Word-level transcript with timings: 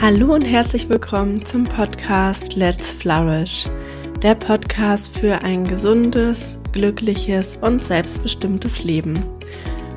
Hallo 0.00 0.34
und 0.34 0.42
herzlich 0.42 0.88
willkommen 0.88 1.46
zum 1.46 1.64
Podcast 1.64 2.56
Let's 2.56 2.92
Flourish, 2.92 3.70
der 4.22 4.34
Podcast 4.34 5.16
für 5.16 5.40
ein 5.42 5.66
gesundes, 5.66 6.58
glückliches 6.72 7.56
und 7.60 7.82
selbstbestimmtes 7.82 8.84
Leben. 8.84 9.22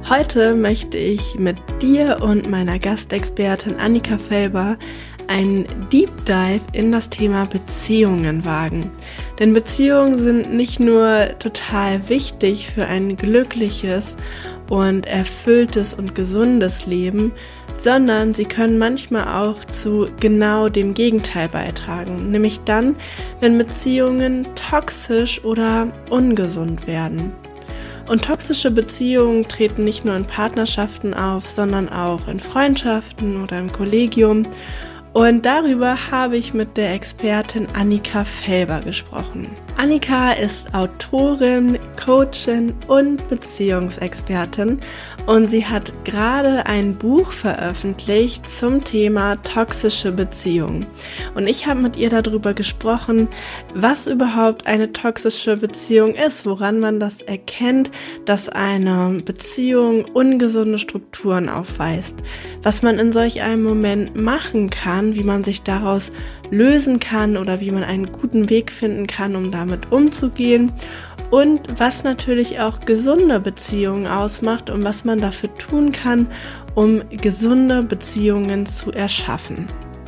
Heute 0.07 0.55
möchte 0.55 0.97
ich 0.97 1.35
mit 1.35 1.57
dir 1.81 2.19
und 2.21 2.49
meiner 2.49 2.79
Gastexpertin 2.79 3.75
Annika 3.75 4.17
Felber 4.17 4.77
einen 5.27 5.65
Deep 5.91 6.09
Dive 6.25 6.61
in 6.71 6.91
das 6.91 7.09
Thema 7.09 7.45
Beziehungen 7.45 8.45
wagen. 8.45 8.91
Denn 9.39 9.51
Beziehungen 9.51 10.19
sind 10.19 10.53
nicht 10.53 10.79
nur 10.79 11.37
total 11.39 12.07
wichtig 12.07 12.69
für 12.69 12.85
ein 12.85 13.17
glückliches 13.17 14.15
und 14.69 15.05
erfülltes 15.05 15.93
und 15.93 16.15
gesundes 16.15 16.85
Leben, 16.85 17.31
sondern 17.73 18.33
sie 18.33 18.45
können 18.45 18.77
manchmal 18.77 19.43
auch 19.43 19.63
zu 19.65 20.09
genau 20.19 20.69
dem 20.69 20.93
Gegenteil 20.93 21.47
beitragen, 21.47 22.31
nämlich 22.31 22.59
dann, 22.61 22.95
wenn 23.39 23.57
Beziehungen 23.57 24.47
toxisch 24.55 25.43
oder 25.43 25.87
ungesund 26.09 26.87
werden. 26.87 27.31
Und 28.07 28.23
toxische 28.23 28.71
Beziehungen 28.71 29.47
treten 29.47 29.83
nicht 29.83 30.05
nur 30.05 30.15
in 30.15 30.25
Partnerschaften 30.25 31.13
auf, 31.13 31.49
sondern 31.49 31.89
auch 31.89 32.27
in 32.27 32.39
Freundschaften 32.39 33.43
oder 33.43 33.59
im 33.59 33.71
Kollegium. 33.71 34.47
Und 35.11 35.45
darüber 35.45 36.09
habe 36.09 36.37
ich 36.37 36.53
mit 36.53 36.77
der 36.77 36.93
Expertin 36.93 37.67
Annika 37.73 38.23
Felber 38.23 38.79
gesprochen. 38.81 39.49
Annika 39.77 40.31
ist 40.31 40.73
Autorin, 40.73 41.77
Coachin 42.03 42.73
und 42.87 43.29
Beziehungsexpertin 43.29 44.81
und 45.27 45.51
sie 45.51 45.67
hat 45.67 45.93
gerade 46.03 46.65
ein 46.65 46.95
Buch 46.95 47.31
veröffentlicht 47.31 48.49
zum 48.49 48.83
Thema 48.83 49.35
toxische 49.43 50.11
Beziehungen. 50.11 50.87
Und 51.35 51.45
ich 51.45 51.67
habe 51.67 51.79
mit 51.79 51.95
ihr 51.95 52.09
darüber 52.09 52.55
gesprochen, 52.55 53.27
was 53.75 54.07
überhaupt 54.07 54.65
eine 54.65 54.93
toxische 54.93 55.57
Beziehung 55.57 56.15
ist, 56.15 56.47
woran 56.47 56.79
man 56.79 56.99
das 56.99 57.21
erkennt, 57.21 57.91
dass 58.25 58.49
eine 58.49 59.21
Beziehung 59.23 60.05
ungesunde 60.05 60.79
Strukturen 60.79 61.49
aufweist, 61.49 62.15
was 62.63 62.81
man 62.81 62.97
in 62.97 63.11
solch 63.11 63.43
einem 63.43 63.61
Moment 63.61 64.19
machen 64.19 64.71
kann, 64.71 65.13
wie 65.13 65.23
man 65.23 65.43
sich 65.43 65.61
daraus 65.61 66.11
lösen 66.49 66.99
kann 66.99 67.37
oder 67.37 67.59
wie 67.59 67.71
man 67.71 67.83
einen 67.83 68.11
guten 68.11 68.49
Weg 68.49 68.71
finden 68.71 69.05
kann, 69.05 69.35
um 69.35 69.51
damit 69.51 69.66
damit 69.67 69.91
umzugehen 69.91 70.71
und 71.29 71.61
was 71.79 72.03
natürlich 72.03 72.59
auch 72.59 72.79
gesunde 72.81 73.39
Beziehungen 73.39 74.07
ausmacht 74.07 74.69
und 74.69 74.83
was 74.83 75.03
man 75.03 75.19
dafür 75.19 75.55
tun 75.57 75.91
kann, 75.91 76.27
um 76.75 77.01
gesunde 77.09 77.83
Beziehungen 77.83 78.65
zu 78.65 78.91
erschaffen. 78.91 79.67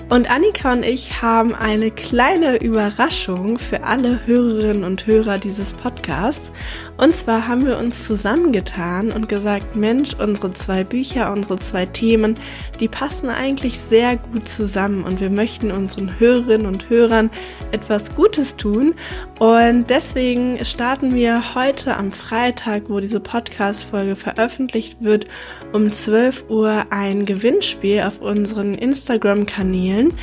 Und 0.09 0.27
Annika 0.31 0.73
und 0.73 0.81
ich 0.81 1.21
haben 1.21 1.53
eine 1.53 1.91
kleine 1.91 2.57
Überraschung 2.57 3.59
für 3.59 3.83
alle 3.83 4.25
Hörerinnen 4.25 4.83
und 4.83 5.05
Hörer 5.05 5.37
dieses 5.37 5.73
Podcasts. 5.73 6.51
Und 6.97 7.15
zwar 7.15 7.47
haben 7.47 7.67
wir 7.67 7.77
uns 7.77 8.07
zusammengetan 8.07 9.11
und 9.11 9.29
gesagt, 9.29 9.75
Mensch, 9.75 10.15
unsere 10.15 10.51
zwei 10.53 10.83
Bücher, 10.83 11.31
unsere 11.31 11.59
zwei 11.59 11.85
Themen, 11.85 12.37
die 12.79 12.87
passen 12.87 13.29
eigentlich 13.29 13.77
sehr 13.77 14.17
gut 14.17 14.49
zusammen 14.49 15.03
und 15.03 15.21
wir 15.21 15.29
möchten 15.29 15.71
unseren 15.71 16.19
Hörerinnen 16.19 16.65
und 16.65 16.89
Hörern 16.89 17.29
etwas 17.71 18.15
Gutes 18.15 18.55
tun. 18.55 18.95
Und 19.37 19.91
deswegen 19.91 20.65
starten 20.65 21.13
wir 21.13 21.53
heute 21.53 21.95
am 21.95 22.11
Freitag, 22.11 22.89
wo 22.89 22.99
diese 22.99 23.19
Podcast-Folge 23.19 24.15
veröffentlicht 24.15 24.97
wird, 25.01 25.27
um 25.71 25.91
12 25.91 26.45
Uhr 26.49 26.87
ein 26.89 27.25
Gewinnspiel 27.25 28.01
auf 28.01 28.19
unseren 28.21 28.73
Instagram-Kanälen 28.73 29.98
stellen, 29.99 30.13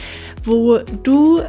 wo 0.45 0.79
du 0.79 1.43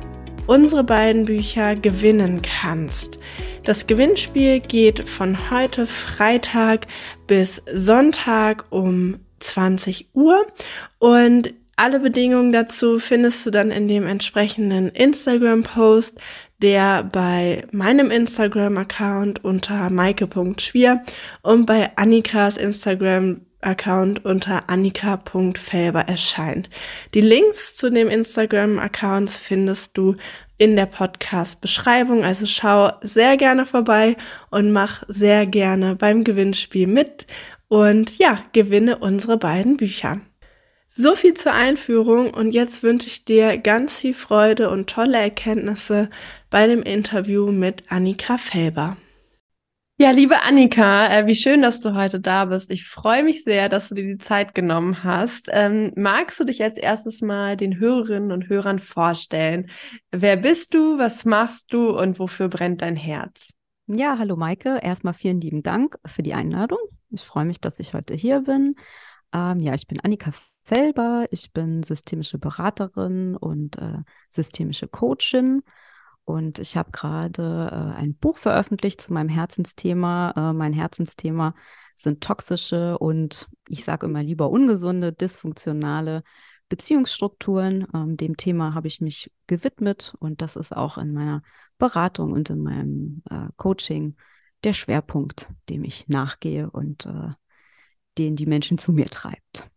unsere 0.45 0.83
beiden 0.83 1.25
Bücher 1.25 1.75
gewinnen 1.75 2.42
kannst. 2.42 3.20
Das 3.64 3.88
Gewinnspiel 3.88 4.61
geht 4.61 5.10
von 5.10 5.52
heute 5.52 5.86
Freitag 5.86 6.87
bis 7.27 7.61
Sonntag 7.73 8.66
um 8.70 9.17
20 9.39 10.10
Uhr 10.14 10.45
und 10.99 11.54
alle 11.76 11.99
Bedingungen 11.99 12.52
dazu 12.52 12.98
findest 12.98 13.45
du 13.45 13.52
dann 13.52 13.70
in 13.70 13.87
dem 13.87 14.08
entsprechenden 14.08 14.89
Instagram-Post, 14.89 16.20
der 16.60 17.04
bei 17.04 17.66
meinem 17.71 18.10
Instagram-Account 18.10 19.43
unter 19.43 19.92
maike.schwier 19.92 21.04
und 21.43 21.67
bei 21.67 21.95
Annikas 21.95 22.58
Instagram 22.58 23.42
Account 23.67 24.26
unter 24.26 24.70
annika.felber 24.70 26.02
erscheint. 26.02 26.70
Die 27.14 27.22
Links 27.22 27.76
zu 27.76 27.92
den 27.92 28.08
Instagram-Accounts 28.08 29.38
findest 29.38 29.98
du 29.98 30.16
in 30.58 30.76
der 30.76 30.88
Podcast-Beschreibung. 30.88 32.23
Also 32.23 32.45
schau 32.45 32.92
sehr 33.02 33.38
gerne 33.38 33.66
vorbei 33.66 34.16
und 34.50 34.72
mach 34.72 35.04
sehr 35.08 35.45
gerne 35.45 35.95
beim 35.95 36.23
Gewinnspiel 36.23 36.88
mit 36.88 37.28
und 37.67 38.17
ja, 38.17 38.39
gewinne 38.54 38.98
unsere 38.98 39.38
beiden 39.38 39.78
Bücher. 39.78 40.22
So 40.89 41.16
viel 41.16 41.34
zur 41.34 41.54
Einführung 41.54 42.34
und 42.34 42.54
jetzt 42.54 42.82
wünsche 42.82 43.08
ich 43.08 43.26
dir 43.26 43.58
ganz 43.58 43.99
viel 43.99 44.14
Freude 44.14 44.70
und 44.70 44.89
tolle 44.89 45.17
Erkenntnisse 45.17 46.10
bei 46.49 46.66
dem 46.66 46.82
Interview 46.82 47.52
mit 47.52 47.84
Annika 47.89 48.38
Felber. 48.38 48.98
Ja, 49.99 50.11
liebe 50.11 50.43
Annika, 50.43 51.08
äh, 51.08 51.25
wie 51.25 51.33
schön, 51.33 51.63
dass 51.63 51.81
du 51.81 51.95
heute 51.95 52.19
da 52.19 52.45
bist. 52.45 52.69
Ich 52.69 52.87
freue 52.87 53.23
mich 53.23 53.43
sehr, 53.43 53.67
dass 53.67 53.89
du 53.89 53.95
dir 53.95 54.05
die 54.05 54.19
Zeit 54.19 54.53
genommen 54.53 55.03
hast. 55.03 55.49
Ähm, 55.52 55.91
magst 55.95 56.39
du 56.39 56.43
dich 56.43 56.61
als 56.61 56.77
erstes 56.77 57.21
mal 57.21 57.58
den 57.58 57.80
Hörerinnen 57.80 58.31
und 58.31 58.47
Hörern 58.47 58.77
vorstellen? 58.77 59.71
Wer 60.11 60.37
bist 60.37 60.75
du, 60.75 60.99
was 60.99 61.25
machst 61.25 61.73
du 61.73 61.97
und 61.97 62.19
wofür 62.19 62.47
brennt 62.47 62.83
dein 62.83 62.95
Herz? 62.95 63.49
Ja, 63.87 64.19
hallo 64.19 64.36
Maike. 64.36 64.77
Erstmal 64.83 65.15
vielen 65.15 65.41
lieben 65.41 65.63
Dank 65.63 65.97
für 66.05 66.21
die 66.21 66.36
Einladung. 66.36 66.77
Ich 67.09 67.23
freue 67.23 67.45
mich, 67.45 67.59
dass 67.59 67.80
ich 67.80 67.95
heute 67.95 68.13
hier 68.13 68.41
bin. 68.41 68.75
Ähm, 69.33 69.59
ja, 69.61 69.73
ich 69.73 69.87
bin 69.87 69.99
Annika 69.99 70.30
Felber. 70.63 71.25
Ich 71.31 71.53
bin 71.53 71.81
systemische 71.81 72.37
Beraterin 72.37 73.36
und 73.36 73.80
äh, 73.80 74.03
systemische 74.30 74.87
Coachin. 74.87 75.63
Und 76.27 76.60
ich 76.60 76.76
habe 76.76 76.92
gerade 76.92 77.70
äh, 77.71 77.98
ein 77.98 78.14
Buch 78.14 78.36
veröffentlicht 78.36 78.99
zu 78.99 79.14
meinem 79.14 79.30
Herzensthema. 79.30 80.33
Äh, 80.36 80.54
mein 80.54 80.73
Herzensthema 80.73 81.55
sind 81.95 82.21
toxische 82.21 82.98
und 82.98 83.48
ich 83.70 83.86
sage 83.86 84.08
immer 84.08 84.23
lieber 84.23 84.49
ungesunde, 84.49 85.14
dysfunktionale 85.14 86.23
Beziehungsstrukturen. 86.67 87.87
Ähm, 87.93 88.17
dem 88.17 88.36
Thema 88.36 88.73
habe 88.73 88.89
ich 88.89 88.99
mich 88.99 89.32
gewidmet 89.48 90.16
und 90.20 90.42
das 90.42 90.58
ist 90.58 90.76
auch 90.76 90.98
in 90.98 91.14
meiner 91.14 91.43
Beratung 91.77 92.33
und 92.33 92.49
in 92.49 92.61
meinem 92.61 93.23
äh, 93.30 93.48
Coaching 93.55 94.17
der 94.66 94.73
Schwerpunkt, 94.73 95.49
dem 95.70 95.86
ich 95.86 96.10
nachgehe 96.10 96.70
und 96.70 97.05
äh, 97.05 97.30
den 98.17 98.36
die 98.36 98.48
Menschen 98.48 98.77
zu 98.77 98.92
mir 98.92 99.05
treibt. 99.05 99.70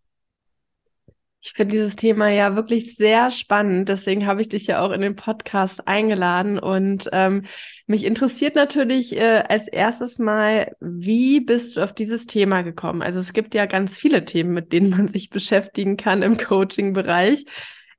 Ich 1.43 1.53
finde 1.55 1.73
dieses 1.77 1.97
Thema 1.97 2.29
ja 2.29 2.55
wirklich 2.55 2.97
sehr 2.97 3.31
spannend. 3.31 3.89
Deswegen 3.89 4.27
habe 4.27 4.43
ich 4.43 4.51
dich 4.51 4.67
ja 4.67 4.83
auch 4.83 4.93
in 4.93 5.01
den 5.01 5.17
Podcast 5.17 5.89
eingeladen. 5.89 6.59
Und 6.59 7.09
ähm, 7.13 7.47
mich 7.87 8.05
interessiert 8.05 8.57
natürlich 8.57 9.17
äh, 9.17 9.45
als 9.49 9.67
erstes 9.67 10.19
mal, 10.19 10.77
wie 10.81 11.41
bist 11.41 11.77
du 11.77 11.83
auf 11.83 11.95
dieses 11.95 12.27
Thema 12.27 12.61
gekommen? 12.61 13.01
Also 13.01 13.21
es 13.21 13.33
gibt 13.33 13.55
ja 13.55 13.65
ganz 13.65 13.97
viele 13.97 14.27
Themen, 14.27 14.53
mit 14.53 14.73
denen 14.73 14.91
man 14.91 15.09
sich 15.09 15.31
beschäftigen 15.31 15.97
kann 15.97 16.23
im 16.23 16.37
Coaching-Bereich. 16.37 17.47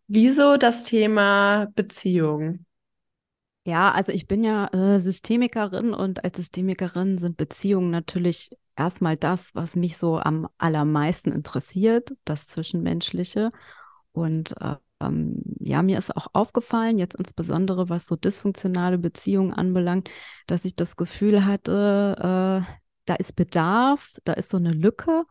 Wieso 0.08 0.58
das 0.58 0.84
Thema 0.84 1.68
Beziehung? 1.74 2.66
Ja, 3.64 3.92
also 3.92 4.12
ich 4.12 4.28
bin 4.28 4.44
ja 4.44 4.68
äh, 4.74 5.00
Systemikerin 5.00 5.94
und 5.94 6.24
als 6.24 6.38
Systemikerin 6.38 7.20
sind 7.20 7.38
Beziehungen 7.38 7.92
natürlich 7.92 8.50
erstmal 8.76 9.18
das, 9.18 9.54
was 9.54 9.76
mich 9.76 9.98
so 9.98 10.18
am 10.20 10.50
allermeisten 10.58 11.32
interessiert, 11.32 12.16
das 12.26 12.48
Zwischenmenschliche. 12.48 13.52
Und 14.14 14.56
äh, 14.60 14.78
ähm, 15.00 15.44
ja, 15.60 15.84
mir 15.84 16.00
ist 16.00 16.16
auch 16.18 16.28
aufgefallen, 16.34 16.98
jetzt 16.98 17.16
insbesondere 17.16 17.88
was 17.88 18.08
so 18.08 18.16
dysfunktionale 18.16 18.98
Beziehungen 18.98 19.54
anbelangt, 19.54 20.10
dass 20.48 20.66
ich 20.66 20.76
das 20.76 20.96
Gefühl 20.96 21.46
hatte, 21.46 22.16
äh, 22.68 22.74
da 23.06 23.14
ist 23.16 23.36
Bedarf, 23.36 24.16
da 24.24 24.34
ist 24.34 24.50
so 24.50 24.58
eine 24.58 24.72
Lücke, 24.72 25.26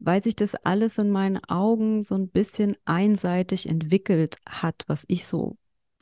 weil 0.00 0.20
sich 0.22 0.34
das 0.34 0.54
alles 0.56 0.98
in 0.98 1.10
meinen 1.10 1.42
Augen 1.44 2.02
so 2.02 2.16
ein 2.16 2.28
bisschen 2.28 2.76
einseitig 2.86 3.68
entwickelt 3.68 4.36
hat, 4.48 4.82
was 4.88 5.04
ich 5.06 5.26
so 5.26 5.56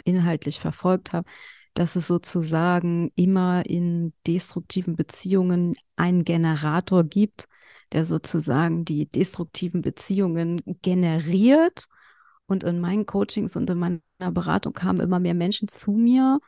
inhaltlich 0.05 0.58
verfolgt 0.61 1.12
habe 1.12 1.28
dass 1.76 1.94
es 1.94 2.06
sozusagen 2.06 3.12
immer 3.17 3.67
in 3.67 4.14
destruktiven 4.26 4.96
Beziehungen 4.96 5.75
einen 5.94 6.25
Generator 6.25 7.05
gibt, 7.05 7.49
der 7.93 8.06
sozusagen 8.06 8.87
die 8.87 9.06
destruktiven 9.06 9.82
Beziehungen 9.82 10.62
generiert. 10.81 11.87
Und 12.46 12.64
in 12.64 12.81
meinen 12.81 13.05
Coachings 13.05 13.56
und 13.56 13.69
in 13.69 13.78
meiner 13.78 14.00
Beratung 14.32 14.73
kamen 14.73 15.00
immer 15.00 15.19
mehr 15.19 15.34
Menschen 15.34 15.69
zu 15.69 15.90
mir, 15.90 16.40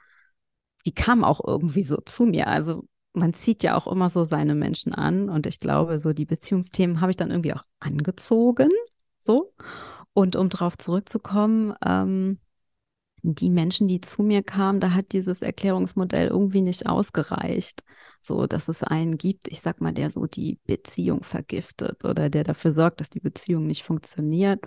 die 0.87 0.93
kamen 0.93 1.25
auch 1.25 1.43
irgendwie 1.47 1.83
so 1.83 1.99
zu 1.99 2.25
mir. 2.25 2.47
Also 2.47 2.89
man 3.13 3.35
zieht 3.35 3.63
ja 3.63 3.77
auch 3.77 3.87
immer 3.87 4.09
so 4.09 4.25
seine 4.25 4.55
Menschen 4.55 4.95
an 4.95 5.29
und 5.29 5.47
ich 5.47 5.61
glaube, 5.61 5.99
so 5.99 6.15
die 6.15 6.25
Beziehungsthemen 6.25 7.03
habe 7.03 7.11
ich 7.11 7.17
dann 7.19 7.31
irgendwie 7.31 7.53
auch 7.53 7.65
angezogen. 7.81 8.71
So. 9.21 9.53
Und 10.15 10.37
um 10.37 10.49
darauf 10.49 10.79
zurückzukommen, 10.79 11.75
ähm, 11.85 12.39
die 13.23 13.51
Menschen, 13.51 13.89
die 13.89 14.01
zu 14.01 14.23
mir 14.23 14.43
kamen, 14.43 14.81
da 14.81 14.93
hat 14.93 15.13
dieses 15.13 15.43
Erklärungsmodell 15.43 16.29
irgendwie 16.29 16.61
nicht 16.61 16.87
ausgereicht. 16.87 17.83
So, 18.21 18.47
dass 18.47 18.69
es 18.69 18.83
einen 18.83 19.17
gibt, 19.17 19.49
ich 19.49 19.61
sag 19.61 19.81
mal, 19.81 19.93
der 19.93 20.11
so 20.11 20.27
die 20.27 20.59
Beziehung 20.65 21.23
vergiftet 21.23 22.05
oder 22.05 22.31
der 22.31 22.45
dafür 22.45 22.73
sorgt, 22.73 23.01
dass 23.01 23.11
die 23.11 23.21
Beziehung 23.21 23.67
nicht 23.67 23.85
funktioniert. 23.85 24.67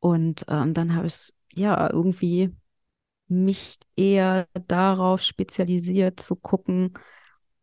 Und 0.00 0.44
ähm, 0.48 0.74
dann 0.74 0.94
habe 0.94 1.06
ich 1.06 1.32
ja 1.54 1.90
irgendwie 1.90 2.54
mich 3.28 3.78
eher 3.96 4.46
darauf 4.66 5.22
spezialisiert 5.22 6.20
zu 6.20 6.36
gucken, 6.36 6.92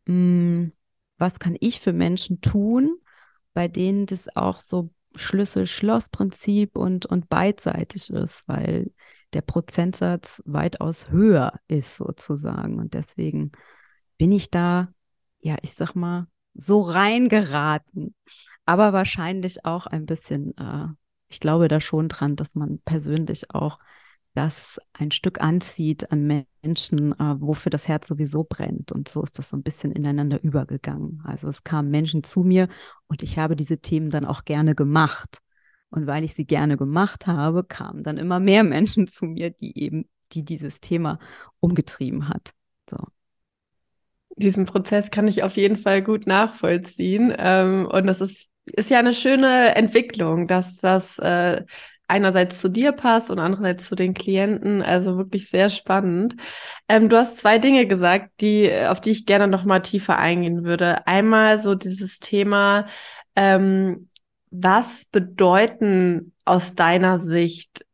mh, 0.05 0.13
hm, 0.13 0.71
was 1.17 1.39
kann 1.39 1.55
ich 1.59 1.79
für 1.79 1.93
Menschen 1.93 2.41
tun, 2.41 2.97
bei 3.53 3.67
denen 3.67 4.05
das 4.05 4.35
auch 4.35 4.59
so 4.59 4.91
Schlüssel-Schloss-Prinzip 5.15 6.77
und, 6.77 7.05
und 7.05 7.29
beidseitig 7.29 8.09
ist, 8.09 8.43
weil 8.47 8.91
der 9.33 9.41
Prozentsatz 9.41 10.41
weitaus 10.45 11.09
höher 11.09 11.59
ist 11.67 11.97
sozusagen. 11.97 12.79
Und 12.79 12.93
deswegen 12.93 13.51
bin 14.17 14.31
ich 14.31 14.49
da, 14.49 14.89
ja, 15.39 15.57
ich 15.61 15.73
sag 15.73 15.95
mal, 15.95 16.27
so 16.53 16.81
reingeraten. 16.81 18.15
Aber 18.65 18.93
wahrscheinlich 18.93 19.65
auch 19.65 19.87
ein 19.87 20.05
bisschen, 20.05 20.57
äh, 20.57 20.87
ich 21.27 21.39
glaube 21.39 21.67
da 21.67 21.81
schon 21.81 22.07
dran, 22.07 22.35
dass 22.35 22.55
man 22.55 22.79
persönlich 22.85 23.53
auch 23.53 23.79
das 24.35 24.79
ein 24.93 25.11
Stück 25.11 25.41
anzieht 25.41 26.11
an 26.11 26.45
Menschen, 26.63 27.13
äh, 27.13 27.41
wofür 27.41 27.69
das 27.69 27.87
Herz 27.87 28.07
sowieso 28.07 28.43
brennt. 28.43 28.91
Und 28.91 29.07
so 29.07 29.23
ist 29.23 29.39
das 29.39 29.49
so 29.49 29.57
ein 29.57 29.63
bisschen 29.63 29.91
ineinander 29.91 30.43
übergegangen. 30.43 31.21
Also 31.25 31.47
es 31.47 31.63
kamen 31.63 31.89
Menschen 31.89 32.23
zu 32.23 32.41
mir 32.41 32.67
und 33.07 33.23
ich 33.23 33.39
habe 33.39 33.55
diese 33.55 33.79
Themen 33.79 34.09
dann 34.09 34.25
auch 34.25 34.43
gerne 34.43 34.75
gemacht. 34.75 35.39
Und 35.89 36.07
weil 36.07 36.23
ich 36.23 36.33
sie 36.33 36.45
gerne 36.45 36.77
gemacht 36.77 37.27
habe, 37.27 37.63
kamen 37.63 38.03
dann 38.03 38.17
immer 38.17 38.39
mehr 38.39 38.63
Menschen 38.65 39.07
zu 39.07 39.25
mir, 39.25 39.49
die 39.49 39.77
eben, 39.77 40.09
die 40.31 40.43
dieses 40.43 40.79
Thema 40.79 41.19
umgetrieben 41.59 42.29
hat. 42.29 42.53
So. 42.89 42.97
Diesen 44.37 44.65
Prozess 44.65 45.11
kann 45.11 45.27
ich 45.27 45.43
auf 45.43 45.55
jeden 45.55 45.77
Fall 45.77 46.01
gut 46.01 46.27
nachvollziehen. 46.27 47.33
Ähm, 47.37 47.87
und 47.89 48.07
das 48.07 48.21
ist, 48.21 48.49
ist 48.65 48.89
ja 48.89 48.99
eine 48.99 49.13
schöne 49.13 49.75
Entwicklung, 49.75 50.47
dass 50.47 50.77
das 50.77 51.17
äh, 51.19 51.63
einerseits 52.07 52.61
zu 52.61 52.69
dir 52.69 52.91
passt 52.91 53.31
und 53.31 53.39
andererseits 53.39 53.87
zu 53.87 53.95
den 53.95 54.13
Klienten. 54.13 54.81
Also 54.81 55.17
wirklich 55.17 55.49
sehr 55.49 55.69
spannend. 55.69 56.35
Ähm, 56.87 57.09
du 57.09 57.17
hast 57.17 57.37
zwei 57.37 57.59
Dinge 57.59 57.87
gesagt, 57.87 58.41
die, 58.41 58.71
auf 58.87 59.01
die 59.01 59.11
ich 59.11 59.25
gerne 59.25 59.47
noch 59.47 59.63
mal 59.65 59.79
tiefer 59.79 60.17
eingehen 60.17 60.63
würde. 60.63 61.07
Einmal 61.07 61.59
so 61.59 61.75
dieses 61.75 62.19
Thema, 62.19 62.87
ähm, 63.35 64.09
was 64.61 65.05
bedeuten 65.05 66.33
aus 66.45 66.75
deiner 66.75 67.19
Sicht 67.19 67.85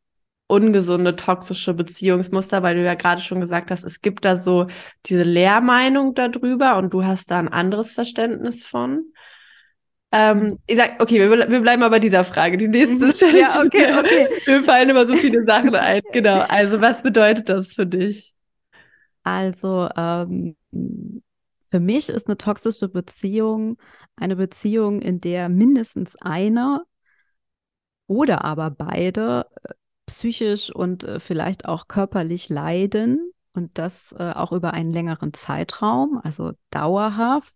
ungesunde, 0.47 1.15
toxische 1.15 1.73
Beziehungsmuster, 1.73 2.61
weil 2.61 2.75
du 2.75 2.83
ja 2.83 2.95
gerade 2.95 3.21
schon 3.21 3.39
gesagt 3.39 3.71
hast, 3.71 3.85
es 3.85 4.01
gibt 4.01 4.25
da 4.25 4.35
so 4.35 4.67
diese 5.05 5.23
Lehrmeinung 5.23 6.13
darüber 6.13 6.75
und 6.75 6.93
du 6.93 7.05
hast 7.05 7.31
da 7.31 7.39
ein 7.39 7.47
anderes 7.47 7.93
Verständnis 7.93 8.65
von. 8.65 9.05
Ähm, 10.11 10.59
ich 10.67 10.75
sag, 10.75 11.01
okay, 11.01 11.19
wir, 11.19 11.49
wir, 11.49 11.61
bleiben 11.61 11.79
mal 11.79 11.89
bei 11.89 11.99
dieser 11.99 12.25
Frage. 12.25 12.57
Die 12.57 12.67
nächste 12.67 13.05
mhm. 13.05 13.13
stelle 13.13 13.39
ich. 13.39 13.45
Ja, 13.45 13.63
okay, 13.63 13.93
okay. 13.97 14.27
Mir 14.45 14.63
fallen 14.63 14.89
immer 14.89 15.07
so 15.07 15.15
viele 15.15 15.43
Sachen 15.43 15.73
ein. 15.75 16.01
Genau. 16.11 16.39
Also, 16.49 16.81
was 16.81 17.01
bedeutet 17.01 17.47
das 17.47 17.71
für 17.71 17.85
dich? 17.85 18.33
Also, 19.23 19.87
ähm, 19.95 20.57
für 21.71 21.79
mich 21.79 22.09
ist 22.09 22.27
eine 22.27 22.37
toxische 22.37 22.89
Beziehung 22.89 23.77
eine 24.15 24.35
Beziehung, 24.35 25.01
in 25.01 25.19
der 25.19 25.49
mindestens 25.49 26.15
einer 26.17 26.83
oder 28.07 28.43
aber 28.43 28.69
beide 28.69 29.47
äh, 29.63 29.73
psychisch 30.05 30.69
und 30.73 31.03
äh, 31.03 31.19
vielleicht 31.19 31.65
auch 31.65 31.87
körperlich 31.87 32.49
leiden 32.49 33.31
und 33.53 33.77
das 33.77 34.13
äh, 34.17 34.31
auch 34.31 34.51
über 34.51 34.73
einen 34.73 34.91
längeren 34.91 35.33
Zeitraum, 35.33 36.19
also 36.23 36.51
dauerhaft. 36.69 37.55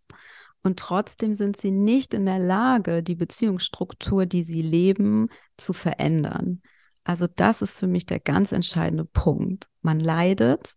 Und 0.64 0.80
trotzdem 0.80 1.36
sind 1.36 1.58
sie 1.58 1.72
nicht 1.72 2.14
in 2.14 2.26
der 2.26 2.40
Lage, 2.40 3.04
die 3.04 3.16
Beziehungsstruktur, 3.16 4.26
die 4.26 4.44
sie 4.44 4.64
leben, 4.64 5.30
zu 5.58 5.74
verändern. 5.74 6.62
Also 7.04 7.28
das 7.28 7.62
ist 7.62 7.80
für 7.80 7.88
mich 7.88 8.08
der 8.08 8.20
ganz 8.20 8.52
entscheidende 8.52 9.06
Punkt. 9.06 9.68
Man 9.82 10.00
leidet, 10.00 10.76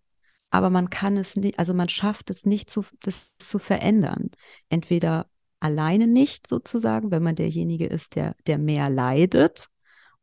aber 0.51 0.71
man 0.71 0.91
kann 0.91 1.17
es 1.17 1.37
nicht, 1.37 1.59
also 1.59 1.75
man 1.75 1.89
schafft 1.89 2.31
es 2.31 2.47
nicht, 2.47 2.71
zu, 2.71 2.85
das 3.03 3.37
zu 3.39 3.59
verändern. 3.59 4.31
Entweder 4.69 5.27
alleine 5.61 6.07
nicht 6.07 6.47
sozusagen, 6.47 7.11
wenn 7.11 7.23
man 7.23 7.37
derjenige 7.37 7.87
ist, 7.87 8.17
der, 8.17 8.37
der 8.47 8.59
mehr 8.59 8.89
leidet, 8.91 9.71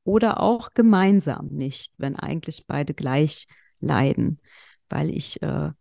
oder 0.06 0.40
auch 0.40 0.70
gemeinsam 0.74 1.48
nicht, 1.48 1.92
wenn 1.98 2.16
eigentlich 2.16 2.66
beide 2.68 2.94
gleich 2.94 3.48
leiden. 3.82 4.40
Weil 4.88 5.10
ich 5.10 5.42
äh, 5.42 5.72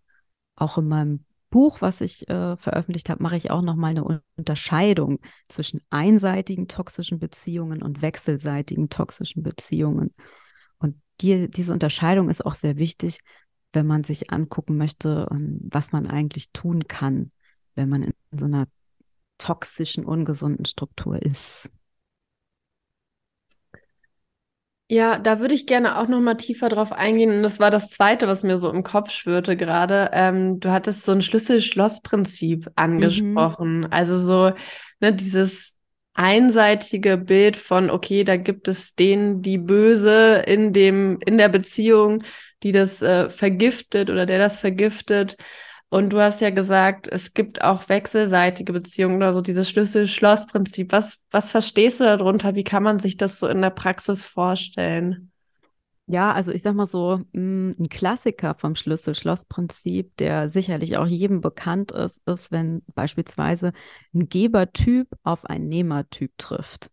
auch 0.57 0.79
in 0.79 0.89
meinem 0.89 1.25
Buch, 1.51 1.83
was 1.83 2.01
ich 2.01 2.29
äh, 2.29 2.57
veröffentlicht 2.57 3.11
habe, 3.11 3.23
mache 3.23 3.37
ich 3.37 3.51
auch 3.51 3.63
nochmal 3.63 3.91
eine 3.91 4.23
Unterscheidung 4.37 5.21
zwischen 5.49 5.83
einseitigen 5.91 6.69
toxischen 6.69 7.19
Beziehungen 7.19 7.83
und 7.83 8.03
wechselseitigen 8.03 8.89
toxischen 8.89 9.43
Beziehungen. 9.43 10.15
Und 10.79 10.97
die, 11.21 11.49
diese 11.51 11.75
Unterscheidung 11.75 12.31
ist 12.31 12.45
auch 12.45 12.55
sehr 12.55 12.77
wichtig, 12.77 13.21
wenn 13.75 13.87
man 13.87 14.05
sich 14.05 14.31
angucken 14.31 14.77
möchte, 14.77 15.29
ähm, 15.31 15.61
was 15.63 15.93
man 15.93 16.07
eigentlich 16.07 16.51
tun 16.53 16.87
kann, 16.89 17.31
wenn 17.75 17.89
man 17.89 18.03
in 18.03 18.13
so 18.39 18.47
einer 18.47 18.67
toxischen, 19.39 20.05
ungesunden 20.05 20.65
Struktur 20.65 21.21
ist. 21.21 21.69
Ja, 24.89 25.19
da 25.19 25.41
würde 25.41 25.55
ich 25.55 25.67
gerne 25.67 25.99
auch 25.99 26.09
noch 26.09 26.21
mal 26.21 26.35
tiefer 26.35 26.69
drauf 26.69 26.93
eingehen. 26.93 27.31
Und 27.31 27.43
das 27.43 27.59
war 27.59 27.71
das 27.71 27.91
Zweite, 27.91 28.29
was 28.29 28.43
mir 28.43 28.59
so 28.59 28.71
im 28.71 28.83
Kopf 28.83 29.11
schwirrte 29.11 29.57
gerade. 29.57 30.11
Ähm, 30.13 30.61
du 30.61 30.71
hattest 30.71 31.05
so 31.05 31.13
ein 31.13 31.23
Schlüssel-Schloss-Prinzip 31.23 32.71
angesprochen. 32.77 33.81
Mhm. 33.81 33.89
Also 33.91 34.21
so 34.21 34.53
ne, 35.01 35.15
dieses 35.15 35.79
einseitige 36.13 37.17
Bild 37.17 37.57
von, 37.57 37.91
okay, 37.91 38.25
da 38.25 38.37
gibt 38.37 38.69
es 38.69 38.95
den, 38.95 39.43
die 39.43 39.59
Böse 39.59 40.45
in 40.47 40.73
dem, 40.73 41.19
in 41.27 41.39
der 41.39 41.49
Beziehung, 41.49 42.23
die 42.63 42.73
das 42.73 43.03
äh, 43.03 43.31
vergiftet 43.31 44.11
oder 44.11 44.27
der 44.27 44.39
das 44.39 44.59
vergiftet. 44.59 45.37
Und 45.91 46.13
du 46.13 46.21
hast 46.21 46.41
ja 46.41 46.51
gesagt, 46.51 47.07
es 47.09 47.35
gibt 47.35 47.63
auch 47.63 47.89
wechselseitige 47.89 48.73
Beziehungen 48.73 49.17
oder 49.17 49.33
so 49.33 49.41
dieses 49.41 49.71
Schlüssel-Schloss-Prinzip. 49.71 50.91
Was, 50.91 51.21
was 51.31 51.51
verstehst 51.51 52.01
du 52.01 52.05
darunter? 52.05 52.55
Wie 52.55 52.65
kann 52.65 52.83
man 52.83 52.99
sich 52.99 53.17
das 53.17 53.39
so 53.39 53.47
in 53.47 53.63
der 53.63 53.71
Praxis 53.71 54.25
vorstellen? 54.25 55.31
Ja, 56.07 56.33
also 56.33 56.53
ich 56.53 56.63
sag 56.63 56.75
mal 56.75 56.87
so, 56.87 57.21
mm, 57.33 57.71
ein 57.79 57.89
Klassiker 57.89 58.55
vom 58.55 58.75
Schlüssel-Schloss-Prinzip, 58.75 60.17
der 60.17 60.51
sicherlich 60.51 60.97
auch 60.99 61.07
jedem 61.07 61.41
bekannt 61.41 61.93
ist, 61.93 62.21
ist, 62.27 62.53
wenn 62.53 62.83
beispielsweise 62.95 63.73
ein 64.13 64.29
Gebertyp 64.29 65.09
auf 65.23 65.47
einen 65.47 65.69
Nehmertyp 65.69 66.37
trifft. 66.37 66.91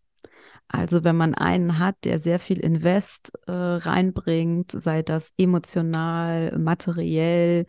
Also 0.72 1.04
wenn 1.04 1.16
man 1.16 1.34
einen 1.34 1.78
hat, 1.78 1.96
der 2.04 2.18
sehr 2.18 2.40
viel 2.40 2.58
Invest 2.58 3.30
äh, 3.46 3.52
reinbringt, 3.52 4.72
sei 4.72 5.02
das 5.02 5.30
emotional, 5.36 6.58
materiell, 6.58 7.66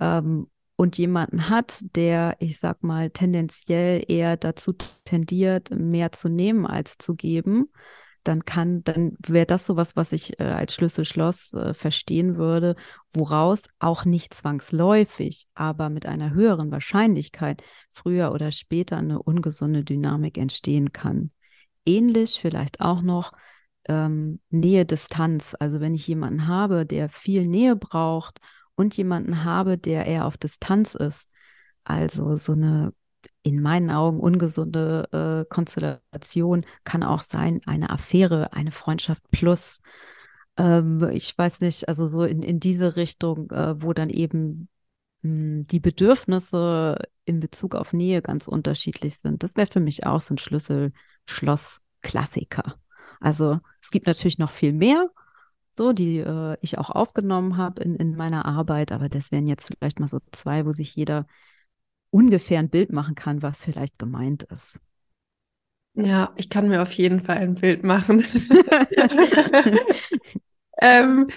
ähm, 0.00 0.48
und 0.76 0.98
jemanden 0.98 1.48
hat, 1.48 1.78
der, 1.94 2.36
ich 2.40 2.58
sag 2.58 2.82
mal, 2.82 3.10
tendenziell 3.10 4.02
eher 4.08 4.36
dazu 4.36 4.72
tendiert, 5.04 5.70
mehr 5.70 6.10
zu 6.10 6.28
nehmen 6.28 6.66
als 6.66 6.96
zu 6.98 7.14
geben, 7.14 7.70
dann 8.24 8.44
kann, 8.44 8.82
dann 8.82 9.16
wäre 9.26 9.46
das 9.46 9.66
sowas, 9.66 9.94
was 9.94 10.10
ich 10.12 10.40
äh, 10.40 10.44
als 10.44 10.74
Schlüssel-Schloss 10.74 11.52
äh, 11.52 11.74
verstehen 11.74 12.36
würde, 12.36 12.76
woraus 13.12 13.64
auch 13.78 14.04
nicht 14.04 14.32
zwangsläufig, 14.34 15.46
aber 15.54 15.90
mit 15.90 16.06
einer 16.06 16.32
höheren 16.32 16.70
Wahrscheinlichkeit 16.70 17.62
früher 17.90 18.32
oder 18.32 18.50
später 18.50 18.96
eine 18.96 19.22
ungesunde 19.22 19.84
Dynamik 19.84 20.38
entstehen 20.38 20.92
kann. 20.92 21.30
Ähnlich 21.84 22.40
vielleicht 22.40 22.80
auch 22.80 23.02
noch 23.02 23.32
ähm, 23.88 24.40
Nähe-Distanz. 24.50 25.56
Also 25.58 25.80
wenn 25.80 25.94
ich 25.94 26.06
jemanden 26.06 26.46
habe, 26.46 26.86
der 26.86 27.08
viel 27.08 27.46
Nähe 27.46 27.76
braucht 27.76 28.38
und 28.74 28.96
jemanden 28.96 29.44
habe, 29.44 29.78
der 29.78 30.06
eher 30.06 30.26
auf 30.26 30.36
Distanz 30.36 30.94
ist. 30.94 31.28
Also 31.84 32.36
so 32.36 32.52
eine 32.52 32.92
in 33.42 33.60
meinen 33.60 33.90
Augen 33.90 34.20
ungesunde 34.20 35.44
äh, 35.46 35.52
Konstellation 35.52 36.64
kann 36.84 37.02
auch 37.02 37.22
sein, 37.22 37.60
eine 37.66 37.90
Affäre, 37.90 38.52
eine 38.52 38.72
Freundschaft 38.72 39.22
plus. 39.30 39.78
Ähm, 40.56 41.08
ich 41.12 41.36
weiß 41.36 41.60
nicht, 41.60 41.88
also 41.88 42.06
so 42.06 42.24
in, 42.24 42.42
in 42.42 42.60
diese 42.60 42.96
Richtung, 42.96 43.50
äh, 43.50 43.80
wo 43.82 43.92
dann 43.92 44.10
eben 44.10 44.68
mh, 45.22 45.30
hm, 45.30 45.66
die 45.68 45.80
Bedürfnisse 45.80 46.96
in 47.24 47.40
Bezug 47.40 47.74
auf 47.74 47.92
Nähe 47.92 48.22
ganz 48.22 48.48
unterschiedlich 48.48 49.18
sind. 49.18 49.42
Das 49.42 49.56
wäre 49.56 49.68
für 49.70 49.80
mich 49.80 50.06
auch 50.06 50.20
so 50.20 50.34
ein 50.34 50.38
Schlüssel-Schloss-Klassiker. 51.26 52.76
Also 53.20 53.60
es 53.80 53.90
gibt 53.90 54.06
natürlich 54.06 54.38
noch 54.38 54.50
viel 54.50 54.72
mehr, 54.72 55.10
so, 55.72 55.92
die 55.92 56.18
äh, 56.18 56.56
ich 56.60 56.78
auch 56.78 56.90
aufgenommen 56.90 57.56
habe 57.56 57.82
in, 57.82 57.96
in 57.96 58.14
meiner 58.14 58.44
Arbeit. 58.44 58.92
Aber 58.92 59.08
das 59.08 59.32
wären 59.32 59.46
jetzt 59.46 59.68
vielleicht 59.68 60.00
mal 60.00 60.08
so 60.08 60.20
zwei, 60.32 60.66
wo 60.66 60.72
sich 60.72 60.94
jeder 60.94 61.26
ungefähr 62.10 62.58
ein 62.58 62.68
Bild 62.68 62.92
machen 62.92 63.14
kann, 63.14 63.42
was 63.42 63.64
vielleicht 63.64 63.98
gemeint 63.98 64.42
ist. 64.44 64.80
Ja, 65.94 66.32
ich 66.36 66.50
kann 66.50 66.68
mir 66.68 66.82
auf 66.82 66.92
jeden 66.92 67.20
Fall 67.20 67.38
ein 67.38 67.54
Bild 67.54 67.84
machen. 67.84 68.20
ähm, 70.80 71.28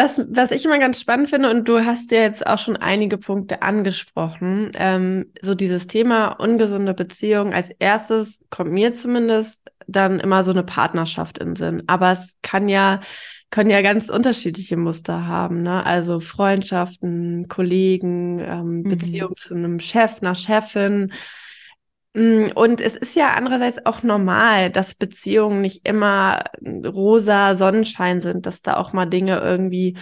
was, 0.00 0.20
was 0.28 0.50
ich 0.50 0.64
immer 0.64 0.78
ganz 0.78 1.00
spannend 1.00 1.30
finde, 1.30 1.50
und 1.50 1.68
du 1.68 1.84
hast 1.84 2.10
ja 2.10 2.22
jetzt 2.22 2.46
auch 2.46 2.58
schon 2.58 2.76
einige 2.76 3.18
Punkte 3.18 3.62
angesprochen, 3.62 4.72
ähm, 4.74 5.26
so 5.42 5.54
dieses 5.54 5.86
Thema 5.86 6.28
ungesunde 6.32 6.94
Beziehung. 6.94 7.52
Als 7.52 7.70
erstes 7.70 8.42
kommt 8.50 8.72
mir 8.72 8.94
zumindest 8.94 9.60
dann 9.86 10.20
immer 10.20 10.42
so 10.44 10.52
eine 10.52 10.62
Partnerschaft 10.62 11.38
in 11.38 11.56
Sinn. 11.56 11.82
Aber 11.86 12.12
es 12.12 12.36
kann 12.42 12.68
ja, 12.68 13.00
können 13.50 13.70
ja 13.70 13.82
ganz 13.82 14.08
unterschiedliche 14.08 14.76
Muster 14.76 15.26
haben, 15.26 15.62
ne? 15.62 15.84
Also 15.84 16.20
Freundschaften, 16.20 17.48
Kollegen, 17.48 18.38
ähm, 18.40 18.78
mhm. 18.78 18.82
Beziehung 18.84 19.36
zu 19.36 19.54
einem 19.54 19.80
Chef, 19.80 20.22
einer 20.22 20.34
Chefin. 20.34 21.12
Mm, 22.14 22.46
und 22.54 22.80
es 22.80 22.96
ist 22.96 23.14
ja 23.14 23.34
andererseits 23.34 23.84
auch 23.86 24.02
normal, 24.02 24.70
dass 24.70 24.94
Beziehungen 24.94 25.60
nicht 25.60 25.86
immer 25.88 26.44
rosa 26.60 27.54
Sonnenschein 27.56 28.20
sind, 28.20 28.46
dass 28.46 28.62
da 28.62 28.76
auch 28.76 28.92
mal 28.92 29.06
Dinge 29.06 29.38
irgendwie 29.40 29.96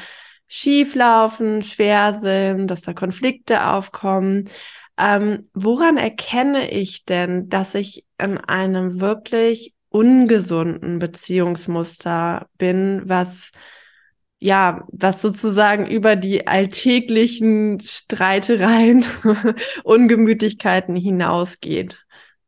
schief 0.47 0.95
laufen, 0.95 1.63
schwer 1.63 2.15
sind, 2.15 2.69
dass 2.69 2.81
da 2.83 2.95
Konflikte 2.95 3.67
aufkommen. 3.67 4.49
Ähm, 4.97 5.51
woran 5.53 5.99
erkenne 5.99 6.71
ich 6.71 7.05
denn, 7.05 7.49
dass 7.51 7.75
ich 7.75 8.05
in 8.19 8.39
einem 8.39 9.01
wirklich 9.01 9.75
ungesunden 9.91 10.99
Beziehungsmuster 10.99 12.49
bin, 12.57 13.03
was 13.05 13.53
ja, 14.39 14.87
was 14.93 15.21
sozusagen 15.21 15.87
über 15.87 16.17
die 16.17 16.47
alltäglichen 16.47 17.81
Streitereien, 17.81 19.05
Ungemütlichkeiten 19.85 20.95
hinausgeht? 20.95 21.99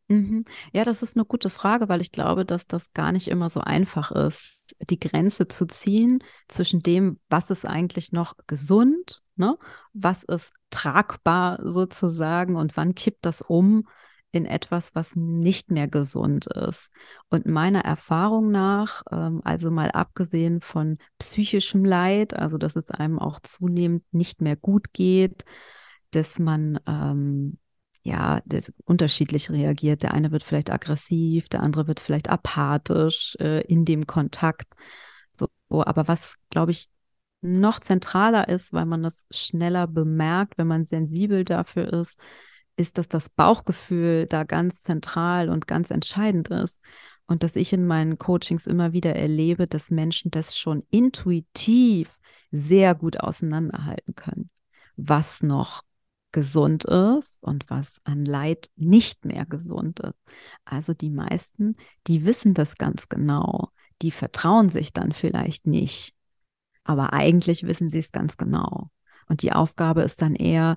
Mhm. 0.09 0.45
Ja, 0.73 0.85
das 0.85 1.03
ist 1.03 1.17
eine 1.17 1.25
gute 1.25 1.51
Frage, 1.51 1.89
weil 1.89 2.01
ich 2.01 2.11
glaube, 2.11 2.45
dass 2.45 2.67
das 2.67 2.93
gar 2.95 3.13
nicht 3.13 3.29
immer 3.29 3.49
so 3.49 3.61
einfach 3.61 4.11
ist, 4.11 4.59
die 4.89 4.99
Grenze 4.99 5.47
zu 5.47 5.67
ziehen 5.67 6.23
zwischen 6.49 6.83
dem, 6.83 7.21
was 7.29 7.51
ist 7.51 7.65
eigentlich 7.65 8.11
noch 8.13 8.35
gesund, 8.47 9.23
ne? 9.37 9.57
was 9.93 10.25
ist 10.25 10.53
tragbar 10.71 11.61
sozusagen 11.63 12.57
und 12.57 12.77
wann 12.77 12.95
kippt 12.95 13.25
das 13.25 13.41
um 13.41 13.87
in 14.33 14.47
etwas, 14.47 14.95
was 14.95 15.17
nicht 15.17 15.71
mehr 15.71 15.89
gesund 15.89 16.47
ist. 16.47 16.91
Und 17.29 17.47
meiner 17.47 17.81
Erfahrung 17.81 18.51
nach, 18.51 19.03
ähm, 19.11 19.41
also 19.45 19.71
mal 19.71 19.91
abgesehen 19.91 20.61
von 20.61 20.99
psychischem 21.19 21.85
Leid, 21.85 22.35
also 22.35 22.57
dass 22.57 22.77
es 22.77 22.89
einem 22.91 23.19
auch 23.19 23.41
zunehmend 23.41 24.05
nicht 24.13 24.41
mehr 24.41 24.57
gut 24.57 24.93
geht, 24.93 25.45
dass 26.13 26.39
man 26.39 26.79
ähm, 26.87 27.59
ja 28.03 28.41
unterschiedlich 28.85 29.51
reagiert. 29.51 30.03
Der 30.03 30.15
eine 30.15 30.31
wird 30.31 30.43
vielleicht 30.45 30.71
aggressiv, 30.71 31.49
der 31.49 31.63
andere 31.63 31.89
wird 31.89 32.01
vielleicht 32.01 32.31
apathisch 32.31 33.37
äh, 33.41 33.63
in 33.63 33.85
dem 33.85 34.07
Kontakt. 34.07 34.73
So, 35.35 35.49
aber 35.71 36.09
was, 36.09 36.37
glaube 36.51 36.73
ich, 36.73 36.89
noch 37.43 37.81
zentraler 37.81 38.49
ist, 38.49 38.73
weil 38.73 38.87
man 38.87 39.03
das 39.03 39.25
schneller 39.31 39.87
bemerkt, 39.87 40.59
wenn 40.59 40.67
man 40.67 40.85
sensibel 40.85 41.45
dafür 41.45 41.93
ist, 41.93 42.17
ist, 42.77 42.99
dass 42.99 43.09
das 43.09 43.29
Bauchgefühl 43.29 44.27
da 44.27 44.45
ganz 44.45 44.81
zentral 44.83 45.49
und 45.49 45.67
ganz 45.67 45.91
entscheidend 45.91 46.49
ist. 46.49 46.79
Und 47.27 47.45
dass 47.45 47.55
ich 47.55 47.73
in 47.73 47.87
meinen 47.87 48.19
Coachings 48.19 48.67
immer 48.67 48.93
wieder 48.93 49.15
erlebe, 49.15 49.69
dass 49.69 49.91
Menschen 49.91 50.33
das 50.33 50.59
schon 50.59 50.85
intuitiv 50.91 52.19
sehr 52.51 52.95
gut 52.97 53.21
auseinanderhalten 53.21 54.17
können, 54.17 54.51
was 54.97 55.43
noch 55.43 55.83
gesund 56.33 56.85
ist 56.85 57.39
und 57.41 57.69
was 57.69 57.93
an 58.05 58.25
Leid 58.25 58.71
nicht 58.77 59.25
mehr 59.25 59.47
gesund 59.47 60.01
ist. 60.01 60.19
Also 60.65 60.93
die 60.93 61.11
meisten, 61.11 61.77
die 62.07 62.25
wissen 62.25 62.55
das 62.55 62.77
ganz 62.77 63.09
genau. 63.09 63.71
Die 64.03 64.11
vertrauen 64.11 64.71
sich 64.71 64.93
dann 64.93 65.13
vielleicht 65.13 65.67
nicht. 65.67 66.15
Aber 66.85 67.13
eigentlich 67.13 67.65
wissen 67.65 67.91
sie 67.91 67.99
es 67.99 68.13
ganz 68.13 68.37
genau. 68.37 68.91
Und 69.29 69.43
die 69.43 69.53
Aufgabe 69.53 70.03
ist 70.03 70.23
dann 70.23 70.35
eher, 70.35 70.77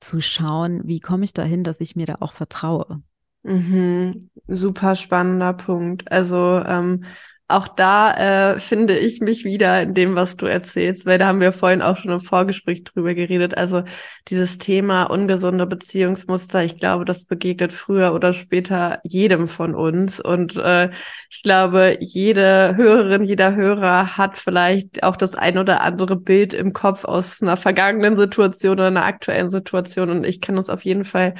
zu 0.00 0.20
schauen, 0.20 0.82
wie 0.84 1.00
komme 1.00 1.24
ich 1.24 1.32
dahin, 1.32 1.64
dass 1.64 1.80
ich 1.80 1.96
mir 1.96 2.06
da 2.06 2.16
auch 2.20 2.32
vertraue. 2.32 3.02
Mhm. 3.42 4.30
Super 4.48 4.94
spannender 4.94 5.52
Punkt. 5.52 6.10
Also 6.10 6.60
ähm, 6.64 7.04
auch 7.46 7.68
da 7.68 8.54
äh, 8.54 8.58
finde 8.58 8.98
ich 8.98 9.20
mich 9.20 9.44
wieder 9.44 9.82
in 9.82 9.92
dem, 9.92 10.14
was 10.14 10.36
du 10.36 10.46
erzählst, 10.46 11.04
weil 11.04 11.18
da 11.18 11.26
haben 11.26 11.40
wir 11.42 11.52
vorhin 11.52 11.82
auch 11.82 11.98
schon 11.98 12.12
im 12.12 12.20
Vorgespräch 12.20 12.84
drüber 12.84 13.14
geredet. 13.14 13.54
Also 13.56 13.84
dieses 14.28 14.56
Thema 14.56 15.04
ungesunde 15.04 15.66
Beziehungsmuster, 15.66 16.64
ich 16.64 16.78
glaube, 16.78 17.04
das 17.04 17.26
begegnet 17.26 17.72
früher 17.74 18.14
oder 18.14 18.32
später 18.32 19.00
jedem 19.04 19.46
von 19.46 19.74
uns. 19.74 20.20
Und 20.20 20.56
äh, 20.56 20.90
ich 21.28 21.42
glaube, 21.42 21.98
jede 22.00 22.76
Hörerin, 22.76 23.24
jeder 23.24 23.54
Hörer 23.54 24.16
hat 24.16 24.38
vielleicht 24.38 25.02
auch 25.02 25.16
das 25.16 25.34
ein 25.34 25.58
oder 25.58 25.82
andere 25.82 26.16
Bild 26.16 26.54
im 26.54 26.72
Kopf 26.72 27.04
aus 27.04 27.42
einer 27.42 27.58
vergangenen 27.58 28.16
Situation 28.16 28.72
oder 28.74 28.86
einer 28.86 29.04
aktuellen 29.04 29.50
Situation. 29.50 30.08
Und 30.08 30.24
ich 30.24 30.40
kann 30.40 30.56
das 30.56 30.70
auf 30.70 30.82
jeden 30.82 31.04
Fall 31.04 31.34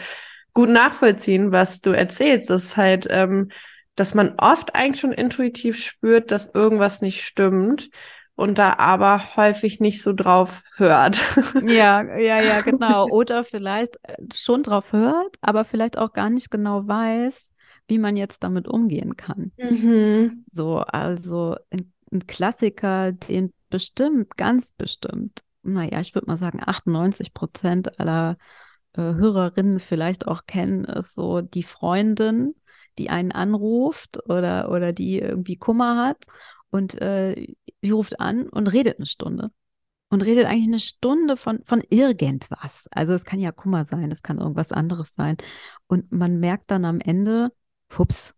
gut 0.53 0.69
nachvollziehen, 0.69 1.51
was 1.51 1.81
du 1.81 1.91
erzählst. 1.93 2.51
Das 2.51 2.65
ist 2.65 2.77
halt 2.77 3.07
ähm, 3.09 3.49
dass 3.95 4.15
man 4.15 4.35
oft 4.39 4.75
eigentlich 4.75 5.01
schon 5.01 5.13
intuitiv 5.13 5.79
spürt, 5.79 6.31
dass 6.31 6.53
irgendwas 6.55 7.01
nicht 7.01 7.23
stimmt 7.23 7.91
und 8.37 8.59
da 8.59 8.75
aber 8.75 9.37
häufig 9.37 9.81
nicht 9.81 10.03
so 10.03 10.13
drauf 10.13 10.63
hört. 10.77 11.25
Ja, 11.69 12.03
ja, 12.19 12.41
ja, 12.41 12.61
genau. 12.63 13.09
Oder 13.09 13.45
vielleicht 13.45 13.97
äh, 14.03 14.17
schon 14.35 14.63
drauf 14.63 14.93
hört, 14.93 15.37
aber 15.41 15.65
vielleicht 15.65 15.99
auch 15.99 16.13
gar 16.13 16.31
nicht 16.31 16.51
genau 16.51 16.87
weiß, 16.87 17.51
wie 17.87 17.99
man 17.99 18.17
jetzt 18.17 18.43
damit 18.43 18.67
umgehen 18.67 19.17
kann. 19.17 19.53
Mhm. 19.57 20.45
So, 20.51 20.79
also 20.79 21.57
ein, 21.71 21.93
ein, 22.13 22.27
Klassiker, 22.27 23.13
den 23.13 23.53
bestimmt, 23.71 24.37
ganz 24.37 24.73
bestimmt, 24.73 25.41
naja, 25.63 26.01
ich 26.01 26.15
würde 26.15 26.27
mal 26.27 26.39
sagen, 26.39 26.61
98 26.65 27.33
Prozent 27.33 27.99
aller 28.01 28.37
äh, 28.95 29.01
Hörerinnen 29.01 29.81
vielleicht 29.81 30.27
auch 30.27 30.47
kennen, 30.47 30.85
ist 30.85 31.15
so 31.15 31.41
die 31.41 31.63
Freundin, 31.63 32.55
die 32.99 33.11
einen 33.11 33.33
anruft 33.33 34.19
oder, 34.29 34.71
oder 34.71 34.93
die 34.93 35.19
irgendwie 35.19 35.57
Kummer 35.57 36.05
hat 36.07 36.25
und 36.71 37.01
äh, 37.01 37.35
die 37.83 37.91
ruft 37.91 38.19
an 38.19 38.49
und 38.49 38.73
redet 38.73 38.99
eine 38.99 39.07
Stunde. 39.07 39.51
Und 40.11 40.23
redet 40.23 40.47
eigentlich 40.47 40.69
eine 40.69 40.81
Stunde 40.81 41.37
von, 41.37 41.61
von 41.65 41.83
irgendwas. 41.89 42.87
Also 42.91 43.15
es 43.15 43.25
kann 43.25 43.41
ja 43.41 43.53
Kummer 43.53 43.85
sein, 43.85 44.13
es 44.13 44.23
kann 44.23 44.39
irgendwas 44.39 44.71
anderes 44.71 45.13
sein. 45.15 45.37
Und 45.87 46.13
man 46.13 46.39
merkt 46.39 46.71
dann 46.71 46.85
am 46.85 47.01
Ende, 47.01 47.53
hups, 47.97 48.35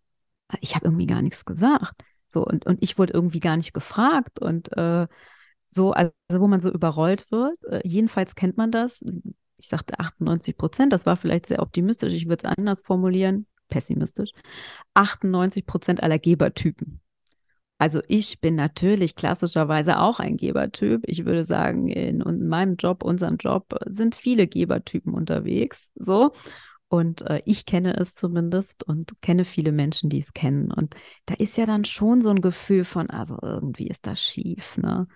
ich 0.60 0.74
habe 0.74 0.86
irgendwie 0.86 1.06
gar 1.06 1.22
nichts 1.22 1.44
gesagt. 1.44 2.02
So, 2.28 2.44
und, 2.44 2.66
und 2.66 2.82
ich 2.82 2.98
wurde 2.98 3.12
irgendwie 3.12 3.40
gar 3.40 3.56
nicht 3.56 3.74
gefragt. 3.74 4.38
Und 4.38 4.74
äh, 4.76 5.06
so, 5.68 5.92
also 5.92 6.12
wo 6.30 6.46
man 6.46 6.60
so 6.60 6.70
überrollt 6.70 7.30
wird. 7.30 7.62
Äh, 7.64 7.80
jedenfalls 7.84 8.34
kennt 8.34 8.56
man 8.56 8.70
das. 8.70 9.02
Ich 9.58 9.68
sagte 9.68 9.98
98 9.98 10.56
Prozent, 10.56 10.92
das 10.92 11.06
war 11.06 11.16
vielleicht 11.16 11.46
sehr 11.46 11.60
optimistisch. 11.60 12.12
Ich 12.12 12.28
würde 12.28 12.46
es 12.46 12.56
anders 12.56 12.82
formulieren 12.82 13.46
pessimistisch, 13.68 14.30
98 14.94 15.66
Prozent 15.66 16.02
aller 16.02 16.18
Gebertypen. 16.18 17.00
Also 17.78 18.00
ich 18.08 18.40
bin 18.40 18.54
natürlich 18.54 19.16
klassischerweise 19.16 19.98
auch 19.98 20.18
ein 20.18 20.38
Gebertyp. 20.38 21.02
Ich 21.06 21.26
würde 21.26 21.44
sagen, 21.44 21.88
in, 21.88 22.22
in 22.22 22.48
meinem 22.48 22.76
Job, 22.76 23.02
unserem 23.04 23.36
Job 23.36 23.74
sind 23.86 24.14
viele 24.14 24.46
Gebertypen 24.46 25.12
unterwegs. 25.12 25.90
So. 25.94 26.32
Und 26.88 27.22
äh, 27.22 27.42
ich 27.44 27.66
kenne 27.66 27.94
es 27.96 28.14
zumindest 28.14 28.84
und 28.84 29.20
kenne 29.20 29.44
viele 29.44 29.72
Menschen, 29.72 30.08
die 30.08 30.20
es 30.20 30.32
kennen. 30.32 30.72
Und 30.72 30.94
da 31.26 31.34
ist 31.34 31.56
ja 31.58 31.66
dann 31.66 31.84
schon 31.84 32.22
so 32.22 32.30
ein 32.30 32.40
Gefühl 32.40 32.84
von, 32.84 33.10
also 33.10 33.38
irgendwie 33.42 33.88
ist 33.88 34.06
das 34.06 34.22
schief, 34.22 34.78
ne? 34.78 35.06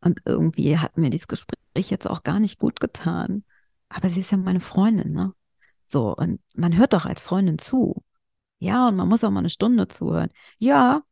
Und 0.00 0.20
irgendwie 0.24 0.78
hat 0.78 0.98
mir 0.98 1.10
dieses 1.10 1.26
Gespräch 1.26 1.90
jetzt 1.90 2.08
auch 2.08 2.22
gar 2.22 2.38
nicht 2.38 2.58
gut 2.58 2.80
getan. 2.80 3.44
Aber 3.88 4.08
sie 4.08 4.20
ist 4.20 4.30
ja 4.30 4.38
meine 4.38 4.60
Freundin, 4.60 5.12
ne? 5.12 5.32
So, 5.86 6.14
und 6.14 6.40
man 6.54 6.76
hört 6.76 6.92
doch 6.92 7.06
als 7.06 7.22
Freundin 7.22 7.58
zu. 7.58 8.02
Ja, 8.58 8.88
und 8.88 8.96
man 8.96 9.08
muss 9.08 9.24
auch 9.24 9.30
mal 9.30 9.40
eine 9.40 9.50
Stunde 9.50 9.88
zuhören. 9.88 10.30
Ja, 10.58 11.02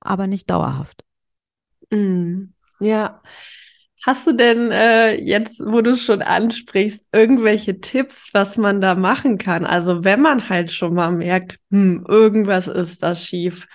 aber 0.00 0.26
nicht 0.26 0.50
dauerhaft. 0.50 1.04
Mm, 1.90 2.54
ja. 2.80 3.22
Hast 4.04 4.26
du 4.26 4.32
denn 4.34 4.70
äh, 4.70 5.14
jetzt, 5.14 5.60
wo 5.60 5.80
du 5.80 5.96
schon 5.96 6.22
ansprichst, 6.22 7.06
irgendwelche 7.12 7.80
Tipps, 7.80 8.30
was 8.34 8.58
man 8.58 8.80
da 8.82 8.94
machen 8.94 9.38
kann? 9.38 9.64
Also 9.64 10.04
wenn 10.04 10.20
man 10.20 10.48
halt 10.50 10.70
schon 10.72 10.94
mal 10.94 11.10
merkt, 11.12 11.58
hm, 11.70 12.04
irgendwas 12.08 12.68
ist 12.68 13.02
da 13.02 13.14
schief, 13.14 13.66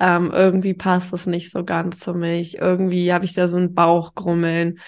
ähm, 0.00 0.30
irgendwie 0.32 0.74
passt 0.74 1.12
es 1.12 1.26
nicht 1.26 1.50
so 1.52 1.64
ganz 1.64 2.00
zu 2.00 2.14
mich, 2.14 2.58
irgendwie 2.58 3.12
habe 3.12 3.26
ich 3.26 3.34
da 3.34 3.48
so 3.48 3.56
ein 3.58 3.74
Bauchgrummeln. 3.74 4.80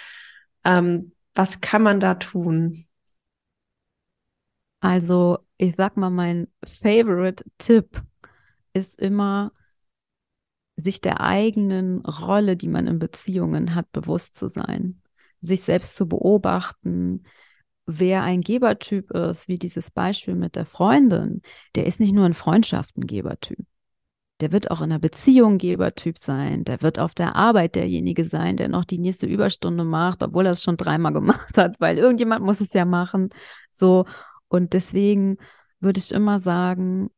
Ähm, 0.65 1.13
was 1.35 1.61
kann 1.61 1.83
man 1.83 2.01
da 2.01 2.15
tun? 2.15 2.88
Also, 4.81 5.39
ich 5.57 5.75
sag 5.77 5.97
mal, 5.97 6.11
mein 6.11 6.49
Favorite-Tipp 6.65 8.03
ist 8.73 8.99
immer, 9.01 9.53
sich 10.77 11.01
der 11.01 11.21
eigenen 11.21 12.05
Rolle, 12.07 12.57
die 12.57 12.69
man 12.69 12.87
in 12.87 12.99
Beziehungen 13.01 13.75
hat, 13.75 13.91
bewusst 13.91 14.37
zu 14.37 14.49
sein, 14.49 15.03
sich 15.41 15.63
selbst 15.63 15.97
zu 15.97 16.07
beobachten, 16.09 17.25
wer 17.85 18.23
ein 18.23 18.43
Gebertyp 18.43 19.11
ist, 19.11 19.49
wie 19.49 19.59
dieses 19.59 19.91
Beispiel 19.91 20.35
mit 20.35 20.55
der 20.55 20.67
Freundin, 20.67 21.43
der 21.75 21.87
ist 21.87 21.99
nicht 21.99 22.13
nur 22.13 22.27
in 22.27 22.35
Freundschaften 22.35 23.07
Gebertyp. 23.07 23.59
Der 24.41 24.53
wird 24.53 24.71
auch 24.71 24.81
in 24.81 24.93
einer 24.93 25.01
Beziehung 25.01 25.59
Gebertyp 25.59 26.17
sein. 26.17 26.63
Der 26.63 26.81
wird 26.81 27.01
auf 27.01 27.13
der 27.15 27.35
Arbeit 27.35 27.75
derjenige 27.75 28.25
sein, 28.25 28.57
der 28.57 28.69
noch 28.69 28.85
die 28.85 28.99
nächste 28.99 29.27
Überstunde 29.27 29.83
macht, 29.83 30.23
obwohl 30.23 30.47
er 30.47 30.53
es 30.53 30.63
schon 30.63 30.77
dreimal 30.77 31.13
gemacht 31.15 31.59
hat, 31.59 31.81
weil 31.81 31.99
irgendjemand 31.99 32.45
muss 32.45 32.61
es 32.61 32.73
ja 32.73 32.85
machen. 32.85 33.31
So. 33.73 34.05
Und 34.49 34.73
deswegen 34.73 35.39
würde 35.81 35.99
ich 35.99 36.13
immer 36.13 36.41
sagen, 36.41 37.11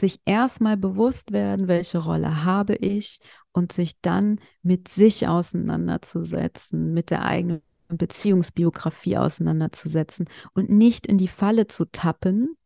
sich 0.00 0.20
erstmal 0.24 0.76
bewusst 0.76 1.32
werden, 1.32 1.68
welche 1.68 1.98
Rolle 1.98 2.44
habe 2.44 2.74
ich 2.74 3.20
und 3.52 3.72
sich 3.72 4.00
dann 4.00 4.40
mit 4.62 4.88
sich 4.88 5.28
auseinanderzusetzen, 5.28 6.92
mit 6.94 7.10
der 7.10 7.24
eigenen 7.24 7.62
Beziehungsbiografie 7.88 9.18
auseinanderzusetzen 9.18 10.28
und 10.54 10.70
nicht 10.70 11.06
in 11.06 11.18
die 11.18 11.28
Falle 11.28 11.66
zu 11.66 11.84
tappen. 11.86 12.56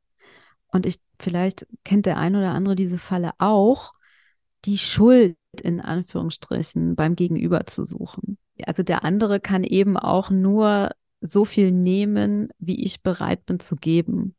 Und 0.69 0.87
ich, 0.87 1.01
vielleicht 1.19 1.67
kennt 1.85 2.07
der 2.07 2.19
ein 2.19 2.37
oder 2.37 2.53
andere 2.53 2.77
diese 2.77 2.99
Falle 2.99 3.33
auch, 3.39 3.95
die 4.65 4.79
Schuld 4.79 5.37
in 5.63 5.81
Anführungsstrichen 5.81 6.95
beim 6.95 7.17
Gegenüber 7.17 7.67
zu 7.67 7.85
suchen. 7.85 8.39
Also 8.65 8.83
der 8.83 9.05
andere 9.05 9.41
kann 9.41 9.65
eben 9.65 9.97
auch 9.97 10.31
nur 10.31 10.91
so 11.27 11.45
viel 11.45 11.73
nehmen, 11.73 12.49
wie 12.59 12.85
ich 12.85 13.03
bereit 13.03 13.47
bin 13.47 13.59
zu 13.59 13.77
geben. 13.77 14.37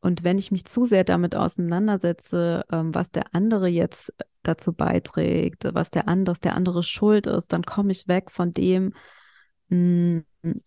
Und 0.00 0.24
wenn 0.24 0.38
ich 0.38 0.50
mich 0.50 0.64
zu 0.64 0.84
sehr 0.84 1.04
damit 1.04 1.34
auseinandersetze, 1.34 2.64
ähm, 2.70 2.94
was 2.94 3.10
der 3.10 3.34
andere 3.34 3.68
jetzt 3.68 4.12
dazu 4.42 4.72
beiträgt, 4.72 5.64
was 5.72 5.90
der 5.90 6.08
andere, 6.08 6.36
der 6.38 6.54
andere 6.54 6.82
schuld 6.82 7.26
ist, 7.26 7.52
dann 7.52 7.62
komme 7.62 7.92
ich 7.92 8.08
weg 8.08 8.30
von 8.30 8.52
dem, 8.52 8.92
mh, 9.68 10.22
hm, 10.42 10.62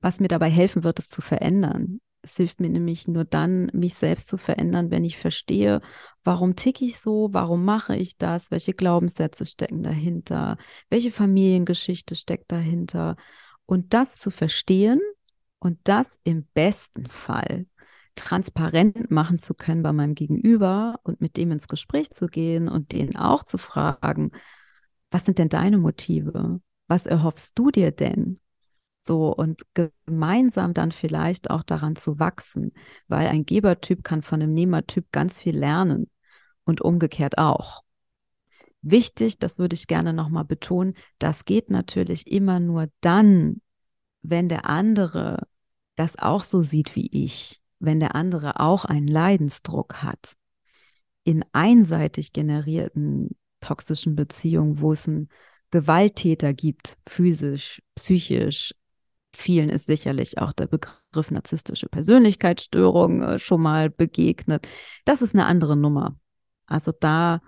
was 0.00 0.20
mir 0.20 0.28
dabei 0.28 0.50
helfen 0.50 0.84
wird, 0.84 0.98
es 0.98 1.08
zu 1.08 1.22
verändern. 1.22 2.00
Es 2.22 2.36
hilft 2.36 2.60
mir 2.60 2.68
nämlich 2.68 3.08
nur 3.08 3.24
dann, 3.24 3.70
mich 3.72 3.94
selbst 3.94 4.28
zu 4.28 4.36
verändern, 4.36 4.90
wenn 4.90 5.04
ich 5.04 5.16
verstehe, 5.16 5.80
warum 6.22 6.54
ticke 6.54 6.84
ich 6.84 6.98
so, 6.98 7.28
warum 7.32 7.64
mache 7.64 7.96
ich 7.96 8.18
das, 8.18 8.50
welche 8.50 8.72
Glaubenssätze 8.72 9.46
stecken 9.46 9.82
dahinter, 9.82 10.58
welche 10.90 11.10
Familiengeschichte 11.10 12.14
steckt 12.14 12.52
dahinter. 12.52 13.16
Und 13.70 13.94
das 13.94 14.18
zu 14.18 14.32
verstehen 14.32 15.00
und 15.60 15.78
das 15.84 16.18
im 16.24 16.44
besten 16.54 17.06
Fall 17.06 17.66
transparent 18.16 19.12
machen 19.12 19.38
zu 19.38 19.54
können 19.54 19.84
bei 19.84 19.92
meinem 19.92 20.16
Gegenüber 20.16 20.98
und 21.04 21.20
mit 21.20 21.36
dem 21.36 21.52
ins 21.52 21.68
Gespräch 21.68 22.10
zu 22.10 22.26
gehen 22.26 22.68
und 22.68 22.90
den 22.90 23.16
auch 23.16 23.44
zu 23.44 23.58
fragen, 23.58 24.32
was 25.12 25.24
sind 25.24 25.38
denn 25.38 25.50
deine 25.50 25.78
Motive? 25.78 26.60
Was 26.88 27.06
erhoffst 27.06 27.56
du 27.60 27.70
dir 27.70 27.92
denn? 27.92 28.40
So 29.02 29.32
und 29.32 29.62
gemeinsam 29.74 30.74
dann 30.74 30.90
vielleicht 30.90 31.48
auch 31.48 31.62
daran 31.62 31.94
zu 31.94 32.18
wachsen, 32.18 32.72
weil 33.06 33.28
ein 33.28 33.46
Gebertyp 33.46 34.02
kann 34.02 34.22
von 34.22 34.42
einem 34.42 34.52
Nehmertyp 34.52 35.12
ganz 35.12 35.40
viel 35.40 35.56
lernen 35.56 36.10
und 36.64 36.80
umgekehrt 36.80 37.38
auch. 37.38 37.84
Wichtig, 38.82 39.38
das 39.38 39.58
würde 39.58 39.74
ich 39.74 39.86
gerne 39.86 40.12
nochmal 40.12 40.44
betonen, 40.44 40.94
das 41.18 41.44
geht 41.44 41.70
natürlich 41.70 42.26
immer 42.26 42.60
nur 42.60 42.88
dann, 43.00 43.60
wenn 44.22 44.48
der 44.48 44.66
andere 44.66 45.46
das 45.96 46.18
auch 46.18 46.44
so 46.44 46.62
sieht 46.62 46.96
wie 46.96 47.08
ich 47.12 47.60
wenn 47.80 47.98
der 47.98 48.14
andere 48.14 48.60
auch 48.60 48.84
einen 48.84 49.08
Leidensdruck 49.08 50.02
hat. 50.02 50.36
In 51.24 51.44
einseitig 51.52 52.32
generierten 52.32 53.30
toxischen 53.60 54.14
Beziehungen, 54.14 54.80
wo 54.80 54.92
es 54.92 55.08
einen 55.08 55.28
Gewalttäter 55.70 56.52
gibt, 56.52 56.98
physisch, 57.06 57.82
psychisch, 57.94 58.74
vielen 59.34 59.70
ist 59.70 59.86
sicherlich 59.86 60.38
auch 60.38 60.52
der 60.52 60.66
Begriff 60.66 61.30
narzisstische 61.30 61.88
Persönlichkeitsstörung 61.88 63.22
äh, 63.22 63.38
schon 63.38 63.62
mal 63.62 63.90
begegnet. 63.90 64.68
Das 65.04 65.22
ist 65.22 65.34
eine 65.34 65.46
andere 65.46 65.76
Nummer. 65.76 66.18
Also 66.66 66.92
da 66.92 67.40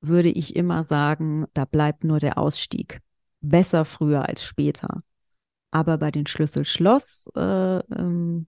würde 0.00 0.30
ich 0.30 0.56
immer 0.56 0.84
sagen, 0.84 1.46
da 1.54 1.64
bleibt 1.64 2.04
nur 2.04 2.20
der 2.20 2.38
Ausstieg. 2.38 3.00
Besser 3.40 3.84
früher 3.84 4.28
als 4.28 4.44
später. 4.44 5.00
Aber 5.70 5.98
bei 5.98 6.10
den 6.10 6.26
Schlüssel-Schloss 6.26 7.28
äh, 7.36 7.78
ähm, 7.78 8.46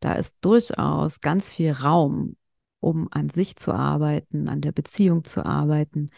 da 0.00 0.12
ist 0.12 0.36
durchaus 0.40 1.20
ganz 1.20 1.50
viel 1.50 1.72
Raum, 1.72 2.36
um 2.80 3.08
an 3.10 3.30
sich 3.30 3.56
zu 3.56 3.72
arbeiten, 3.72 4.48
an 4.48 4.60
der 4.60 4.72
Beziehung 4.72 5.24
zu 5.24 5.44
arbeiten. 5.44 6.10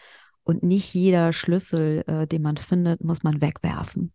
Und 0.43 0.63
nicht 0.63 0.93
jeder 0.93 1.33
Schlüssel, 1.33 2.03
äh, 2.07 2.27
den 2.27 2.41
man 2.41 2.57
findet, 2.57 3.03
muss 3.03 3.23
man 3.23 3.41
wegwerfen. 3.41 4.13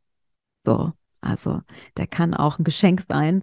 So, 0.62 0.92
also 1.20 1.60
der 1.96 2.06
kann 2.06 2.34
auch 2.34 2.58
ein 2.58 2.64
Geschenk 2.64 3.04
sein, 3.08 3.42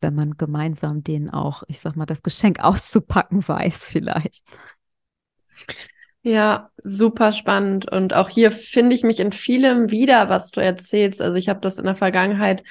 wenn 0.00 0.14
man 0.14 0.36
gemeinsam 0.36 1.02
den 1.02 1.30
auch, 1.30 1.62
ich 1.68 1.80
sag 1.80 1.96
mal, 1.96 2.06
das 2.06 2.22
Geschenk 2.22 2.60
auszupacken 2.64 3.46
weiß, 3.46 3.84
vielleicht. 3.84 4.42
Ja, 6.22 6.70
super 6.84 7.32
spannend. 7.32 7.90
Und 7.90 8.14
auch 8.14 8.28
hier 8.28 8.52
finde 8.52 8.94
ich 8.94 9.02
mich 9.02 9.20
in 9.20 9.32
vielem 9.32 9.90
wieder, 9.90 10.28
was 10.28 10.50
du 10.50 10.60
erzählst. 10.60 11.20
Also 11.22 11.36
ich 11.36 11.48
habe 11.48 11.60
das 11.60 11.78
in 11.78 11.84
der 11.84 11.94
Vergangenheit 11.94 12.62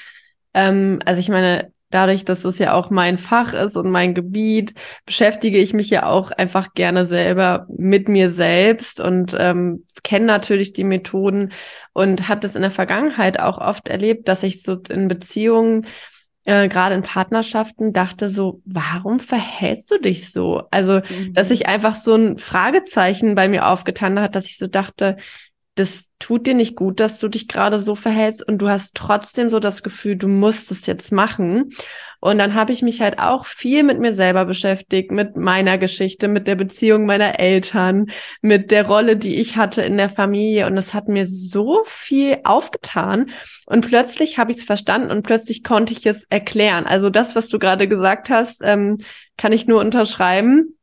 ähm, 0.53 0.99
also 1.05 1.19
ich 1.19 1.29
meine, 1.29 1.71
dadurch, 1.89 2.23
dass 2.25 2.45
es 2.45 2.59
ja 2.59 2.73
auch 2.73 2.91
mein 2.91 3.17
Fach 3.17 3.53
ist 3.53 3.75
und 3.75 3.89
mein 3.89 4.13
Gebiet, 4.13 4.73
beschäftige 5.05 5.57
ich 5.57 5.73
mich 5.73 5.89
ja 5.89 6.05
auch 6.05 6.31
einfach 6.31 6.73
gerne 6.73 7.05
selber 7.05 7.65
mit 7.69 8.07
mir 8.07 8.29
selbst 8.29 8.99
und 8.99 9.35
ähm, 9.37 9.85
kenne 10.03 10.25
natürlich 10.25 10.73
die 10.73 10.83
Methoden 10.83 11.51
und 11.93 12.29
habe 12.29 12.41
das 12.41 12.55
in 12.55 12.61
der 12.61 12.71
Vergangenheit 12.71 13.39
auch 13.39 13.57
oft 13.57 13.87
erlebt, 13.87 14.27
dass 14.27 14.43
ich 14.43 14.61
so 14.61 14.77
in 14.89 15.07
Beziehungen 15.07 15.87
äh, 16.49 16.67
gerade 16.67 16.95
in 16.95 17.03
Partnerschaften 17.03 17.93
dachte 17.93 18.27
so, 18.27 18.61
warum 18.65 19.19
verhältst 19.19 19.91
du 19.91 19.99
dich 19.99 20.31
so? 20.31 20.63
Also, 20.71 21.01
mhm. 21.07 21.33
dass 21.33 21.49
sich 21.49 21.67
einfach 21.67 21.93
so 21.93 22.15
ein 22.15 22.39
Fragezeichen 22.39 23.35
bei 23.35 23.47
mir 23.47 23.67
aufgetan 23.67 24.19
hat, 24.19 24.35
dass 24.35 24.45
ich 24.45 24.57
so 24.57 24.65
dachte, 24.65 25.17
das 25.75 26.09
tut 26.19 26.45
dir 26.47 26.53
nicht 26.53 26.75
gut, 26.75 26.99
dass 26.99 27.19
du 27.19 27.29
dich 27.29 27.47
gerade 27.47 27.79
so 27.79 27.95
verhältst 27.95 28.45
und 28.45 28.57
du 28.57 28.69
hast 28.69 28.95
trotzdem 28.95 29.49
so 29.49 29.59
das 29.59 29.83
Gefühl, 29.83 30.17
du 30.17 30.27
musst 30.27 30.71
es 30.71 30.85
jetzt 30.85 31.11
machen. 31.11 31.71
Und 32.21 32.37
dann 32.37 32.53
habe 32.53 32.73
ich 32.73 32.81
mich 32.81 32.99
halt 32.99 33.19
auch 33.19 33.45
viel 33.45 33.83
mit 33.83 33.99
mir 33.99 34.11
selber 34.11 34.43
beschäftigt, 34.43 35.09
mit 35.09 35.37
meiner 35.37 35.77
Geschichte, 35.77 36.27
mit 36.27 36.47
der 36.47 36.55
Beziehung 36.55 37.05
meiner 37.05 37.39
Eltern, 37.39 38.07
mit 38.41 38.71
der 38.71 38.87
Rolle, 38.87 39.15
die 39.15 39.35
ich 39.35 39.55
hatte 39.55 39.81
in 39.83 39.95
der 39.95 40.09
Familie. 40.09 40.67
Und 40.67 40.75
es 40.75 40.93
hat 40.93 41.07
mir 41.07 41.25
so 41.25 41.81
viel 41.85 42.39
aufgetan. 42.43 43.29
Und 43.65 43.87
plötzlich 43.87 44.37
habe 44.37 44.51
ich 44.51 44.57
es 44.57 44.63
verstanden 44.63 45.11
und 45.11 45.23
plötzlich 45.23 45.63
konnte 45.63 45.93
ich 45.93 46.05
es 46.05 46.25
erklären. 46.25 46.85
Also 46.85 47.09
das, 47.09 47.37
was 47.37 47.47
du 47.47 47.57
gerade 47.57 47.87
gesagt 47.87 48.29
hast, 48.29 48.61
ähm, 48.65 48.97
kann 49.37 49.53
ich 49.53 49.67
nur 49.67 49.79
unterschreiben. 49.79 50.75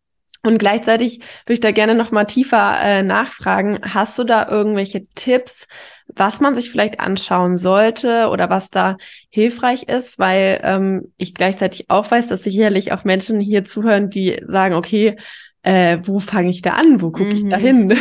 Und 0.46 0.59
gleichzeitig 0.59 1.18
würde 1.44 1.54
ich 1.54 1.61
da 1.61 1.72
gerne 1.72 1.96
noch 1.96 2.12
mal 2.12 2.24
tiefer 2.24 2.76
äh, 2.80 3.02
nachfragen. 3.02 3.80
Hast 3.82 4.16
du 4.16 4.22
da 4.22 4.48
irgendwelche 4.48 5.09
Tipps, 5.16 5.66
was 6.06 6.40
man 6.40 6.54
sich 6.54 6.70
vielleicht 6.70 7.00
anschauen 7.00 7.56
sollte 7.56 8.28
oder 8.28 8.48
was 8.48 8.70
da 8.70 8.96
hilfreich 9.28 9.88
ist? 9.88 10.20
Weil 10.20 10.61
ähm, 10.62 11.12
ich 11.16 11.35
gleichzeitig 11.35 11.90
auch 11.90 12.09
weiß, 12.09 12.28
dass 12.28 12.44
sicherlich 12.44 12.92
auch 12.92 13.02
Menschen 13.02 13.40
hier 13.40 13.64
zuhören, 13.64 14.09
die 14.09 14.40
sagen, 14.46 14.76
okay, 14.76 15.16
äh, 15.62 15.98
wo 16.04 16.20
fange 16.20 16.50
ich 16.50 16.62
da 16.62 16.74
an? 16.74 17.00
Wo 17.00 17.11
gucke 17.11 17.24
mhm. 17.24 17.32
ich 17.32 17.48
da 17.48 17.59
mhm. 17.59 17.90
hin? 17.90 17.98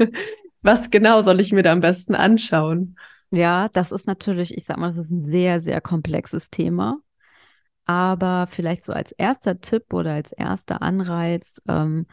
was 0.62 0.90
genau 0.90 1.22
soll 1.22 1.40
ich 1.40 1.50
mir 1.50 1.62
da 1.64 1.72
am 1.72 1.80
besten 1.80 2.14
anschauen? 2.14 2.96
Ja, 3.32 3.70
das 3.70 3.90
ist 3.90 4.06
natürlich, 4.06 4.56
ich 4.56 4.64
sag 4.64 4.78
mal, 4.78 4.92
das 4.92 4.98
ist 4.98 5.10
ein 5.10 5.24
sehr, 5.24 5.60
sehr 5.60 5.80
komplexes 5.80 6.48
Thema. 6.48 6.98
Aber 7.88 8.48
vielleicht 8.50 8.84
so 8.84 8.92
als 8.92 9.12
erster 9.12 9.62
Tipp 9.62 9.94
oder 9.94 10.12
als 10.12 10.30
erster 10.32 10.82
Anreiz, 10.82 11.58
ähm, 11.66 12.06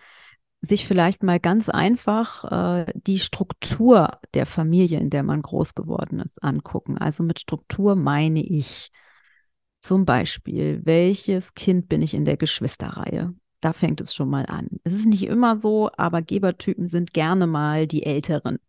sich 0.61 0.87
vielleicht 0.87 1.21
mal 1.21 1.39
ganz 1.39 1.67
einfach 1.67 2.45
äh, 2.85 2.85
die 2.95 3.19
Struktur 3.19 4.19
der 4.33 4.45
Familie, 4.45 4.99
in 4.99 5.09
der 5.09 5.21
man 5.21 5.41
groß 5.41 5.75
geworden 5.75 6.21
ist, 6.21 6.41
angucken. 6.41 6.97
Also 6.97 7.23
mit 7.23 7.41
Struktur 7.41 7.95
meine 7.95 8.41
ich 8.41 8.89
zum 9.81 10.05
Beispiel, 10.05 10.81
welches 10.85 11.53
Kind 11.55 11.89
bin 11.89 12.01
ich 12.01 12.13
in 12.13 12.23
der 12.23 12.37
Geschwisterreihe? 12.37 13.33
Da 13.59 13.73
fängt 13.73 13.99
es 13.99 14.15
schon 14.15 14.29
mal 14.29 14.45
an. 14.45 14.69
Es 14.85 14.93
ist 14.93 15.07
nicht 15.07 15.23
immer 15.23 15.57
so, 15.57 15.91
aber 15.97 16.21
Gebertypen 16.21 16.87
sind 16.87 17.13
gerne 17.13 17.47
mal 17.47 17.85
die 17.85 18.03
Älteren. 18.03 18.59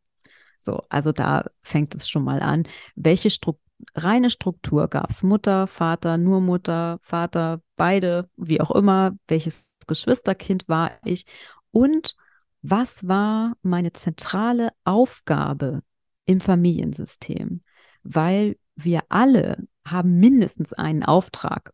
So, 0.60 0.82
also 0.88 1.12
da 1.12 1.44
fängt 1.62 1.94
es 1.94 2.08
schon 2.08 2.24
mal 2.24 2.42
an. 2.42 2.64
Welche 2.96 3.30
Struktur 3.30 3.65
reine 3.94 4.30
Struktur 4.30 4.88
gab 4.88 5.10
es. 5.10 5.22
Mutter, 5.22 5.66
Vater, 5.66 6.18
nur 6.18 6.40
Mutter, 6.40 6.98
Vater, 7.02 7.60
beide, 7.76 8.28
wie 8.36 8.60
auch 8.60 8.70
immer, 8.70 9.16
welches 9.28 9.68
Geschwisterkind 9.86 10.68
war 10.68 10.92
ich 11.04 11.26
und 11.70 12.16
was 12.62 13.06
war 13.06 13.56
meine 13.62 13.92
zentrale 13.92 14.70
Aufgabe 14.84 15.82
im 16.24 16.40
Familiensystem? 16.40 17.62
Weil 18.02 18.56
wir 18.74 19.02
alle 19.08 19.68
haben 19.86 20.16
mindestens 20.16 20.72
einen 20.72 21.04
Auftrag. 21.04 21.72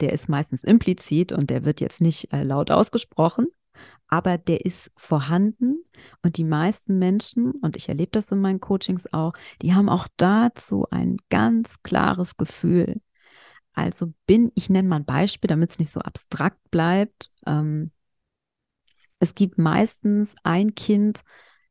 Der 0.00 0.12
ist 0.12 0.28
meistens 0.28 0.64
implizit 0.64 1.30
und 1.32 1.50
der 1.50 1.64
wird 1.64 1.80
jetzt 1.80 2.00
nicht 2.00 2.32
äh, 2.32 2.42
laut 2.42 2.70
ausgesprochen, 2.72 3.46
aber 4.08 4.38
der 4.38 4.64
ist 4.64 4.90
vorhanden 4.96 5.84
und 6.22 6.36
die 6.36 6.44
meisten 6.44 6.98
Menschen, 6.98 7.52
und 7.52 7.76
ich 7.76 7.88
erlebe 7.88 8.10
das 8.12 8.30
in 8.30 8.40
meinen 8.40 8.60
Coachings 8.60 9.10
auch, 9.12 9.32
die 9.62 9.74
haben 9.74 9.88
auch 9.88 10.08
dazu 10.16 10.86
ein 10.90 11.16
ganz 11.30 11.68
klares 11.82 12.36
Gefühl. 12.36 13.00
Also 13.72 14.12
bin, 14.26 14.52
ich 14.54 14.68
nenne 14.70 14.88
mal 14.88 14.96
ein 14.96 15.04
Beispiel, 15.04 15.48
damit 15.48 15.70
es 15.70 15.78
nicht 15.78 15.92
so 15.92 16.00
abstrakt 16.00 16.58
bleibt. 16.70 17.30
Ähm, 17.46 17.90
es 19.18 19.34
gibt 19.34 19.58
meistens 19.58 20.34
ein 20.42 20.74
Kind, 20.74 21.22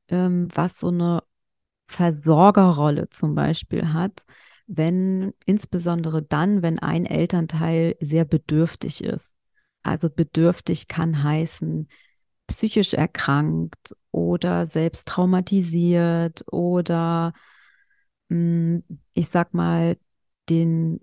ähm, 0.08 0.48
was 0.54 0.80
so 0.80 0.88
eine 0.88 1.24
Versorgerrolle 1.86 3.10
zum 3.10 3.36
Beispiel 3.36 3.94
hat, 3.94 4.24
wenn, 4.68 5.34
insbesondere 5.46 6.24
dann, 6.24 6.62
wenn 6.62 6.80
ein 6.80 7.06
Elternteil 7.06 7.98
sehr 8.00 8.26
bedürftig 8.26 9.04
ist. 9.04 9.32
Also 9.84 10.10
bedürftig 10.10 10.88
kann 10.88 11.24
heißen, 11.24 11.88
psychisch 12.48 12.94
erkrankt 12.94 13.96
oder 14.12 14.68
selbst 14.68 15.08
traumatisiert 15.08 16.44
oder 16.52 17.34
hm, 18.30 18.84
ich 19.14 19.30
sag 19.30 19.54
mal, 19.54 19.98
den 20.50 21.02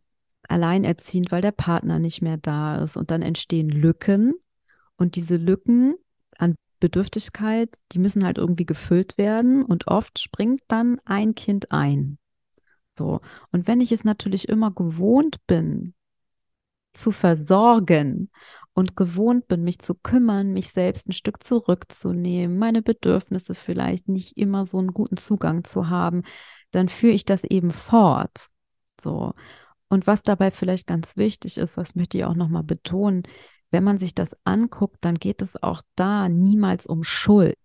alleinerziehend, 0.49 1.31
weil 1.31 1.43
der 1.43 1.53
Partner 1.53 1.99
nicht 1.99 2.23
mehr 2.23 2.39
da 2.39 2.77
ist 2.83 2.97
und 2.97 3.11
dann 3.11 3.23
entstehen 3.23 3.69
Lücken 3.69 4.35
und 4.97 5.15
diese 5.17 5.37
Lücken 5.37 5.95
an 6.39 6.55
Bedürftigkeit, 6.81 7.77
die 7.93 7.99
müssen 7.99 8.25
halt 8.25 8.39
irgendwie 8.39 8.67
gefüllt 8.67 9.19
werden 9.19 9.65
und 9.65 9.89
oft 9.89 10.19
springt 10.19 10.63
dann 10.69 11.01
ein 11.05 11.35
Kind 11.35 11.73
ein. 11.73 12.19
So. 12.93 13.21
Und 13.53 13.67
wenn 13.69 13.81
ich 13.81 13.93
es 13.93 14.05
natürlich 14.05 14.49
immer 14.49 14.71
gewohnt 14.71 15.47
bin, 15.47 15.95
zu 16.95 17.13
versorgen 17.13 18.31
und 18.79 18.95
gewohnt 18.95 19.49
bin, 19.49 19.65
mich 19.65 19.81
zu 19.81 19.97
kümmern, 19.97 20.53
mich 20.53 20.69
selbst 20.69 21.09
ein 21.09 21.13
Stück 21.13 21.43
zurückzunehmen, 21.43 22.59
meine 22.59 22.81
Bedürfnisse 22.81 23.57
vielleicht 23.57 24.07
nicht 24.07 24.37
immer 24.37 24.67
so 24.67 24.79
einen 24.79 24.93
guten 24.95 25.17
Zugang 25.17 25.65
zu 25.65 25.89
haben, 25.89 26.23
dann 26.71 26.89
führe 26.89 27.13
ich 27.15 27.25
das 27.25 27.43
eben 27.43 27.73
fort. 27.73 28.47
So. 29.01 29.35
Und 29.89 30.07
was 30.07 30.23
dabei 30.23 30.53
vielleicht 30.53 30.87
ganz 30.87 31.17
wichtig 31.17 31.59
ist, 31.59 31.77
was 31.77 31.97
möchte 31.97 32.19
ich 32.19 32.25
auch 32.25 32.37
nochmal 32.37 32.63
betonen, 32.63 33.25
wenn 33.73 33.83
man 33.83 33.99
sich 33.99 34.15
das 34.15 34.29
anguckt, 34.45 34.99
dann 35.01 35.17
geht 35.17 35.43
es 35.43 35.61
auch 35.61 35.83
da 35.97 36.29
niemals 36.29 36.87
um 36.87 37.03
Schuld. 37.03 37.57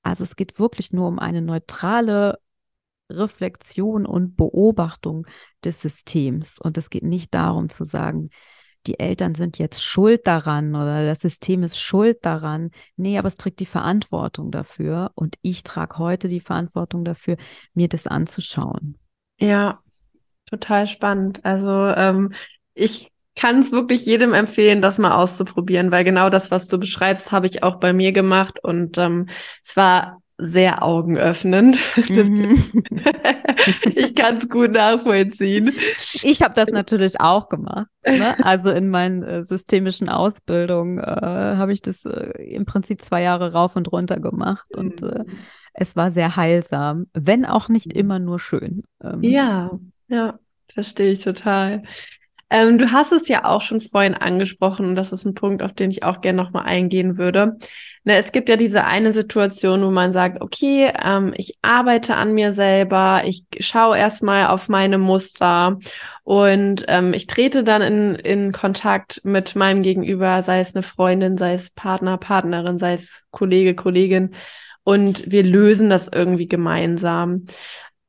Also 0.00 0.24
es 0.24 0.34
geht 0.34 0.58
wirklich 0.58 0.94
nur 0.94 1.08
um 1.08 1.18
eine 1.18 1.42
neutrale 1.42 2.38
Reflexion 3.10 4.06
und 4.06 4.34
Beobachtung 4.36 5.26
des 5.62 5.82
Systems. 5.82 6.58
Und 6.58 6.78
es 6.78 6.88
geht 6.88 7.04
nicht 7.04 7.34
darum 7.34 7.68
zu 7.68 7.84
sagen, 7.84 8.30
die 8.86 8.98
Eltern 8.98 9.34
sind 9.34 9.58
jetzt 9.58 9.84
schuld 9.84 10.26
daran 10.26 10.74
oder 10.74 11.04
das 11.04 11.20
System 11.20 11.62
ist 11.62 11.78
schuld 11.78 12.18
daran. 12.22 12.70
Nee, 12.96 13.18
aber 13.18 13.28
es 13.28 13.36
trägt 13.36 13.60
die 13.60 13.66
Verantwortung 13.66 14.50
dafür 14.50 15.12
und 15.14 15.36
ich 15.42 15.62
trage 15.62 15.98
heute 15.98 16.28
die 16.28 16.40
Verantwortung 16.40 17.04
dafür, 17.04 17.36
mir 17.74 17.88
das 17.88 18.06
anzuschauen. 18.06 18.98
Ja, 19.38 19.80
total 20.46 20.86
spannend. 20.86 21.44
Also 21.44 21.70
ähm, 21.70 22.32
ich 22.74 23.10
kann 23.34 23.60
es 23.60 23.72
wirklich 23.72 24.04
jedem 24.04 24.34
empfehlen, 24.34 24.82
das 24.82 24.98
mal 24.98 25.12
auszuprobieren, 25.12 25.90
weil 25.90 26.04
genau 26.04 26.28
das, 26.28 26.50
was 26.50 26.68
du 26.68 26.78
beschreibst, 26.78 27.32
habe 27.32 27.46
ich 27.46 27.62
auch 27.62 27.76
bei 27.76 27.92
mir 27.92 28.12
gemacht 28.12 28.62
und 28.62 28.98
ähm, 28.98 29.26
es 29.62 29.76
war 29.76 30.21
sehr 30.38 30.82
augenöffnend. 30.82 31.80
Mhm. 32.08 32.72
ich 33.94 34.14
kann 34.14 34.38
es 34.38 34.48
gut 34.48 34.72
nachvollziehen. 34.72 35.74
Ich 36.22 36.42
habe 36.42 36.54
das 36.54 36.68
natürlich 36.68 37.20
auch 37.20 37.48
gemacht. 37.48 37.86
Ne? 38.04 38.36
Also 38.44 38.70
in 38.70 38.88
meinen 38.88 39.22
äh, 39.22 39.44
systemischen 39.44 40.08
Ausbildungen 40.08 40.98
äh, 40.98 41.02
habe 41.02 41.72
ich 41.72 41.82
das 41.82 42.04
äh, 42.04 42.30
im 42.54 42.64
Prinzip 42.64 43.02
zwei 43.02 43.22
Jahre 43.22 43.52
rauf 43.52 43.76
und 43.76 43.92
runter 43.92 44.18
gemacht 44.18 44.76
und 44.76 45.02
äh, 45.02 45.24
mhm. 45.24 45.38
es 45.74 45.96
war 45.96 46.10
sehr 46.10 46.36
heilsam, 46.36 47.06
wenn 47.12 47.44
auch 47.44 47.68
nicht 47.68 47.92
immer 47.92 48.18
nur 48.18 48.40
schön. 48.40 48.82
Ähm, 49.02 49.22
ja, 49.22 49.70
ja, 50.08 50.38
verstehe 50.68 51.12
ich 51.12 51.20
total. 51.20 51.82
Ähm, 52.52 52.76
du 52.76 52.92
hast 52.92 53.12
es 53.12 53.28
ja 53.28 53.46
auch 53.46 53.62
schon 53.62 53.80
vorhin 53.80 54.12
angesprochen 54.12 54.84
und 54.84 54.94
das 54.94 55.10
ist 55.10 55.24
ein 55.24 55.32
Punkt, 55.32 55.62
auf 55.62 55.72
den 55.72 55.90
ich 55.90 56.02
auch 56.02 56.20
gerne 56.20 56.36
nochmal 56.36 56.64
eingehen 56.64 57.16
würde. 57.16 57.56
Ne, 58.04 58.16
es 58.16 58.30
gibt 58.30 58.50
ja 58.50 58.56
diese 58.56 58.84
eine 58.84 59.14
Situation, 59.14 59.82
wo 59.82 59.90
man 59.90 60.12
sagt, 60.12 60.42
okay, 60.42 60.92
ähm, 61.02 61.32
ich 61.34 61.56
arbeite 61.62 62.14
an 62.14 62.34
mir 62.34 62.52
selber, 62.52 63.22
ich 63.24 63.46
schaue 63.60 63.96
erstmal 63.96 64.48
auf 64.48 64.68
meine 64.68 64.98
Muster 64.98 65.78
und 66.24 66.84
ähm, 66.88 67.14
ich 67.14 67.26
trete 67.26 67.64
dann 67.64 67.80
in, 67.80 68.16
in 68.16 68.52
Kontakt 68.52 69.22
mit 69.24 69.56
meinem 69.56 69.82
Gegenüber, 69.82 70.42
sei 70.42 70.60
es 70.60 70.74
eine 70.74 70.82
Freundin, 70.82 71.38
sei 71.38 71.54
es 71.54 71.70
Partner, 71.70 72.18
Partnerin, 72.18 72.78
sei 72.78 72.92
es 72.92 73.24
Kollege, 73.30 73.74
Kollegin 73.74 74.34
und 74.84 75.30
wir 75.30 75.42
lösen 75.42 75.88
das 75.88 76.08
irgendwie 76.12 76.48
gemeinsam. 76.48 77.46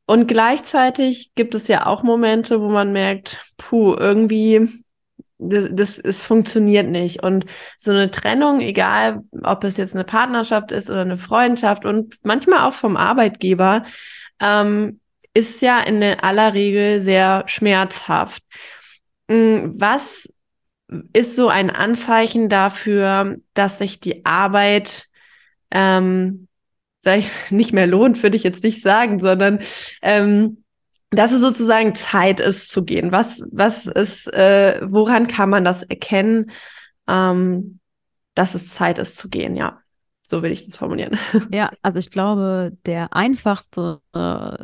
Und 0.06 0.28
gleichzeitig 0.28 1.34
gibt 1.36 1.56
es 1.56 1.68
ja 1.68 1.86
auch 1.86 2.04
Momente, 2.04 2.60
wo 2.60 2.70
man 2.70 2.92
merkt, 2.92 3.40
puh, 3.58 3.96
irgendwie, 3.96 4.68
das, 5.38 5.68
das, 5.72 5.98
es 5.98 6.24
funktioniert 6.24 6.90
nicht. 6.90 7.24
Und 7.24 7.46
so 7.78 7.92
eine 7.92 8.12
Trennung, 8.12 8.60
egal 8.60 9.24
ob 9.44 9.64
es 9.64 9.78
jetzt 9.78 9.96
eine 9.96 10.04
Partnerschaft 10.04 10.72
ist 10.72 10.90
oder 10.90 11.02
eine 11.02 11.18
Freundschaft 11.18 11.86
und 11.86 12.16
manchmal 12.24 12.68
auch 12.68 12.74
vom 12.74 12.98
Arbeitgeber, 12.98 13.84
ähm, 14.42 15.00
ist 15.34 15.62
ja 15.62 15.80
in 15.80 16.04
aller 16.04 16.54
Regel 16.54 17.02
sehr 17.02 17.44
schmerzhaft. 17.48 18.44
Hm, 19.30 19.76
was 19.78 20.30
ist 21.14 21.36
so 21.36 21.48
ein 21.48 21.70
Anzeichen 21.70 22.50
dafür, 22.50 23.38
dass 23.54 23.80
sich 23.80 24.00
die 24.00 24.26
Arbeit 24.26 25.08
ähm, 25.72 26.48
sag 27.04 27.20
ich, 27.20 27.30
nicht 27.52 27.74
mehr 27.74 27.88
lohnt, 27.88 28.22
würde 28.24 28.38
ich 28.38 28.44
jetzt 28.44 28.64
nicht 28.64 28.82
sagen, 28.82 29.20
sondern 29.20 29.60
ähm, 30.02 30.64
dass 31.12 31.32
es 31.32 31.42
sozusagen 31.42 31.94
Zeit 31.94 32.40
ist 32.40 32.70
zu 32.70 32.84
gehen. 32.84 33.12
Was, 33.12 33.44
was 33.52 33.86
ist, 33.86 34.34
äh, 34.34 34.82
woran 34.84 35.28
kann 35.28 35.50
man 35.50 35.64
das 35.64 35.84
erkennen, 35.84 36.52
ähm, 37.08 37.80
dass 38.34 38.56
es 38.56 38.74
Zeit 38.74 38.98
ist 38.98 39.18
zu 39.18 39.30
gehen, 39.30 39.56
ja. 39.56 39.80
So 40.24 40.42
will 40.42 40.52
ich 40.52 40.66
das 40.66 40.78
formulieren. 40.78 41.20
Ja, 41.52 41.72
also 41.82 42.00
ich 42.00 42.10
glaube, 42.10 42.72
der 42.86 43.14
einfachste 43.14 44.00
äh, 44.14 44.58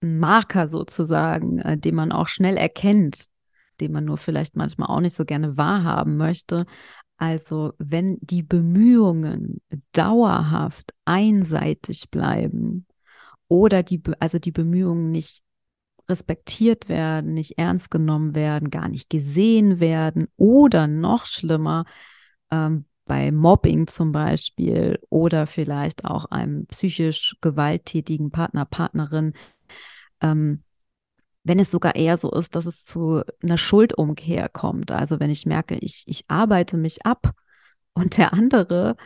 Marker 0.00 0.68
sozusagen, 0.68 1.58
äh, 1.60 1.78
den 1.78 1.94
man 1.94 2.12
auch 2.12 2.28
schnell 2.28 2.56
erkennt, 2.56 3.26
den 3.80 3.92
man 3.92 4.06
nur 4.06 4.16
vielleicht 4.16 4.56
manchmal 4.56 4.88
auch 4.88 5.00
nicht 5.00 5.14
so 5.14 5.24
gerne 5.24 5.56
wahrhaben 5.56 6.16
möchte, 6.16 6.66
also 7.20 7.74
wenn 7.76 8.18
die 8.22 8.42
Bemühungen 8.42 9.60
dauerhaft 9.92 10.94
einseitig 11.04 12.10
bleiben 12.10 12.86
oder 13.46 13.82
die, 13.82 14.02
also 14.20 14.38
die 14.38 14.52
Bemühungen 14.52 15.10
nicht 15.10 15.42
respektiert 16.08 16.88
werden, 16.88 17.34
nicht 17.34 17.58
ernst 17.58 17.90
genommen 17.90 18.34
werden, 18.34 18.70
gar 18.70 18.88
nicht 18.88 19.10
gesehen 19.10 19.80
werden 19.80 20.28
oder 20.36 20.86
noch 20.86 21.26
schlimmer, 21.26 21.84
ähm, 22.50 22.86
bei 23.04 23.30
Mobbing 23.30 23.86
zum 23.86 24.12
Beispiel 24.12 24.98
oder 25.10 25.46
vielleicht 25.46 26.06
auch 26.06 26.24
einem 26.26 26.66
psychisch 26.66 27.36
gewalttätigen 27.42 28.30
Partner, 28.30 28.64
Partnerin, 28.64 29.34
ähm, 30.22 30.62
wenn 31.42 31.58
es 31.58 31.70
sogar 31.70 31.94
eher 31.96 32.16
so 32.16 32.30
ist, 32.30 32.54
dass 32.54 32.66
es 32.66 32.84
zu 32.84 33.22
einer 33.42 33.58
Schuldumkehr 33.58 34.48
kommt. 34.48 34.90
Also 34.90 35.20
wenn 35.20 35.30
ich 35.30 35.46
merke, 35.46 35.76
ich, 35.76 36.04
ich 36.06 36.24
arbeite 36.28 36.76
mich 36.76 37.06
ab 37.06 37.30
und 37.94 38.18
der 38.18 38.32
andere 38.32 38.96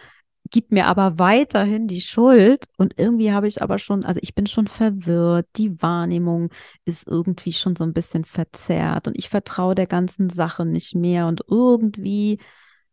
gibt 0.51 0.73
mir 0.73 0.87
aber 0.87 1.19
weiterhin 1.19 1.89
die 1.89 2.01
Schuld 2.01 2.67
und 2.77 2.99
irgendwie 2.99 3.33
habe 3.33 3.49
ich 3.49 3.63
aber 3.63 3.79
schon, 3.79 4.05
also 4.05 4.21
ich 4.23 4.35
bin 4.35 4.47
schon 4.47 4.67
verwirrt, 4.67 5.47
die 5.57 5.81
Wahrnehmung 5.83 6.51
ist 6.85 7.07
irgendwie 7.09 7.53
schon 7.53 7.77
so 7.77 7.85
ein 7.85 7.95
bisschen 7.95 8.25
verzerrt 8.25 9.09
und 9.09 9.17
ich 9.17 9.31
vertraue 9.31 9.75
der 9.75 9.87
ganzen 9.87 10.31
Sache 10.31 10.67
nicht 10.67 10.95
mehr 10.95 11.27
und 11.27 11.43
irgendwie 11.49 12.39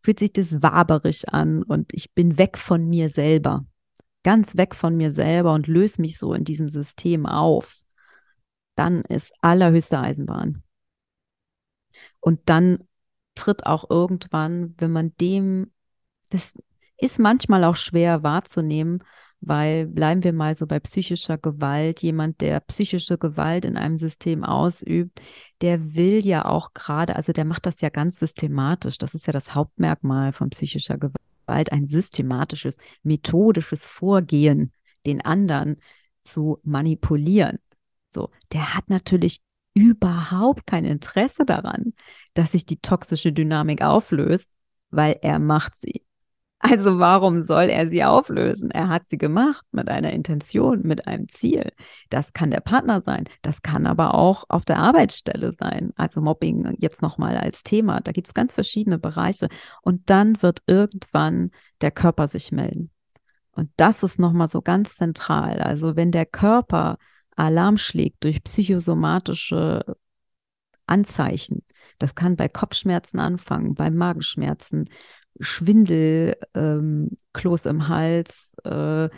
fühlt 0.01 0.19
sich 0.19 0.33
das 0.33 0.61
waberig 0.61 1.29
an 1.29 1.63
und 1.63 1.93
ich 1.93 2.13
bin 2.13 2.37
weg 2.37 2.57
von 2.57 2.87
mir 2.87 3.09
selber, 3.09 3.65
ganz 4.23 4.55
weg 4.55 4.73
von 4.73 4.95
mir 4.95 5.11
selber 5.11 5.53
und 5.53 5.67
löse 5.67 6.01
mich 6.01 6.17
so 6.17 6.33
in 6.33 6.45
diesem 6.45 6.69
System 6.69 7.25
auf 7.25 7.81
dann 8.81 9.01
ist 9.01 9.31
allerhöchste 9.41 9.99
Eisenbahn. 9.99 10.63
Und 12.19 12.39
dann 12.49 12.79
tritt 13.35 13.67
auch 13.67 13.87
irgendwann, 13.91 14.73
wenn 14.79 14.91
man 14.91 15.15
dem, 15.21 15.71
das 16.29 16.57
ist 16.97 17.19
manchmal 17.19 17.63
auch 17.63 17.75
schwer 17.75 18.23
wahrzunehmen, 18.23 19.03
weil 19.39 19.85
bleiben 19.85 20.23
wir 20.23 20.33
mal 20.33 20.55
so 20.55 20.65
bei 20.65 20.79
psychischer 20.79 21.37
Gewalt, 21.37 22.01
jemand, 22.01 22.41
der 22.41 22.59
psychische 22.61 23.19
Gewalt 23.19 23.65
in 23.65 23.77
einem 23.77 23.99
System 23.99 24.43
ausübt, 24.43 25.21
der 25.61 25.93
will 25.93 26.25
ja 26.25 26.45
auch 26.45 26.73
gerade, 26.73 27.15
also 27.15 27.33
der 27.33 27.45
macht 27.45 27.67
das 27.67 27.81
ja 27.81 27.89
ganz 27.89 28.19
systematisch, 28.19 28.97
das 28.97 29.13
ist 29.13 29.27
ja 29.27 29.33
das 29.33 29.53
Hauptmerkmal 29.53 30.33
von 30.33 30.49
psychischer 30.49 30.97
Gewalt, 30.97 31.71
ein 31.71 31.85
systematisches, 31.85 32.77
methodisches 33.03 33.85
Vorgehen, 33.85 34.71
den 35.05 35.21
anderen 35.21 35.77
zu 36.23 36.59
manipulieren. 36.63 37.59
So, 38.11 38.29
der 38.51 38.75
hat 38.75 38.89
natürlich 38.89 39.41
überhaupt 39.73 40.67
kein 40.67 40.85
Interesse 40.85 41.45
daran, 41.45 41.93
dass 42.33 42.51
sich 42.51 42.65
die 42.65 42.81
toxische 42.81 43.31
Dynamik 43.31 43.81
auflöst, 43.81 44.49
weil 44.89 45.17
er 45.21 45.39
macht 45.39 45.77
sie. 45.77 46.03
Also 46.63 46.99
warum 46.99 47.41
soll 47.41 47.69
er 47.69 47.89
sie 47.89 48.03
auflösen? 48.03 48.69
Er 48.69 48.89
hat 48.89 49.09
sie 49.09 49.17
gemacht 49.17 49.65
mit 49.71 49.89
einer 49.89 50.11
Intention, 50.11 50.81
mit 50.83 51.07
einem 51.07 51.27
Ziel. 51.29 51.71
Das 52.11 52.33
kann 52.33 52.51
der 52.51 52.59
Partner 52.59 53.01
sein, 53.01 53.25
das 53.41 53.63
kann 53.63 53.87
aber 53.87 54.13
auch 54.13 54.43
auf 54.47 54.63
der 54.63 54.77
Arbeitsstelle 54.77 55.53
sein. 55.59 55.91
Also 55.95 56.21
Mobbing 56.21 56.75
jetzt 56.77 57.01
nochmal 57.01 57.35
als 57.37 57.63
Thema. 57.63 57.99
Da 58.01 58.11
gibt 58.11 58.27
es 58.27 58.35
ganz 58.35 58.53
verschiedene 58.53 58.99
Bereiche. 58.99 59.47
Und 59.81 60.09
dann 60.11 60.41
wird 60.43 60.61
irgendwann 60.67 61.49
der 61.81 61.89
Körper 61.91 62.27
sich 62.27 62.51
melden. 62.51 62.91
Und 63.53 63.71
das 63.77 64.03
ist 64.03 64.19
nochmal 64.19 64.47
so 64.47 64.61
ganz 64.61 64.95
zentral. 64.95 65.61
Also 65.61 65.95
wenn 65.95 66.11
der 66.11 66.27
Körper 66.27 66.97
Alarm 67.41 67.77
schlägt 67.77 68.23
durch 68.23 68.43
psychosomatische 68.43 69.97
Anzeichen, 70.85 71.65
das 71.97 72.13
kann 72.13 72.35
bei 72.35 72.47
Kopfschmerzen 72.47 73.19
anfangen, 73.19 73.73
bei 73.73 73.89
Magenschmerzen, 73.89 74.89
Schwindel, 75.39 76.37
ähm, 76.53 77.17
Kloß 77.33 77.65
im 77.65 77.87
Hals, 77.87 78.53
äh, 78.63 79.09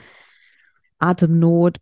Atemnot, 0.99 1.79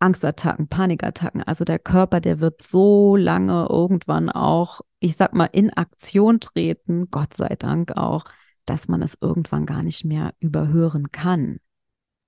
Angstattacken, 0.00 0.68
Panikattacken. 0.68 1.44
Also 1.44 1.64
der 1.64 1.78
Körper, 1.78 2.20
der 2.20 2.40
wird 2.40 2.62
so 2.62 3.14
lange 3.14 3.68
irgendwann 3.70 4.30
auch, 4.30 4.80
ich 4.98 5.16
sag 5.16 5.32
mal, 5.32 5.48
in 5.52 5.72
Aktion 5.72 6.40
treten, 6.40 7.08
Gott 7.10 7.34
sei 7.34 7.54
Dank 7.56 7.96
auch, 7.96 8.24
dass 8.64 8.88
man 8.88 9.02
es 9.02 9.16
irgendwann 9.20 9.64
gar 9.64 9.84
nicht 9.84 10.04
mehr 10.04 10.34
überhören 10.40 11.12
kann. 11.12 11.60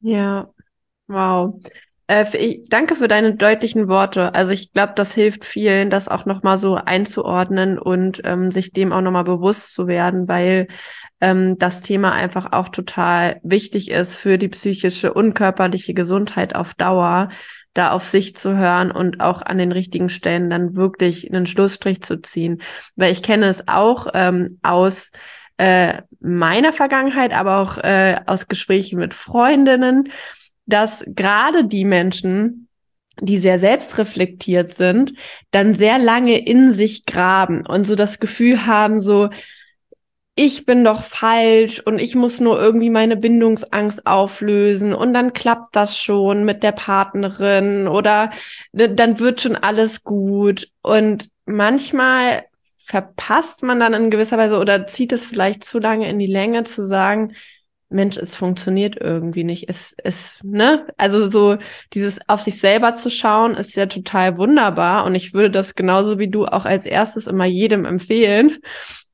Ja, 0.01 0.53
wow. 1.09 1.61
Äh, 2.11 2.59
danke 2.67 2.97
für 2.97 3.07
deine 3.07 3.37
deutlichen 3.37 3.87
Worte. 3.87 4.35
Also 4.35 4.51
ich 4.51 4.73
glaube, 4.73 4.95
das 4.97 5.15
hilft 5.15 5.45
vielen, 5.45 5.91
das 5.91 6.09
auch 6.09 6.27
nochmal 6.27 6.59
so 6.59 6.75
einzuordnen 6.75 7.79
und 7.79 8.21
ähm, 8.25 8.51
sich 8.51 8.73
dem 8.73 8.93
auch 8.93 9.01
nochmal 9.01 9.23
bewusst 9.23 9.75
zu 9.75 9.87
werden, 9.87 10.27
weil 10.27 10.67
ähm, 11.21 11.57
das 11.59 11.83
Thema 11.83 12.11
einfach 12.11 12.51
auch 12.51 12.69
total 12.69 13.39
wichtig 13.45 13.93
ist 13.93 14.17
für 14.17 14.39
die 14.39 14.49
psychische 14.49 15.15
und 15.15 15.35
körperliche 15.35 15.95
Gesundheit 15.95 16.57
auf 16.57 16.75
Dauer, 16.75 17.29
da 17.75 17.93
auf 17.93 18.03
sich 18.03 18.35
zu 18.35 18.57
hören 18.57 18.91
und 18.91 19.21
auch 19.21 19.41
an 19.43 19.59
den 19.59 19.71
richtigen 19.71 20.09
Stellen 20.09 20.51
dann 20.51 20.75
wirklich 20.75 21.33
einen 21.33 21.47
Schlussstrich 21.47 22.03
zu 22.03 22.21
ziehen. 22.21 22.61
Weil 22.97 23.13
ich 23.13 23.23
kenne 23.23 23.47
es 23.47 23.69
auch 23.69 24.09
ähm, 24.15 24.59
aus 24.65 25.13
äh, 25.59 26.03
meiner 26.19 26.73
Vergangenheit, 26.73 27.33
aber 27.33 27.59
auch 27.59 27.79
äh, 27.79 28.19
aus 28.27 28.49
Gesprächen 28.49 28.99
mit 28.99 29.15
Freundinnen, 29.15 30.09
dass 30.71 31.05
gerade 31.07 31.65
die 31.65 31.85
Menschen, 31.85 32.69
die 33.21 33.39
sehr 33.39 33.59
selbstreflektiert 33.59 34.75
sind, 34.75 35.13
dann 35.51 35.75
sehr 35.75 35.99
lange 35.99 36.39
in 36.39 36.73
sich 36.73 37.05
graben 37.05 37.67
und 37.67 37.87
so 37.87 37.95
das 37.95 38.19
Gefühl 38.19 38.67
haben, 38.67 39.01
so, 39.01 39.29
ich 40.43 40.65
bin 40.65 40.85
doch 40.85 41.05
falsch 41.05 41.81
und 41.81 42.01
ich 42.01 42.15
muss 42.15 42.41
nur 42.41 42.59
irgendwie 42.59 42.89
meine 42.89 43.17
Bindungsangst 43.17 44.07
auflösen 44.07 44.95
und 44.95 45.13
dann 45.13 45.35
klappt 45.35 45.77
das 45.77 45.99
schon 45.99 46.45
mit 46.45 46.63
der 46.63 46.73
Partnerin 46.73 47.87
oder 47.89 48.31
dann 48.73 49.19
wird 49.19 49.43
schon 49.43 49.57
alles 49.57 50.03
gut. 50.03 50.69
Und 50.81 51.29
manchmal 51.45 52.45
verpasst 52.77 53.63
man 53.63 53.81
dann 53.81 53.93
in 53.93 54.11
gewisser 54.11 54.39
Weise 54.39 54.59
oder 54.59 54.87
zieht 54.87 55.13
es 55.13 55.27
vielleicht 55.27 55.63
zu 55.63 55.79
lange 55.79 56.09
in 56.09 56.19
die 56.19 56.27
Länge 56.27 56.65
zu 56.65 56.85
sagen, 56.85 57.35
Mensch, 57.91 58.17
es 58.17 58.37
funktioniert 58.37 58.97
irgendwie 59.01 59.45
nicht. 59.45 59.69
Es 59.69 59.93
ist, 59.93 60.43
ne? 60.45 60.87
Also 60.97 61.29
so 61.29 61.59
dieses 61.93 62.21
auf 62.29 62.41
sich 62.41 62.59
selber 62.59 62.95
zu 62.95 63.11
schauen, 63.11 63.55
ist 63.55 63.75
ja 63.75 63.87
total 63.87 64.39
wunderbar. 64.39 65.05
Und 65.05 65.17
ich 65.17 65.35
würde 65.35 65.51
das 65.51 65.75
genauso 65.75 66.19
wie 66.19 66.29
du 66.29 66.47
auch 66.47 66.65
als 66.65 66.87
erstes 66.87 67.27
immer 67.27 67.47
jedem 67.47 67.85
empfehlen. 67.85 68.59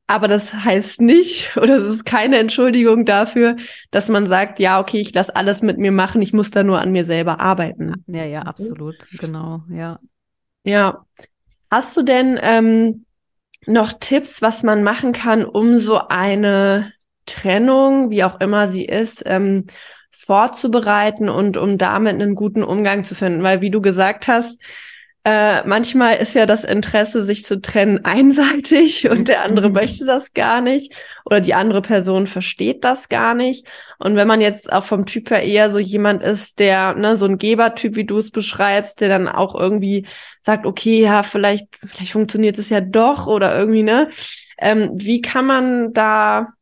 Aber 0.06 0.28
das 0.28 0.52
heißt 0.52 1.00
nicht, 1.00 1.56
oder 1.56 1.76
es 1.76 1.84
ist 1.84 2.04
keine 2.04 2.38
Entschuldigung 2.38 3.06
dafür, 3.06 3.56
dass 3.90 4.08
man 4.08 4.26
sagt, 4.26 4.60
ja, 4.60 4.78
okay, 4.78 5.00
ich 5.00 5.12
lasse 5.14 5.34
alles 5.34 5.62
mit 5.62 5.78
mir 5.78 5.92
machen, 5.92 6.22
ich 6.22 6.32
muss 6.32 6.50
da 6.50 6.62
nur 6.62 6.80
an 6.80 6.92
mir 6.92 7.04
selber 7.04 7.40
arbeiten. 7.40 8.04
Ja, 8.06 8.24
ja, 8.24 8.42
absolut, 8.42 9.06
genau, 9.18 9.62
ja. 9.70 9.98
Ja. 10.64 11.06
Hast 11.70 11.96
du 11.96 12.02
denn 12.02 12.38
ähm, 12.42 13.06
noch 13.66 13.92
Tipps, 13.94 14.42
was 14.42 14.62
man 14.62 14.82
machen 14.82 15.12
kann, 15.12 15.44
um 15.44 15.78
so 15.78 15.98
eine 16.08 16.92
Trennung, 17.26 18.10
wie 18.10 18.24
auch 18.24 18.40
immer 18.40 18.68
sie 18.68 18.84
ist, 18.84 19.22
ähm, 19.26 19.66
vorzubereiten 20.10 21.28
und 21.28 21.56
um 21.56 21.78
damit 21.78 22.14
einen 22.14 22.34
guten 22.34 22.62
Umgang 22.62 23.04
zu 23.04 23.14
finden. 23.14 23.42
Weil, 23.42 23.60
wie 23.60 23.70
du 23.70 23.80
gesagt 23.80 24.28
hast, 24.28 24.58
äh, 25.28 25.66
manchmal 25.66 26.18
ist 26.18 26.36
ja 26.36 26.46
das 26.46 26.62
Interesse, 26.62 27.24
sich 27.24 27.44
zu 27.44 27.60
trennen, 27.60 28.00
einseitig 28.04 29.10
und 29.10 29.26
der 29.26 29.42
andere 29.42 29.68
mhm. 29.68 29.74
möchte 29.74 30.06
das 30.06 30.34
gar 30.34 30.60
nicht 30.60 30.94
oder 31.24 31.40
die 31.40 31.52
andere 31.52 31.82
Person 31.82 32.28
versteht 32.28 32.84
das 32.84 33.08
gar 33.08 33.34
nicht. 33.34 33.66
Und 33.98 34.14
wenn 34.14 34.28
man 34.28 34.40
jetzt 34.40 34.72
auch 34.72 34.84
vom 34.84 35.04
Typ 35.04 35.30
her 35.30 35.42
eher 35.42 35.72
so 35.72 35.80
jemand 35.80 36.22
ist, 36.22 36.60
der, 36.60 36.94
ne, 36.94 37.16
so 37.16 37.26
ein 37.26 37.38
Gebertyp, 37.38 37.96
wie 37.96 38.04
du 38.04 38.18
es 38.18 38.30
beschreibst, 38.30 39.00
der 39.00 39.08
dann 39.08 39.26
auch 39.26 39.58
irgendwie 39.58 40.06
sagt, 40.40 40.64
okay, 40.64 41.02
ja, 41.02 41.24
vielleicht, 41.24 41.66
vielleicht 41.84 42.12
funktioniert 42.12 42.56
es 42.58 42.70
ja 42.70 42.80
doch 42.80 43.26
oder 43.26 43.58
irgendwie, 43.58 43.82
ne? 43.82 44.08
Ähm, 44.58 44.92
wie 44.94 45.20
kann 45.20 45.44
man 45.46 45.92
da 45.92 46.55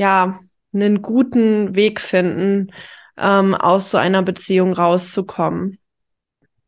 ja, 0.00 0.40
einen 0.72 1.02
guten 1.02 1.74
Weg 1.74 2.00
finden, 2.00 2.72
ähm, 3.18 3.54
aus 3.54 3.90
so 3.90 3.98
einer 3.98 4.22
Beziehung 4.22 4.72
rauszukommen. 4.72 5.78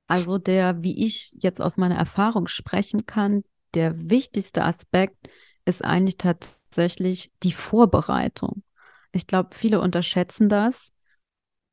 Also 0.06 0.36
der, 0.36 0.82
wie 0.82 1.06
ich 1.06 1.34
jetzt 1.38 1.62
aus 1.62 1.78
meiner 1.78 1.96
Erfahrung 1.96 2.46
sprechen 2.46 3.06
kann, 3.06 3.42
der 3.72 4.10
wichtigste 4.10 4.64
Aspekt 4.64 5.16
ist 5.64 5.82
eigentlich 5.82 6.18
tatsächlich 6.18 7.32
die 7.42 7.52
Vorbereitung. 7.52 8.64
Ich 9.12 9.26
glaube, 9.26 9.54
viele 9.54 9.80
unterschätzen 9.80 10.50
das, 10.50 10.91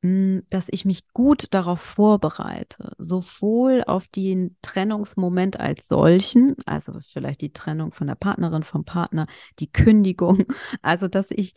dass 0.02 0.68
ich 0.70 0.86
mich 0.86 1.06
gut 1.12 1.48
darauf 1.50 1.80
vorbereite, 1.80 2.94
sowohl 2.96 3.84
auf 3.86 4.08
den 4.08 4.56
Trennungsmoment 4.62 5.60
als 5.60 5.86
solchen, 5.88 6.56
also 6.64 6.94
vielleicht 7.00 7.42
die 7.42 7.52
Trennung 7.52 7.92
von 7.92 8.06
der 8.06 8.14
Partnerin, 8.14 8.62
vom 8.62 8.86
Partner, 8.86 9.26
die 9.58 9.70
Kündigung, 9.70 10.46
also 10.82 11.06
dass 11.06 11.26
ich 11.28 11.54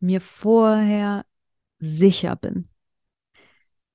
mir 0.00 0.22
vorher 0.22 1.26
sicher 1.80 2.34
bin. 2.34 2.70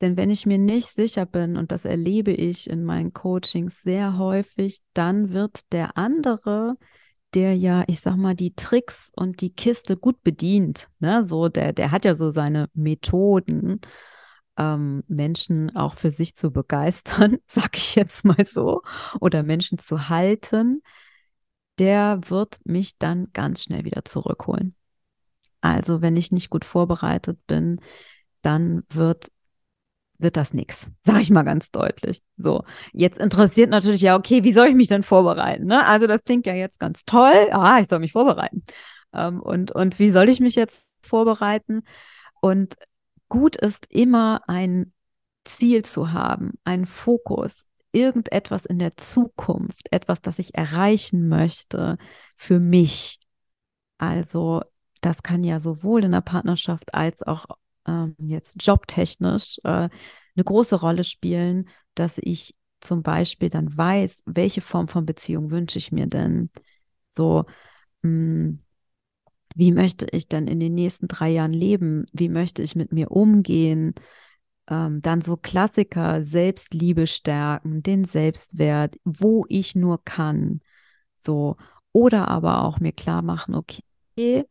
Denn 0.01 0.15
wenn 0.15 0.29
ich 0.29 0.45
mir 0.45 0.59
nicht 0.59 0.93
sicher 0.93 1.25
bin, 1.25 1.57
und 1.57 1.71
das 1.71 1.83
erlebe 1.83 2.31
ich 2.31 2.69
in 2.69 2.83
meinen 2.83 3.13
Coachings 3.13 3.81
sehr 3.81 4.19
häufig, 4.19 4.79
dann 4.93 5.33
wird 5.33 5.71
der 5.71 5.97
andere 5.97 6.77
der 7.33 7.55
ja, 7.55 7.83
ich 7.87 7.99
sag 7.99 8.15
mal, 8.15 8.35
die 8.35 8.55
Tricks 8.55 9.11
und 9.15 9.41
die 9.41 9.53
Kiste 9.53 9.97
gut 9.97 10.23
bedient. 10.23 10.89
Ne? 10.99 11.25
So, 11.25 11.49
der, 11.49 11.73
der 11.73 11.91
hat 11.91 12.05
ja 12.05 12.15
so 12.15 12.31
seine 12.31 12.69
Methoden, 12.73 13.81
ähm, 14.57 15.03
Menschen 15.07 15.75
auch 15.75 15.95
für 15.95 16.09
sich 16.09 16.35
zu 16.35 16.51
begeistern, 16.51 17.37
sag 17.47 17.77
ich 17.77 17.95
jetzt 17.95 18.25
mal 18.25 18.45
so, 18.45 18.81
oder 19.19 19.43
Menschen 19.43 19.77
zu 19.77 20.09
halten, 20.09 20.81
der 21.79 22.21
wird 22.27 22.59
mich 22.63 22.97
dann 22.97 23.27
ganz 23.33 23.63
schnell 23.63 23.85
wieder 23.85 24.03
zurückholen. 24.05 24.75
Also, 25.61 26.01
wenn 26.01 26.17
ich 26.17 26.31
nicht 26.31 26.49
gut 26.49 26.65
vorbereitet 26.65 27.39
bin, 27.47 27.79
dann 28.41 28.83
wird 28.89 29.27
wird 30.19 30.37
das 30.37 30.53
nichts, 30.53 30.89
sage 31.05 31.21
ich 31.21 31.29
mal 31.29 31.43
ganz 31.43 31.71
deutlich. 31.71 32.21
So, 32.37 32.63
jetzt 32.93 33.19
interessiert 33.19 33.69
natürlich 33.69 34.01
ja, 34.01 34.15
okay, 34.15 34.43
wie 34.43 34.53
soll 34.53 34.67
ich 34.67 34.75
mich 34.75 34.87
denn 34.87 35.03
vorbereiten? 35.03 35.65
Ne? 35.65 35.85
Also 35.85 36.07
das 36.07 36.23
klingt 36.23 36.45
ja 36.45 36.53
jetzt 36.53 36.79
ganz 36.79 37.03
toll. 37.05 37.49
Ah, 37.51 37.79
ich 37.79 37.87
soll 37.87 37.99
mich 37.99 38.11
vorbereiten. 38.13 38.63
Ähm, 39.13 39.41
und, 39.41 39.71
und 39.71 39.99
wie 39.99 40.11
soll 40.11 40.29
ich 40.29 40.39
mich 40.39 40.55
jetzt 40.55 40.89
vorbereiten? 41.01 41.83
Und 42.41 42.75
gut 43.29 43.55
ist 43.55 43.87
immer 43.89 44.41
ein 44.47 44.93
Ziel 45.45 45.85
zu 45.85 46.11
haben, 46.11 46.53
einen 46.63 46.85
Fokus, 46.85 47.63
irgendetwas 47.91 48.65
in 48.65 48.79
der 48.79 48.97
Zukunft, 48.97 49.87
etwas, 49.91 50.21
das 50.21 50.39
ich 50.39 50.55
erreichen 50.55 51.29
möchte 51.29 51.97
für 52.35 52.59
mich. 52.59 53.19
Also 53.97 54.61
das 55.01 55.23
kann 55.23 55.43
ja 55.43 55.59
sowohl 55.59 56.03
in 56.03 56.11
der 56.11 56.21
Partnerschaft 56.21 56.93
als 56.93 57.23
auch 57.23 57.45
ähm, 57.87 58.15
jetzt 58.19 58.65
jobtechnisch 58.65 59.59
äh, 59.63 59.69
eine 59.89 60.43
große 60.43 60.75
Rolle 60.75 61.03
spielen, 61.03 61.69
dass 61.95 62.17
ich 62.19 62.55
zum 62.81 63.03
Beispiel 63.03 63.49
dann 63.49 63.75
weiß, 63.75 64.17
welche 64.25 64.61
Form 64.61 64.87
von 64.87 65.05
Beziehung 65.05 65.51
wünsche 65.51 65.79
ich 65.79 65.91
mir 65.91 66.07
denn? 66.07 66.49
So, 67.09 67.45
mh, 68.03 68.09
hm, 68.09 68.59
wie 69.55 69.71
möchte 69.71 70.07
ich 70.11 70.27
denn 70.27 70.47
in 70.47 70.59
den 70.59 70.75
nächsten 70.75 71.07
drei 71.07 71.29
Jahren 71.29 71.53
leben? 71.53 72.05
Wie 72.13 72.29
möchte 72.29 72.61
ich 72.61 72.75
mit 72.75 72.91
mir 72.93 73.11
umgehen? 73.11 73.95
Ähm, 74.69 75.01
dann 75.01 75.21
so 75.21 75.37
Klassiker, 75.37 76.23
Selbstliebe 76.23 77.07
stärken, 77.07 77.83
den 77.83 78.05
Selbstwert, 78.05 78.97
wo 79.05 79.45
ich 79.49 79.75
nur 79.75 80.03
kann. 80.03 80.61
So, 81.17 81.57
oder 81.93 82.27
aber 82.29 82.63
auch 82.63 82.79
mir 82.79 82.91
klar 82.93 83.21
machen, 83.21 83.55
okay, 83.55 84.45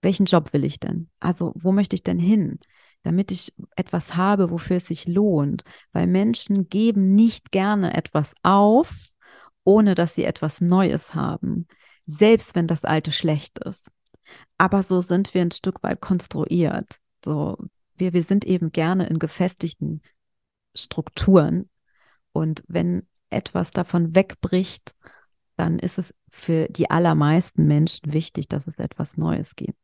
welchen 0.00 0.26
Job 0.26 0.52
will 0.52 0.64
ich 0.64 0.78
denn? 0.80 1.08
Also, 1.20 1.52
wo 1.56 1.72
möchte 1.72 1.94
ich 1.94 2.02
denn 2.02 2.18
hin? 2.18 2.58
Damit 3.02 3.30
ich 3.30 3.54
etwas 3.76 4.16
habe, 4.16 4.50
wofür 4.50 4.76
es 4.76 4.86
sich 4.86 5.06
lohnt. 5.06 5.64
Weil 5.92 6.06
Menschen 6.06 6.68
geben 6.68 7.14
nicht 7.14 7.52
gerne 7.52 7.94
etwas 7.94 8.34
auf, 8.42 9.06
ohne 9.64 9.94
dass 9.94 10.14
sie 10.14 10.24
etwas 10.24 10.60
Neues 10.60 11.14
haben. 11.14 11.66
Selbst 12.06 12.54
wenn 12.54 12.66
das 12.66 12.84
Alte 12.84 13.12
schlecht 13.12 13.58
ist. 13.58 13.90
Aber 14.56 14.82
so 14.82 15.00
sind 15.00 15.34
wir 15.34 15.42
ein 15.42 15.50
Stück 15.50 15.82
weit 15.82 16.00
konstruiert. 16.00 16.86
So, 17.24 17.56
wir, 17.96 18.12
wir 18.12 18.24
sind 18.24 18.44
eben 18.44 18.72
gerne 18.72 19.06
in 19.08 19.18
gefestigten 19.18 20.02
Strukturen. 20.74 21.68
Und 22.32 22.62
wenn 22.68 23.06
etwas 23.30 23.70
davon 23.72 24.14
wegbricht, 24.14 24.94
dann 25.56 25.78
ist 25.78 25.98
es 25.98 26.14
für 26.38 26.68
die 26.68 26.90
allermeisten 26.90 27.66
Menschen 27.66 28.12
wichtig, 28.12 28.48
dass 28.48 28.66
es 28.66 28.78
etwas 28.78 29.16
Neues 29.16 29.56
gibt. 29.56 29.78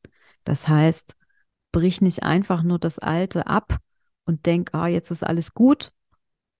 Das 0.44 0.68
heißt, 0.68 1.16
brich 1.72 2.00
nicht 2.00 2.22
einfach 2.22 2.62
nur 2.62 2.78
das 2.78 2.98
Alte 2.98 3.46
ab 3.46 3.78
und 4.24 4.46
denk, 4.46 4.70
ah, 4.72 4.86
jetzt 4.86 5.10
ist 5.10 5.24
alles 5.24 5.54
gut, 5.54 5.92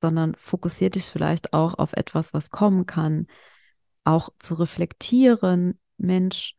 sondern 0.01 0.35
fokussier 0.35 0.91
dich 0.91 1.07
vielleicht 1.07 1.55
auch 1.55 1.75
auf 1.75 1.93
etwas, 1.95 2.35
was 2.35 2.51
kommen 2.51 2.87
kann, 2.87 3.27
auch 4.05 4.29
zu 4.39 4.55
reflektieren, 4.55 5.79
Mensch, 5.97 6.57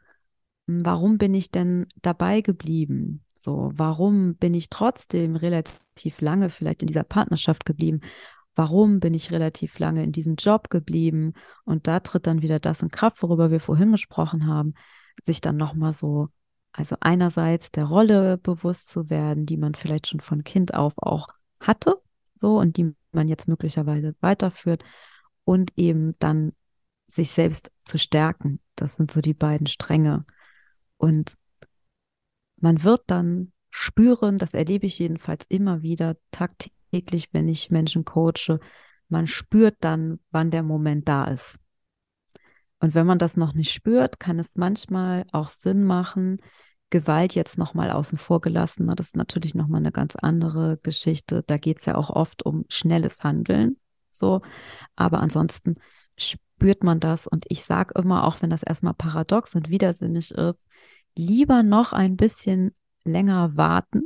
warum 0.65 1.17
bin 1.17 1.33
ich 1.33 1.51
denn 1.51 1.87
dabei 2.01 2.41
geblieben? 2.41 3.23
So, 3.37 3.71
warum 3.75 4.35
bin 4.35 4.53
ich 4.53 4.69
trotzdem 4.69 5.35
relativ 5.35 6.21
lange 6.21 6.49
vielleicht 6.49 6.81
in 6.81 6.87
dieser 6.87 7.03
Partnerschaft 7.03 7.65
geblieben? 7.65 8.01
Warum 8.55 8.99
bin 8.99 9.13
ich 9.13 9.31
relativ 9.31 9.79
lange 9.79 10.03
in 10.03 10.11
diesem 10.11 10.35
Job 10.35 10.69
geblieben? 10.69 11.33
Und 11.65 11.87
da 11.87 11.99
tritt 11.99 12.25
dann 12.25 12.41
wieder 12.41 12.59
das 12.59 12.81
in 12.81 12.89
Kraft, 12.89 13.21
worüber 13.21 13.51
wir 13.51 13.59
vorhin 13.59 13.91
gesprochen 13.91 14.47
haben, 14.47 14.73
sich 15.25 15.41
dann 15.41 15.57
nochmal 15.57 15.93
so, 15.93 16.29
also 16.71 16.95
einerseits 17.01 17.71
der 17.71 17.85
Rolle 17.85 18.37
bewusst 18.37 18.89
zu 18.89 19.09
werden, 19.09 19.45
die 19.45 19.57
man 19.57 19.75
vielleicht 19.75 20.07
schon 20.07 20.21
von 20.21 20.43
Kind 20.43 20.73
auf 20.73 20.93
auch 20.97 21.27
hatte, 21.59 22.01
so 22.35 22.57
und 22.57 22.77
die 22.77 22.95
man 23.11 23.27
jetzt 23.27 23.47
möglicherweise 23.47 24.15
weiterführt 24.21 24.83
und 25.43 25.71
eben 25.75 26.15
dann 26.19 26.53
sich 27.07 27.31
selbst 27.31 27.71
zu 27.83 27.97
stärken. 27.97 28.59
Das 28.75 28.95
sind 28.95 29.11
so 29.11 29.21
die 29.21 29.33
beiden 29.33 29.67
Stränge. 29.67 30.25
Und 30.97 31.37
man 32.57 32.83
wird 32.83 33.03
dann 33.07 33.51
spüren, 33.69 34.39
das 34.39 34.53
erlebe 34.53 34.85
ich 34.85 34.99
jedenfalls 34.99 35.45
immer 35.49 35.81
wieder 35.81 36.15
tagtäglich, 36.31 36.73
wenn 37.31 37.47
ich 37.47 37.71
Menschen 37.71 38.05
coache, 38.05 38.59
man 39.09 39.27
spürt 39.27 39.77
dann, 39.81 40.19
wann 40.31 40.51
der 40.51 40.63
Moment 40.63 41.07
da 41.07 41.25
ist. 41.25 41.59
Und 42.79 42.93
wenn 42.95 43.05
man 43.05 43.19
das 43.19 43.37
noch 43.37 43.53
nicht 43.53 43.71
spürt, 43.71 44.19
kann 44.19 44.39
es 44.39 44.55
manchmal 44.55 45.25
auch 45.31 45.49
Sinn 45.49 45.83
machen, 45.83 46.39
Gewalt 46.89 47.33
jetzt 47.35 47.57
nochmal 47.57 47.89
außen 47.89 48.17
vor 48.17 48.41
gelassen. 48.41 48.87
Das 48.95 49.07
ist 49.07 49.15
natürlich 49.15 49.55
nochmal 49.55 49.79
eine 49.79 49.91
ganz 49.91 50.15
andere 50.15 50.77
Geschichte. 50.77 51.43
Da 51.47 51.57
geht 51.57 51.79
es 51.79 51.85
ja 51.85 51.95
auch 51.95 52.09
oft 52.09 52.45
um 52.45 52.65
schnelles 52.69 53.23
Handeln. 53.23 53.77
So. 54.11 54.41
Aber 54.95 55.19
ansonsten 55.19 55.75
spürt 56.17 56.83
man 56.83 56.99
das. 56.99 57.27
Und 57.27 57.45
ich 57.49 57.63
sage 57.63 57.99
immer, 57.99 58.25
auch 58.25 58.41
wenn 58.41 58.49
das 58.49 58.63
erstmal 58.63 58.93
paradox 58.93 59.55
und 59.55 59.69
widersinnig 59.69 60.31
ist, 60.31 60.65
lieber 61.15 61.63
noch 61.63 61.91
ein 61.91 62.17
bisschen 62.17 62.75
länger 63.03 63.57
warten 63.57 64.03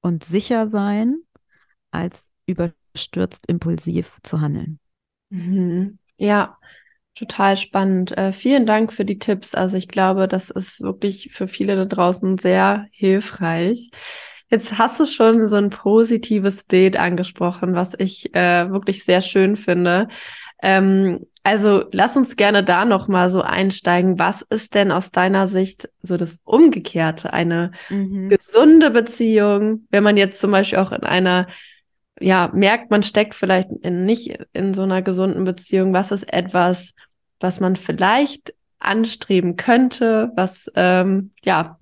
und 0.00 0.24
sicher 0.24 0.68
sein, 0.68 1.22
als 1.90 2.30
überstürzt 2.46 3.46
impulsiv 3.46 4.18
zu 4.22 4.40
handeln. 4.40 4.78
Mhm. 5.30 5.98
Ja, 6.16 6.58
total 7.14 7.56
spannend. 7.56 8.16
Äh, 8.16 8.32
vielen 8.32 8.66
Dank 8.66 8.92
für 8.92 9.04
die 9.04 9.18
Tipps. 9.18 9.54
Also 9.54 9.76
ich 9.76 9.88
glaube, 9.88 10.28
das 10.28 10.50
ist 10.50 10.80
wirklich 10.80 11.30
für 11.32 11.48
viele 11.48 11.76
da 11.76 11.84
draußen 11.84 12.38
sehr 12.38 12.86
hilfreich. 12.92 13.90
Jetzt 14.50 14.78
hast 14.78 14.98
du 14.98 15.06
schon 15.06 15.46
so 15.46 15.56
ein 15.56 15.70
positives 15.70 16.64
Bild 16.64 16.98
angesprochen, 16.98 17.74
was 17.74 17.94
ich 17.96 18.34
äh, 18.34 18.70
wirklich 18.70 19.04
sehr 19.04 19.20
schön 19.20 19.56
finde. 19.56 20.08
Ähm, 20.60 21.26
also 21.42 21.84
lass 21.92 22.16
uns 22.16 22.36
gerne 22.36 22.64
da 22.64 22.84
noch 22.84 23.08
mal 23.08 23.30
so 23.30 23.42
einsteigen. 23.42 24.18
Was 24.18 24.42
ist 24.42 24.74
denn 24.74 24.90
aus 24.90 25.10
deiner 25.10 25.46
Sicht 25.46 25.88
so 26.02 26.16
das 26.16 26.40
Umgekehrte, 26.44 27.32
eine 27.32 27.70
mhm. 27.88 28.28
gesunde 28.28 28.90
Beziehung, 28.90 29.86
wenn 29.90 30.02
man 30.02 30.16
jetzt 30.16 30.40
zum 30.40 30.50
Beispiel 30.50 30.78
auch 30.78 30.92
in 30.92 31.04
einer 31.04 31.46
ja 32.18 32.50
merkt, 32.52 32.90
man 32.90 33.02
steckt 33.02 33.34
vielleicht 33.34 33.70
in, 33.82 34.04
nicht 34.04 34.38
in 34.52 34.74
so 34.74 34.82
einer 34.82 35.02
gesunden 35.02 35.44
Beziehung. 35.44 35.92
Was 35.92 36.12
ist 36.12 36.32
etwas, 36.32 36.92
was 37.38 37.60
man 37.60 37.76
vielleicht 37.76 38.54
anstreben 38.78 39.56
könnte, 39.56 40.32
was 40.36 40.70
ähm, 40.74 41.32
ja 41.44 41.78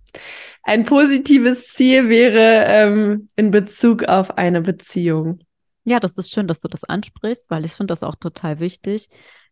ein 0.62 0.84
positives 0.84 1.68
Ziel 1.68 2.08
wäre 2.08 2.64
ähm, 2.66 3.28
in 3.36 3.50
Bezug 3.50 4.04
auf 4.04 4.36
eine 4.36 4.60
Beziehung? 4.60 5.40
Ja, 5.84 6.00
das 6.00 6.18
ist 6.18 6.30
schön, 6.30 6.46
dass 6.46 6.60
du 6.60 6.68
das 6.68 6.84
ansprichst, 6.84 7.46
weil 7.48 7.64
ich 7.64 7.72
finde 7.72 7.92
das 7.92 8.02
auch 8.02 8.16
total 8.16 8.60
wichtig, 8.60 9.08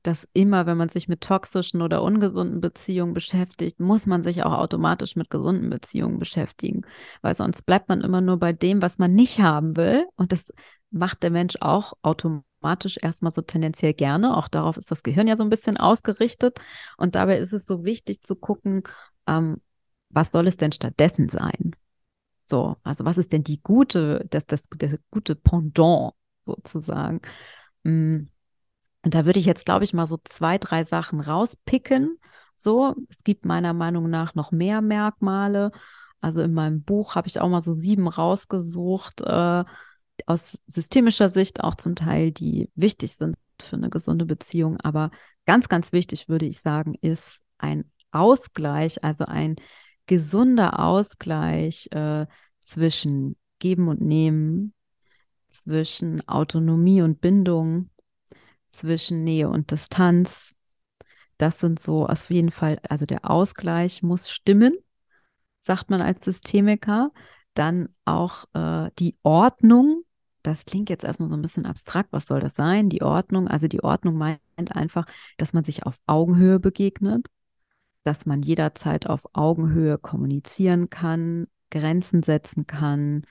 dass 0.06 0.28
immer, 0.32 0.66
wenn 0.66 0.76
man 0.76 0.88
sich 0.88 1.08
mit 1.08 1.20
toxischen 1.20 1.82
oder 1.82 2.02
ungesunden 2.02 2.60
Beziehungen 2.60 3.14
beschäftigt, 3.14 3.80
muss 3.80 4.06
man 4.06 4.24
sich 4.24 4.42
auch 4.42 4.52
automatisch 4.52 5.16
mit 5.16 5.30
gesunden 5.30 5.70
Beziehungen 5.70 6.18
beschäftigen, 6.18 6.82
weil 7.22 7.34
sonst 7.34 7.62
bleibt 7.62 7.88
man 7.88 8.02
immer 8.02 8.20
nur 8.20 8.38
bei 8.38 8.52
dem, 8.52 8.82
was 8.82 8.98
man 8.98 9.12
nicht 9.12 9.40
haben 9.40 9.76
will. 9.76 10.06
Und 10.16 10.32
das 10.32 10.52
macht 10.90 11.22
der 11.22 11.30
Mensch 11.30 11.56
auch 11.60 11.94
automatisch 12.02 12.98
erstmal 13.02 13.32
so 13.32 13.42
tendenziell 13.42 13.94
gerne. 13.94 14.36
Auch 14.36 14.48
darauf 14.48 14.76
ist 14.76 14.90
das 14.90 15.02
Gehirn 15.02 15.28
ja 15.28 15.36
so 15.36 15.42
ein 15.42 15.50
bisschen 15.50 15.76
ausgerichtet. 15.76 16.58
Und 16.96 17.14
dabei 17.14 17.38
ist 17.38 17.52
es 17.52 17.66
so 17.66 17.84
wichtig 17.84 18.22
zu 18.22 18.36
gucken, 18.36 18.82
ähm, 19.26 19.60
was 20.10 20.30
soll 20.30 20.46
es 20.46 20.56
denn 20.56 20.72
stattdessen 20.72 21.28
sein? 21.28 21.72
So, 22.48 22.76
also 22.84 23.04
was 23.04 23.18
ist 23.18 23.32
denn 23.32 23.42
die 23.42 23.60
gute, 23.60 24.24
das, 24.30 24.46
das, 24.46 24.68
das 24.76 24.98
gute 25.10 25.34
Pendant 25.34 26.12
sozusagen. 26.44 27.20
Mm. 27.82 28.28
Und 29.06 29.14
da 29.14 29.24
würde 29.24 29.38
ich 29.38 29.46
jetzt, 29.46 29.64
glaube 29.64 29.84
ich, 29.84 29.94
mal 29.94 30.08
so 30.08 30.18
zwei, 30.24 30.58
drei 30.58 30.84
Sachen 30.84 31.20
rauspicken. 31.20 32.18
So, 32.56 32.96
es 33.08 33.22
gibt 33.22 33.44
meiner 33.44 33.72
Meinung 33.72 34.10
nach 34.10 34.34
noch 34.34 34.50
mehr 34.50 34.80
Merkmale. 34.80 35.70
Also 36.20 36.40
in 36.40 36.52
meinem 36.52 36.82
Buch 36.82 37.14
habe 37.14 37.28
ich 37.28 37.40
auch 37.40 37.48
mal 37.48 37.62
so 37.62 37.72
sieben 37.72 38.08
rausgesucht, 38.08 39.20
äh, 39.20 39.64
aus 40.26 40.58
systemischer 40.66 41.30
Sicht 41.30 41.62
auch 41.62 41.76
zum 41.76 41.94
Teil, 41.94 42.32
die 42.32 42.68
wichtig 42.74 43.12
sind 43.12 43.36
für 43.62 43.76
eine 43.76 43.90
gesunde 43.90 44.26
Beziehung. 44.26 44.80
Aber 44.80 45.12
ganz, 45.44 45.68
ganz 45.68 45.92
wichtig, 45.92 46.28
würde 46.28 46.46
ich 46.46 46.58
sagen, 46.58 46.96
ist 47.00 47.42
ein 47.58 47.88
Ausgleich, 48.10 49.04
also 49.04 49.24
ein 49.26 49.54
gesunder 50.06 50.80
Ausgleich 50.80 51.88
äh, 51.92 52.26
zwischen 52.60 53.36
Geben 53.60 53.86
und 53.86 54.00
Nehmen, 54.00 54.74
zwischen 55.48 56.26
Autonomie 56.28 57.02
und 57.02 57.20
Bindung, 57.20 57.90
zwischen 58.76 59.24
Nähe 59.24 59.48
und 59.48 59.70
Distanz. 59.70 60.54
Das 61.38 61.60
sind 61.60 61.80
so 61.80 62.06
auf 62.06 62.30
jeden 62.30 62.50
Fall, 62.50 62.78
also 62.88 63.04
der 63.04 63.30
Ausgleich 63.30 64.02
muss 64.02 64.30
stimmen, 64.30 64.74
sagt 65.58 65.90
man 65.90 66.00
als 66.00 66.24
Systemiker. 66.24 67.10
Dann 67.54 67.88
auch 68.04 68.44
äh, 68.54 68.90
die 68.98 69.16
Ordnung. 69.22 70.02
Das 70.42 70.64
klingt 70.64 70.90
jetzt 70.90 71.04
erstmal 71.04 71.28
so 71.28 71.34
ein 71.36 71.42
bisschen 71.42 71.66
abstrakt. 71.66 72.12
Was 72.12 72.26
soll 72.26 72.40
das 72.40 72.54
sein? 72.54 72.88
Die 72.90 73.02
Ordnung. 73.02 73.48
Also 73.48 73.66
die 73.66 73.82
Ordnung 73.82 74.16
meint 74.16 74.40
einfach, 74.70 75.06
dass 75.38 75.52
man 75.52 75.64
sich 75.64 75.84
auf 75.84 75.98
Augenhöhe 76.06 76.60
begegnet, 76.60 77.26
dass 78.04 78.26
man 78.26 78.42
jederzeit 78.42 79.06
auf 79.06 79.26
Augenhöhe 79.32 79.98
kommunizieren 79.98 80.90
kann, 80.90 81.48
Grenzen 81.70 82.22
setzen 82.22 82.66
kann, 82.66 83.22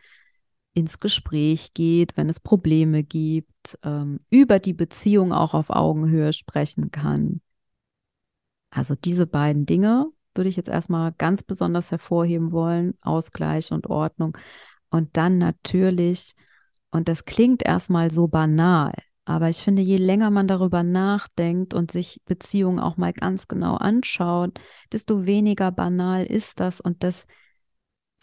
ins 0.76 1.00
Gespräch 1.00 1.74
geht, 1.74 2.18
wenn 2.18 2.30
es 2.30 2.40
Probleme 2.40 3.02
gibt, 3.02 3.80
ähm, 3.82 4.20
über 4.30 4.60
die 4.60 4.74
Beziehung 4.74 5.34
auch 5.34 5.54
auf 5.54 5.70
Augenhöhe 5.72 6.34
sprechen 6.34 6.92
kann. 6.92 7.42
Also 8.70 8.94
diese 8.94 9.26
beiden 9.26 9.66
Dinge 9.66 10.12
würde 10.36 10.50
ich 10.50 10.58
jetzt 10.58 10.70
erstmal 10.70 11.14
ganz 11.14 11.44
besonders 11.44 11.92
hervorheben 11.92 12.52
wollen, 12.52 12.94
Ausgleich 13.02 13.72
und 13.72 13.88
Ordnung. 13.88 14.38
Und 14.90 15.16
dann 15.16 15.38
natürlich, 15.38 16.36
und 16.92 17.08
das 17.08 17.24
klingt 17.24 17.64
erstmal 17.64 18.12
so 18.12 18.28
banal, 18.28 18.94
aber 19.24 19.50
ich 19.50 19.58
finde, 19.58 19.82
je 19.82 19.98
länger 19.98 20.30
man 20.30 20.48
darüber 20.48 20.84
nachdenkt 20.84 21.74
und 21.74 21.92
sich 21.92 22.22
Beziehungen 22.26 22.80
auch 22.80 22.98
mal 22.98 23.14
ganz 23.14 23.48
genau 23.48 23.76
anschaut, 23.76 24.60
desto 24.92 25.26
weniger 25.26 25.72
banal 25.72 26.26
ist 26.26 26.60
das. 26.60 26.80
Und 26.80 27.02
das 27.02 27.26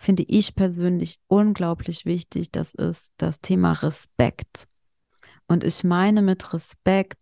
finde 0.03 0.25
ich 0.27 0.57
persönlich 0.57 1.21
unglaublich 1.29 2.05
wichtig, 2.05 2.51
das 2.51 2.75
ist 2.75 3.13
das 3.19 3.41
Thema 3.41 3.73
Respekt. 3.73 4.67
Und 5.47 5.63
ich 5.63 5.85
meine 5.85 6.23
mit 6.23 6.53
Respekt 6.53 7.21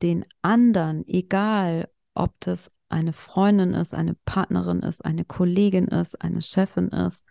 den 0.00 0.24
anderen, 0.40 1.06
egal 1.06 1.90
ob 2.14 2.32
das 2.40 2.70
eine 2.88 3.12
Freundin 3.12 3.74
ist, 3.74 3.94
eine 3.94 4.14
Partnerin 4.24 4.80
ist, 4.80 5.04
eine 5.04 5.26
Kollegin 5.26 5.88
ist, 5.88 6.20
eine 6.22 6.40
Chefin 6.40 6.88
ist, 6.88 7.22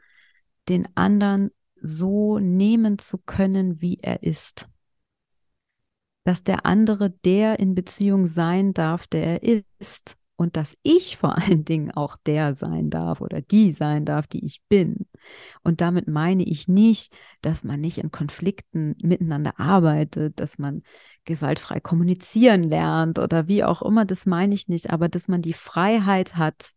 den 0.70 0.88
anderen 0.96 1.50
so 1.82 2.38
nehmen 2.38 3.00
zu 3.00 3.18
können, 3.18 3.82
wie 3.82 3.98
er 4.02 4.22
ist. 4.22 4.70
Dass 6.24 6.44
der 6.44 6.68
andere 6.68 7.10
der 7.10 7.60
in 7.60 7.74
Beziehung 7.74 8.28
sein 8.28 8.76
darf, 8.76 9.08
der 9.08 9.42
er 9.42 9.66
ist 9.80 10.18
und 10.38 10.56
dass 10.56 10.78
ich 10.84 11.18
vor 11.18 11.38
allen 11.38 11.66
Dingen 11.66 11.92
auch 11.92 12.16
der 12.26 12.56
sein 12.56 12.90
darf 12.90 13.22
oder 13.22 13.42
die 13.42 13.74
sein 13.74 14.06
darf, 14.06 14.28
die 14.28 14.46
ich 14.46 14.62
bin. 14.70 15.08
Und 15.64 15.82
damit 15.82 16.08
meine 16.08 16.44
ich 16.44 16.68
nicht, 16.68 17.12
dass 17.42 17.64
man 17.64 17.82
nicht 17.82 17.98
in 17.98 18.12
Konflikten 18.12 18.96
miteinander 19.02 19.60
arbeitet, 19.60 20.40
dass 20.40 20.58
man 20.60 20.84
gewaltfrei 21.26 21.80
kommunizieren 21.80 22.64
lernt 22.64 23.20
oder 23.20 23.48
wie 23.48 23.64
auch 23.64 23.82
immer, 23.82 24.06
das 24.06 24.26
meine 24.26 24.54
ich 24.54 24.68
nicht, 24.68 24.92
aber 24.92 25.10
dass 25.10 25.28
man 25.28 25.42
die 25.42 25.54
Freiheit 25.54 26.36
hat, 26.38 26.72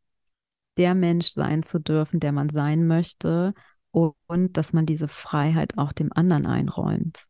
der 0.79 0.95
Mensch 0.95 1.29
sein 1.29 1.63
zu 1.63 1.79
dürfen, 1.79 2.19
der 2.21 2.33
man 2.33 2.49
sein 2.49 2.87
möchte 2.87 3.53
und 3.91 4.57
dass 4.57 4.73
man 4.73 4.87
diese 4.87 5.09
Freiheit 5.09 5.77
auch 5.77 5.93
dem 5.93 6.11
anderen 6.15 6.47
einräumt. 6.47 7.27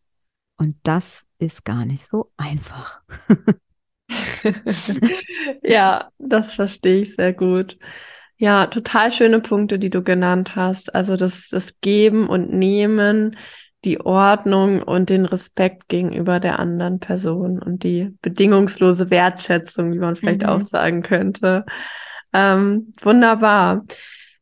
Und 0.57 0.77
das 0.85 1.27
ist 1.39 1.65
gar 1.65 1.85
nicht 1.85 2.07
so 2.07 2.33
einfach. 2.37 3.03
ja, 5.63 6.11
das 6.19 6.55
verstehe 6.55 7.03
ich 7.03 7.15
sehr 7.15 7.33
gut. 7.33 7.79
Ja, 8.37 8.67
total 8.67 9.13
schöne 9.13 9.41
Punkte, 9.41 9.79
die 9.79 9.91
du 9.91 10.03
genannt 10.03 10.57
hast. 10.57 10.95
Also 10.95 11.17
das, 11.17 11.49
das 11.51 11.79
Geben 11.81 12.29
und 12.29 12.53
Nehmen, 12.53 13.37
die 13.85 14.01
Ordnung 14.01 14.83
und 14.83 15.11
den 15.11 15.27
Respekt 15.27 15.89
gegenüber 15.89 16.41
der 16.41 16.59
anderen 16.59 17.01
Person 17.01 17.63
und 17.63 17.83
die 17.83 18.17
bedingungslose 18.23 19.11
Wertschätzung, 19.11 19.95
wie 19.95 19.99
man 19.99 20.17
vielleicht 20.17 20.43
mhm. 20.43 20.49
auch 20.49 20.61
sagen 20.61 21.03
könnte. 21.03 21.65
Ähm, 22.33 22.93
wunderbar. 23.03 23.85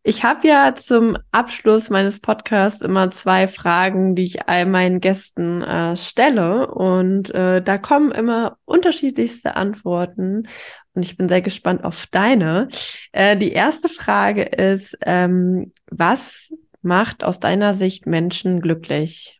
Ich 0.09 0.24
habe 0.24 0.48
ja 0.48 0.74
zum 0.74 1.18
Abschluss 1.32 1.90
meines 1.90 2.18
Podcasts 2.18 2.80
immer 2.80 3.11
zwei 3.11 3.46
Fragen, 3.46 4.14
die 4.14 4.24
ich 4.24 4.48
all 4.48 4.64
meinen 4.64 5.00
Gästen 5.00 5.61
äh, 5.61 5.98
stelle. 5.98 6.68
Und 6.68 7.28
äh, 7.34 7.61
da 7.61 7.76
kommen 7.76 8.11
immer 8.12 8.56
unterschiedlichste 8.64 9.54
Antworten. 9.54 10.48
Und 10.94 11.04
ich 11.04 11.18
bin 11.18 11.28
sehr 11.28 11.42
gespannt 11.42 11.84
auf 11.84 12.06
deine. 12.06 12.68
Äh, 13.12 13.36
die 13.36 13.52
erste 13.52 13.90
Frage 13.90 14.44
ist, 14.44 14.96
ähm, 15.04 15.74
was 15.90 16.54
macht 16.80 17.22
aus 17.22 17.38
deiner 17.38 17.74
Sicht 17.74 18.06
Menschen 18.06 18.62
glücklich? 18.62 19.38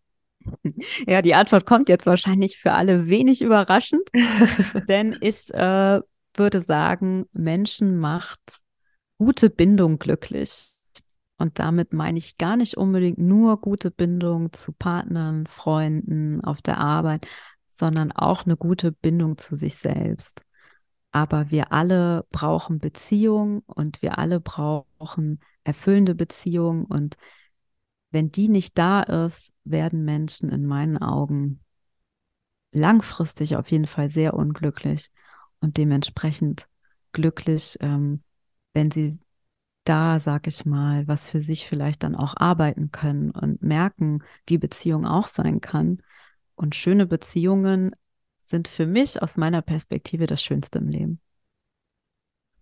Ja, 1.07 1.23
die 1.23 1.35
Antwort 1.35 1.65
kommt 1.65 1.89
jetzt 1.89 2.05
wahrscheinlich 2.05 2.59
für 2.59 2.73
alle 2.73 3.09
wenig 3.09 3.41
überraschend, 3.41 4.03
denn 4.89 5.17
ich 5.21 5.53
äh, 5.53 6.01
würde 6.35 6.61
sagen, 6.63 7.25
Menschen 7.33 7.99
macht 7.99 8.41
gute 9.19 9.51
Bindung 9.51 9.99
glücklich. 9.99 10.73
Und 11.37 11.59
damit 11.61 11.93
meine 11.93 12.19
ich 12.19 12.37
gar 12.39 12.57
nicht 12.57 12.77
unbedingt 12.77 13.19
nur 13.19 13.61
gute 13.61 13.91
Bindung 13.91 14.53
zu 14.53 14.73
Partnern, 14.73 15.47
Freunden, 15.47 16.43
auf 16.43 16.63
der 16.63 16.79
Arbeit, 16.79 17.29
sondern 17.69 18.11
auch 18.11 18.45
eine 18.45 18.57
gute 18.57 18.91
Bindung 18.91 19.39
zu 19.39 19.55
sich 19.55 19.77
selbst. 19.77 20.41
Aber 21.13 21.51
wir 21.51 21.73
alle 21.73 22.27
brauchen 22.33 22.81
Beziehung 22.81 23.63
und 23.67 24.03
wir 24.03 24.19
alle 24.19 24.41
brauchen 24.41 25.41
erfüllende 25.63 26.15
Beziehung. 26.15 26.85
Und 26.85 27.17
wenn 28.11 28.33
die 28.33 28.49
nicht 28.49 28.77
da 28.77 29.03
ist, 29.03 29.53
werden 29.65 30.05
Menschen 30.05 30.51
in 30.51 30.67
meinen 30.67 30.99
Augen 30.99 31.61
langfristig 32.73 33.57
auf 33.57 33.71
jeden 33.71 33.87
Fall 33.87 34.11
sehr 34.11 34.35
unglücklich 34.35 35.11
und 35.61 35.77
dementsprechend 35.77 36.69
glücklich 37.13 37.79
ähm, 37.81 38.23
wenn 38.75 38.91
sie 38.91 39.19
da, 39.85 40.21
sag 40.21 40.47
ich 40.47 40.67
mal, 40.67 41.09
was 41.09 41.31
für 41.31 41.41
sich 41.41 41.67
vielleicht 41.67 42.03
dann 42.03 42.15
auch 42.15 42.37
arbeiten 42.37 42.91
können 42.93 43.31
und 43.31 43.63
merken, 43.63 44.23
wie 44.47 44.59
Beziehung 44.59 45.07
auch 45.07 45.29
sein 45.29 45.61
kann. 45.61 46.03
Und 46.57 46.75
schöne 46.75 47.07
Beziehungen 47.07 47.97
sind 48.43 48.69
für 48.69 48.87
mich 48.87 49.23
aus 49.23 49.37
meiner 49.37 49.63
Perspektive 49.63 50.27
das 50.27 50.43
Schönste 50.43 50.79
im 50.79 50.89
Leben. 50.89 51.21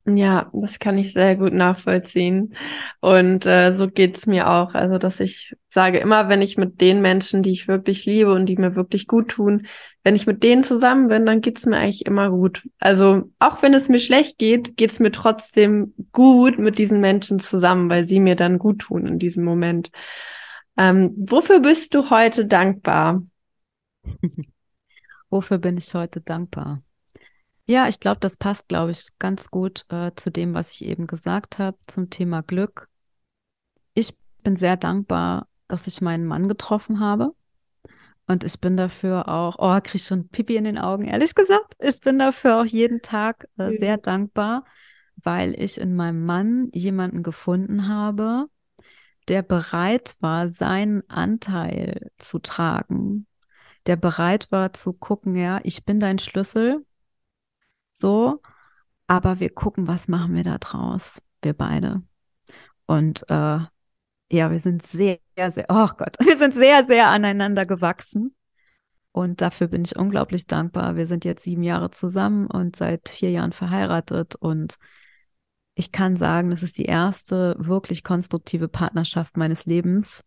Ja, 0.08 0.50
das 0.52 0.78
kann 0.78 0.98
ich 0.98 1.12
sehr 1.12 1.34
gut 1.34 1.52
nachvollziehen. 1.52 2.54
Und 3.00 3.44
äh, 3.44 3.72
so 3.72 3.88
geht's 3.88 4.26
mir 4.26 4.48
auch. 4.48 4.74
Also, 4.74 4.98
dass 4.98 5.18
ich 5.18 5.56
sage, 5.68 5.98
immer 5.98 6.28
wenn 6.28 6.42
ich 6.42 6.56
mit 6.56 6.80
den 6.80 7.02
Menschen, 7.02 7.42
die 7.42 7.50
ich 7.50 7.66
wirklich 7.66 8.06
liebe 8.06 8.32
und 8.32 8.46
die 8.46 8.56
mir 8.56 8.76
wirklich 8.76 9.08
gut 9.08 9.28
tun, 9.28 9.66
wenn 10.04 10.14
ich 10.14 10.28
mit 10.28 10.44
denen 10.44 10.62
zusammen 10.62 11.08
bin, 11.08 11.26
dann 11.26 11.40
geht's 11.40 11.66
mir 11.66 11.78
eigentlich 11.78 12.06
immer 12.06 12.30
gut. 12.30 12.68
Also, 12.78 13.32
auch 13.40 13.62
wenn 13.62 13.74
es 13.74 13.88
mir 13.88 13.98
schlecht 13.98 14.38
geht, 14.38 14.76
geht's 14.76 15.00
mir 15.00 15.10
trotzdem 15.10 15.92
gut 16.12 16.56
mit 16.56 16.78
diesen 16.78 17.00
Menschen 17.00 17.40
zusammen, 17.40 17.90
weil 17.90 18.06
sie 18.06 18.20
mir 18.20 18.36
dann 18.36 18.60
gut 18.60 18.82
tun 18.82 19.06
in 19.08 19.18
diesem 19.18 19.42
Moment. 19.42 19.90
Ähm, 20.76 21.14
wofür 21.16 21.58
bist 21.58 21.94
du 21.94 22.10
heute 22.10 22.46
dankbar? 22.46 23.24
wofür 25.30 25.58
bin 25.58 25.76
ich 25.78 25.92
heute 25.94 26.20
dankbar? 26.20 26.85
Ja, 27.68 27.88
ich 27.88 27.98
glaube, 27.98 28.20
das 28.20 28.36
passt, 28.36 28.68
glaube 28.68 28.92
ich, 28.92 29.08
ganz 29.18 29.50
gut 29.50 29.86
äh, 29.88 30.12
zu 30.14 30.30
dem, 30.30 30.54
was 30.54 30.70
ich 30.70 30.84
eben 30.84 31.08
gesagt 31.08 31.58
habe 31.58 31.76
zum 31.88 32.10
Thema 32.10 32.42
Glück. 32.42 32.88
Ich 33.94 34.16
bin 34.44 34.56
sehr 34.56 34.76
dankbar, 34.76 35.48
dass 35.66 35.88
ich 35.88 36.00
meinen 36.00 36.26
Mann 36.26 36.48
getroffen 36.48 37.00
habe. 37.00 37.34
Und 38.28 38.44
ich 38.44 38.60
bin 38.60 38.76
dafür 38.76 39.28
auch, 39.28 39.56
oh, 39.58 39.78
krieg 39.82 40.00
schon 40.00 40.28
Pipi 40.28 40.56
in 40.56 40.64
den 40.64 40.78
Augen, 40.78 41.04
ehrlich 41.06 41.34
gesagt. 41.34 41.74
Ich 41.80 42.00
bin 42.00 42.18
dafür 42.18 42.60
auch 42.60 42.64
jeden 42.64 43.02
Tag 43.02 43.48
äh, 43.58 43.76
sehr 43.78 43.98
dankbar, 43.98 44.64
weil 45.16 45.60
ich 45.60 45.80
in 45.80 45.94
meinem 45.96 46.24
Mann 46.24 46.68
jemanden 46.72 47.24
gefunden 47.24 47.88
habe, 47.88 48.46
der 49.28 49.42
bereit 49.42 50.16
war, 50.20 50.50
seinen 50.50 51.08
Anteil 51.10 52.10
zu 52.18 52.38
tragen, 52.38 53.26
der 53.86 53.96
bereit 53.96 54.52
war 54.52 54.72
zu 54.72 54.92
gucken, 54.92 55.34
ja, 55.34 55.60
ich 55.64 55.84
bin 55.84 55.98
dein 55.98 56.20
Schlüssel, 56.20 56.85
so, 57.98 58.40
aber 59.06 59.40
wir 59.40 59.50
gucken, 59.50 59.86
was 59.88 60.08
machen 60.08 60.34
wir 60.34 60.44
da 60.44 60.58
draus, 60.58 61.20
wir 61.42 61.54
beide. 61.54 62.02
Und 62.86 63.28
äh, 63.28 63.58
ja, 64.32 64.50
wir 64.50 64.58
sind 64.58 64.86
sehr, 64.86 65.18
sehr, 65.36 65.66
oh 65.68 65.88
Gott, 65.96 66.16
wir 66.20 66.38
sind 66.38 66.54
sehr, 66.54 66.86
sehr 66.86 67.08
aneinander 67.08 67.66
gewachsen. 67.66 68.34
Und 69.12 69.40
dafür 69.40 69.68
bin 69.68 69.82
ich 69.82 69.96
unglaublich 69.96 70.46
dankbar. 70.46 70.96
Wir 70.96 71.06
sind 71.06 71.24
jetzt 71.24 71.44
sieben 71.44 71.62
Jahre 71.62 71.90
zusammen 71.90 72.48
und 72.48 72.76
seit 72.76 73.08
vier 73.08 73.30
Jahren 73.30 73.52
verheiratet. 73.52 74.34
Und 74.34 74.76
ich 75.74 75.90
kann 75.90 76.18
sagen, 76.18 76.50
das 76.50 76.62
ist 76.62 76.76
die 76.76 76.84
erste 76.84 77.56
wirklich 77.58 78.04
konstruktive 78.04 78.68
Partnerschaft 78.68 79.38
meines 79.38 79.64
Lebens. 79.64 80.22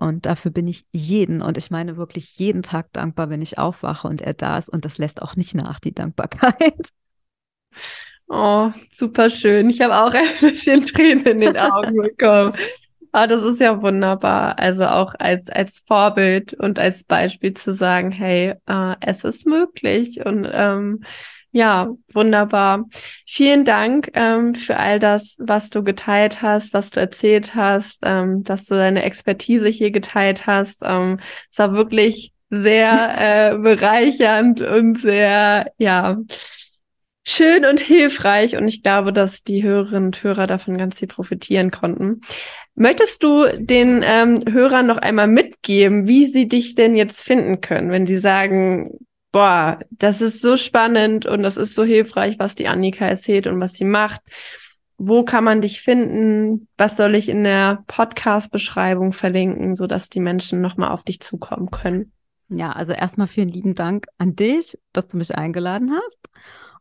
Und 0.00 0.24
dafür 0.24 0.50
bin 0.50 0.66
ich 0.66 0.86
jeden, 0.92 1.42
und 1.42 1.58
ich 1.58 1.70
meine 1.70 1.98
wirklich 1.98 2.38
jeden 2.38 2.62
Tag 2.62 2.90
dankbar, 2.94 3.28
wenn 3.28 3.42
ich 3.42 3.58
aufwache 3.58 4.08
und 4.08 4.22
er 4.22 4.32
da 4.32 4.56
ist. 4.56 4.70
Und 4.70 4.86
das 4.86 4.96
lässt 4.96 5.20
auch 5.20 5.36
nicht 5.36 5.54
nach, 5.54 5.78
die 5.78 5.94
Dankbarkeit. 5.94 6.88
Oh, 8.32 8.70
super 8.92 9.28
schön. 9.28 9.70
Ich 9.70 9.80
habe 9.80 9.96
auch 9.96 10.14
ein 10.14 10.36
bisschen 10.40 10.84
Tränen 10.84 11.26
in 11.26 11.40
den 11.40 11.56
Augen 11.56 11.96
bekommen. 11.96 12.54
Aber 13.10 13.26
das 13.26 13.42
ist 13.42 13.60
ja 13.60 13.82
wunderbar. 13.82 14.56
Also 14.56 14.86
auch 14.86 15.14
als, 15.18 15.50
als 15.50 15.82
Vorbild 15.84 16.54
und 16.54 16.78
als 16.78 17.02
Beispiel 17.02 17.54
zu 17.54 17.72
sagen, 17.72 18.12
hey, 18.12 18.54
äh, 18.66 18.94
es 19.00 19.24
ist 19.24 19.48
möglich. 19.48 20.24
Und 20.24 20.48
ähm, 20.48 21.02
ja, 21.52 21.88
wunderbar. 22.12 22.84
Vielen 23.26 23.64
Dank 23.64 24.10
ähm, 24.14 24.54
für 24.54 24.76
all 24.76 25.00
das, 25.00 25.36
was 25.40 25.70
du 25.70 25.82
geteilt 25.82 26.42
hast, 26.42 26.72
was 26.72 26.90
du 26.90 27.00
erzählt 27.00 27.54
hast, 27.54 28.00
ähm, 28.02 28.44
dass 28.44 28.66
du 28.66 28.76
deine 28.76 29.02
Expertise 29.02 29.68
hier 29.68 29.90
geteilt 29.90 30.46
hast. 30.46 30.82
Ähm, 30.84 31.18
es 31.50 31.58
war 31.58 31.72
wirklich 31.72 32.32
sehr 32.50 33.14
äh, 33.52 33.58
bereichernd 33.58 34.60
und 34.60 34.98
sehr, 34.98 35.72
ja, 35.78 36.18
schön 37.26 37.64
und 37.64 37.80
hilfreich. 37.80 38.56
Und 38.56 38.68
ich 38.68 38.82
glaube, 38.82 39.12
dass 39.12 39.42
die 39.42 39.62
Hörerinnen 39.62 40.06
und 40.06 40.22
Hörer 40.22 40.46
davon 40.46 40.78
ganz 40.78 41.00
viel 41.00 41.08
profitieren 41.08 41.72
konnten. 41.72 42.20
Möchtest 42.76 43.24
du 43.24 43.44
den 43.58 44.02
ähm, 44.04 44.42
Hörern 44.48 44.86
noch 44.86 44.98
einmal 44.98 45.26
mitgeben, 45.26 46.06
wie 46.06 46.26
sie 46.26 46.48
dich 46.48 46.76
denn 46.76 46.94
jetzt 46.94 47.22
finden 47.22 47.60
können, 47.60 47.90
wenn 47.90 48.06
sie 48.06 48.16
sagen, 48.16 49.00
boah, 49.32 49.78
das 49.90 50.20
ist 50.20 50.42
so 50.42 50.56
spannend 50.56 51.26
und 51.26 51.42
das 51.42 51.56
ist 51.56 51.74
so 51.74 51.82
hilfreich, 51.84 52.38
was 52.38 52.54
die 52.54 52.68
Annika 52.68 53.06
erzählt 53.06 53.46
und 53.46 53.60
was 53.60 53.72
sie 53.74 53.84
macht. 53.84 54.20
Wo 54.98 55.24
kann 55.24 55.44
man 55.44 55.62
dich 55.62 55.80
finden? 55.80 56.68
Was 56.76 56.96
soll 56.96 57.14
ich 57.14 57.30
in 57.30 57.44
der 57.44 57.84
Podcast-Beschreibung 57.86 59.12
verlinken, 59.12 59.74
sodass 59.74 60.10
die 60.10 60.20
Menschen 60.20 60.60
nochmal 60.60 60.90
auf 60.90 61.02
dich 61.02 61.20
zukommen 61.20 61.70
können? 61.70 62.12
Ja, 62.48 62.72
also 62.72 62.92
erstmal 62.92 63.28
vielen 63.28 63.48
lieben 63.48 63.74
Dank 63.74 64.08
an 64.18 64.36
dich, 64.36 64.78
dass 64.92 65.08
du 65.08 65.16
mich 65.16 65.34
eingeladen 65.36 65.92
hast. 65.92 66.18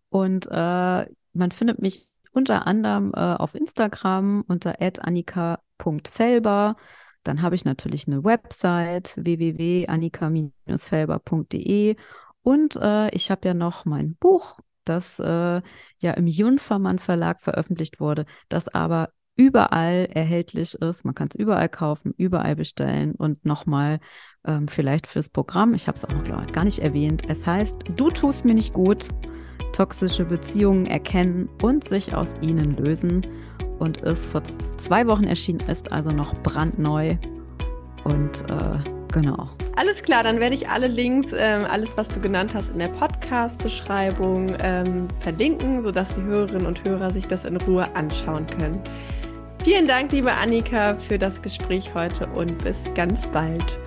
Und 0.10 0.48
äh, 0.48 1.06
man 1.34 1.52
findet 1.52 1.80
mich 1.80 2.10
unter 2.32 2.68
anderem 2.68 3.14
äh, 3.16 3.20
auf 3.20 3.56
Instagram 3.56 4.44
unter 4.48 4.76
annika.felber. 4.82 6.76
Dann 7.24 7.42
habe 7.42 7.56
ich 7.56 7.66
natürlich 7.66 8.08
eine 8.08 8.24
Website 8.24 9.14
www.annika-felber.de 9.16 11.96
und 12.44 12.76
äh, 12.78 13.10
ich 13.10 13.32
habe 13.32 13.48
ja 13.48 13.54
noch 13.54 13.86
mein 13.86 14.16
Buch, 14.16 14.60
das 14.86 15.20
äh, 15.20 15.62
ja 16.00 16.12
im 16.12 16.28
Junfermann 16.28 17.00
Verlag 17.00 17.42
veröffentlicht 17.42 18.00
wurde, 18.00 18.26
das 18.50 18.68
aber 18.68 19.10
überall 19.40 20.10
erhältlich 20.12 20.76
ist. 20.76 21.06
Man 21.06 21.16
kann 21.16 21.30
es 21.32 21.40
überall 21.40 21.70
kaufen, 21.70 22.14
überall 22.18 22.58
bestellen 22.58 23.16
und 23.16 23.46
nochmal 23.46 24.00
ähm, 24.46 24.68
vielleicht 24.68 25.08
fürs 25.08 25.30
Programm. 25.30 25.74
Ich 25.74 25.88
habe 25.88 25.98
es 25.98 26.04
auch 26.04 26.12
noch 26.12 26.52
gar 26.52 26.66
nicht 26.66 26.80
erwähnt. 26.80 27.24
Es 27.30 27.48
heißt, 27.48 27.76
du 27.96 28.12
tust 28.12 28.44
mir 28.44 28.54
nicht 28.54 28.74
gut. 28.74 29.08
Toxische 29.72 30.26
Beziehungen 30.26 30.88
erkennen 30.88 31.48
und 31.62 31.88
sich 31.88 32.14
aus 32.14 32.28
ihnen 32.42 32.76
lösen. 32.76 33.26
Und 33.78 33.98
ist 33.98 34.30
vor 34.30 34.44
zwei 34.76 35.08
Wochen 35.08 35.24
erschienen 35.24 35.62
ist, 35.70 35.90
also 35.90 36.12
noch 36.12 36.34
brandneu. 36.44 37.16
Und 38.04 38.44
äh, 38.50 38.90
Genau. 39.12 39.50
Alles 39.76 40.04
klar, 40.04 40.24
dann 40.24 40.40
werde 40.40 40.56
ich 40.56 40.70
alle 40.70 40.88
Links, 40.88 41.34
ähm, 41.36 41.66
alles, 41.70 41.98
was 41.98 42.10
du 42.10 42.20
genannt 42.20 42.52
hast, 42.54 42.72
in 42.72 42.80
der 42.80 42.90
Podcast-Beschreibung 42.90 44.56
ähm, 44.62 45.08
verlinken, 45.22 45.82
sodass 45.82 46.14
die 46.14 46.22
Hörerinnen 46.22 46.68
und 46.68 46.84
Hörer 46.84 47.12
sich 47.12 47.26
das 47.26 47.46
in 47.46 47.58
Ruhe 47.58 47.88
anschauen 47.96 48.46
können. 48.46 48.80
Vielen 49.64 49.88
Dank, 49.88 50.12
liebe 50.12 50.32
Annika, 50.32 50.96
für 50.96 51.18
das 51.18 51.42
Gespräch 51.42 51.94
heute 51.94 52.28
und 52.28 52.64
bis 52.64 52.92
ganz 52.94 53.28
bald. 53.28 53.80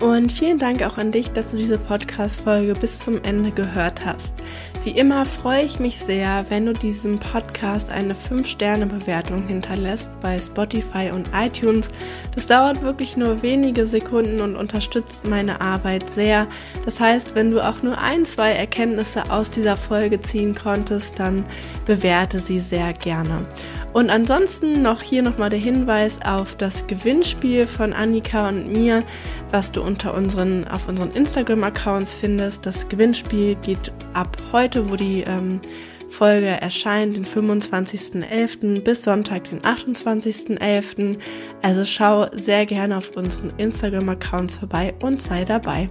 Und 0.00 0.32
vielen 0.32 0.58
Dank 0.58 0.82
auch 0.82 0.98
an 0.98 1.12
dich, 1.12 1.30
dass 1.30 1.52
du 1.52 1.56
diese 1.56 1.78
Podcast-Folge 1.78 2.74
bis 2.74 2.98
zum 2.98 3.22
Ende 3.22 3.52
gehört 3.52 4.04
hast. 4.04 4.34
Wie 4.82 4.90
immer 4.90 5.24
freue 5.24 5.62
ich 5.62 5.78
mich 5.78 5.98
sehr, 5.98 6.46
wenn 6.48 6.66
du 6.66 6.72
diesem 6.72 7.20
Podcast 7.20 7.90
eine 7.90 8.14
5-Sterne-Bewertung 8.14 9.46
hinterlässt 9.46 10.10
bei 10.20 10.38
Spotify 10.38 11.10
und 11.12 11.28
iTunes. 11.32 11.88
Das 12.34 12.46
dauert 12.46 12.82
wirklich 12.82 13.16
nur 13.16 13.42
wenige 13.42 13.86
Sekunden 13.86 14.40
und 14.40 14.56
unterstützt 14.56 15.26
meine 15.26 15.60
Arbeit 15.60 16.10
sehr. 16.10 16.48
Das 16.84 17.00
heißt, 17.00 17.34
wenn 17.36 17.52
du 17.52 17.66
auch 17.66 17.82
nur 17.82 17.96
ein, 17.96 18.26
zwei 18.26 18.50
Erkenntnisse 18.52 19.30
aus 19.30 19.48
dieser 19.48 19.76
Folge 19.76 20.18
ziehen 20.18 20.54
konntest, 20.54 21.18
dann 21.20 21.46
bewerte 21.86 22.40
sie 22.40 22.60
sehr 22.60 22.92
gerne. 22.92 23.46
Und 23.94 24.10
ansonsten 24.10 24.82
noch 24.82 25.02
hier 25.02 25.22
nochmal 25.22 25.50
der 25.50 25.60
Hinweis 25.60 26.18
auf 26.24 26.56
das 26.56 26.88
Gewinnspiel 26.88 27.68
von 27.68 27.92
Annika 27.92 28.48
und 28.48 28.72
mir, 28.72 29.04
was 29.52 29.70
du 29.70 29.82
unter 29.82 30.14
unseren, 30.14 30.66
auf 30.66 30.88
unseren 30.88 31.12
Instagram-Accounts 31.12 32.12
findest. 32.12 32.66
Das 32.66 32.88
Gewinnspiel 32.88 33.54
geht 33.54 33.92
ab 34.12 34.36
heute, 34.50 34.90
wo 34.90 34.96
die 34.96 35.20
ähm, 35.20 35.60
Folge 36.08 36.48
erscheint, 36.48 37.16
den 37.16 37.24
25.11. 37.24 38.80
bis 38.80 39.04
Sonntag, 39.04 39.44
den 39.50 39.60
28.11. 39.60 41.18
Also 41.62 41.84
schau 41.84 42.26
sehr 42.32 42.66
gerne 42.66 42.98
auf 42.98 43.16
unseren 43.16 43.52
Instagram-Accounts 43.58 44.56
vorbei 44.56 44.92
und 45.02 45.22
sei 45.22 45.44
dabei. 45.44 45.88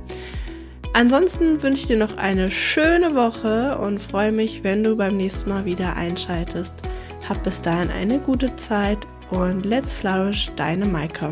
Ansonsten 0.91 1.64
wünsche 1.64 1.84
ich 1.84 1.88
dir 1.88 1.97
noch 1.97 2.18
eine 2.18 2.51
schöne 2.51 3.16
Woche 3.16 3.78
und 3.78 4.01
freue 4.01 4.34
mich, 4.34 4.66
wenn 4.66 4.84
du 4.84 4.97
beim 4.97 5.16
nächsten 5.16 5.49
Mal 5.49 5.64
wieder 5.64 5.95
einschaltest. 5.95 6.74
Hab 7.28 7.43
bis 7.43 7.61
dahin 7.61 7.89
eine 7.89 8.19
gute 8.19 8.55
Zeit 8.57 8.99
und 9.32 9.65
let's 9.65 9.93
flourish, 9.93 10.51
deine 10.55 10.86
Maike. 10.86 11.32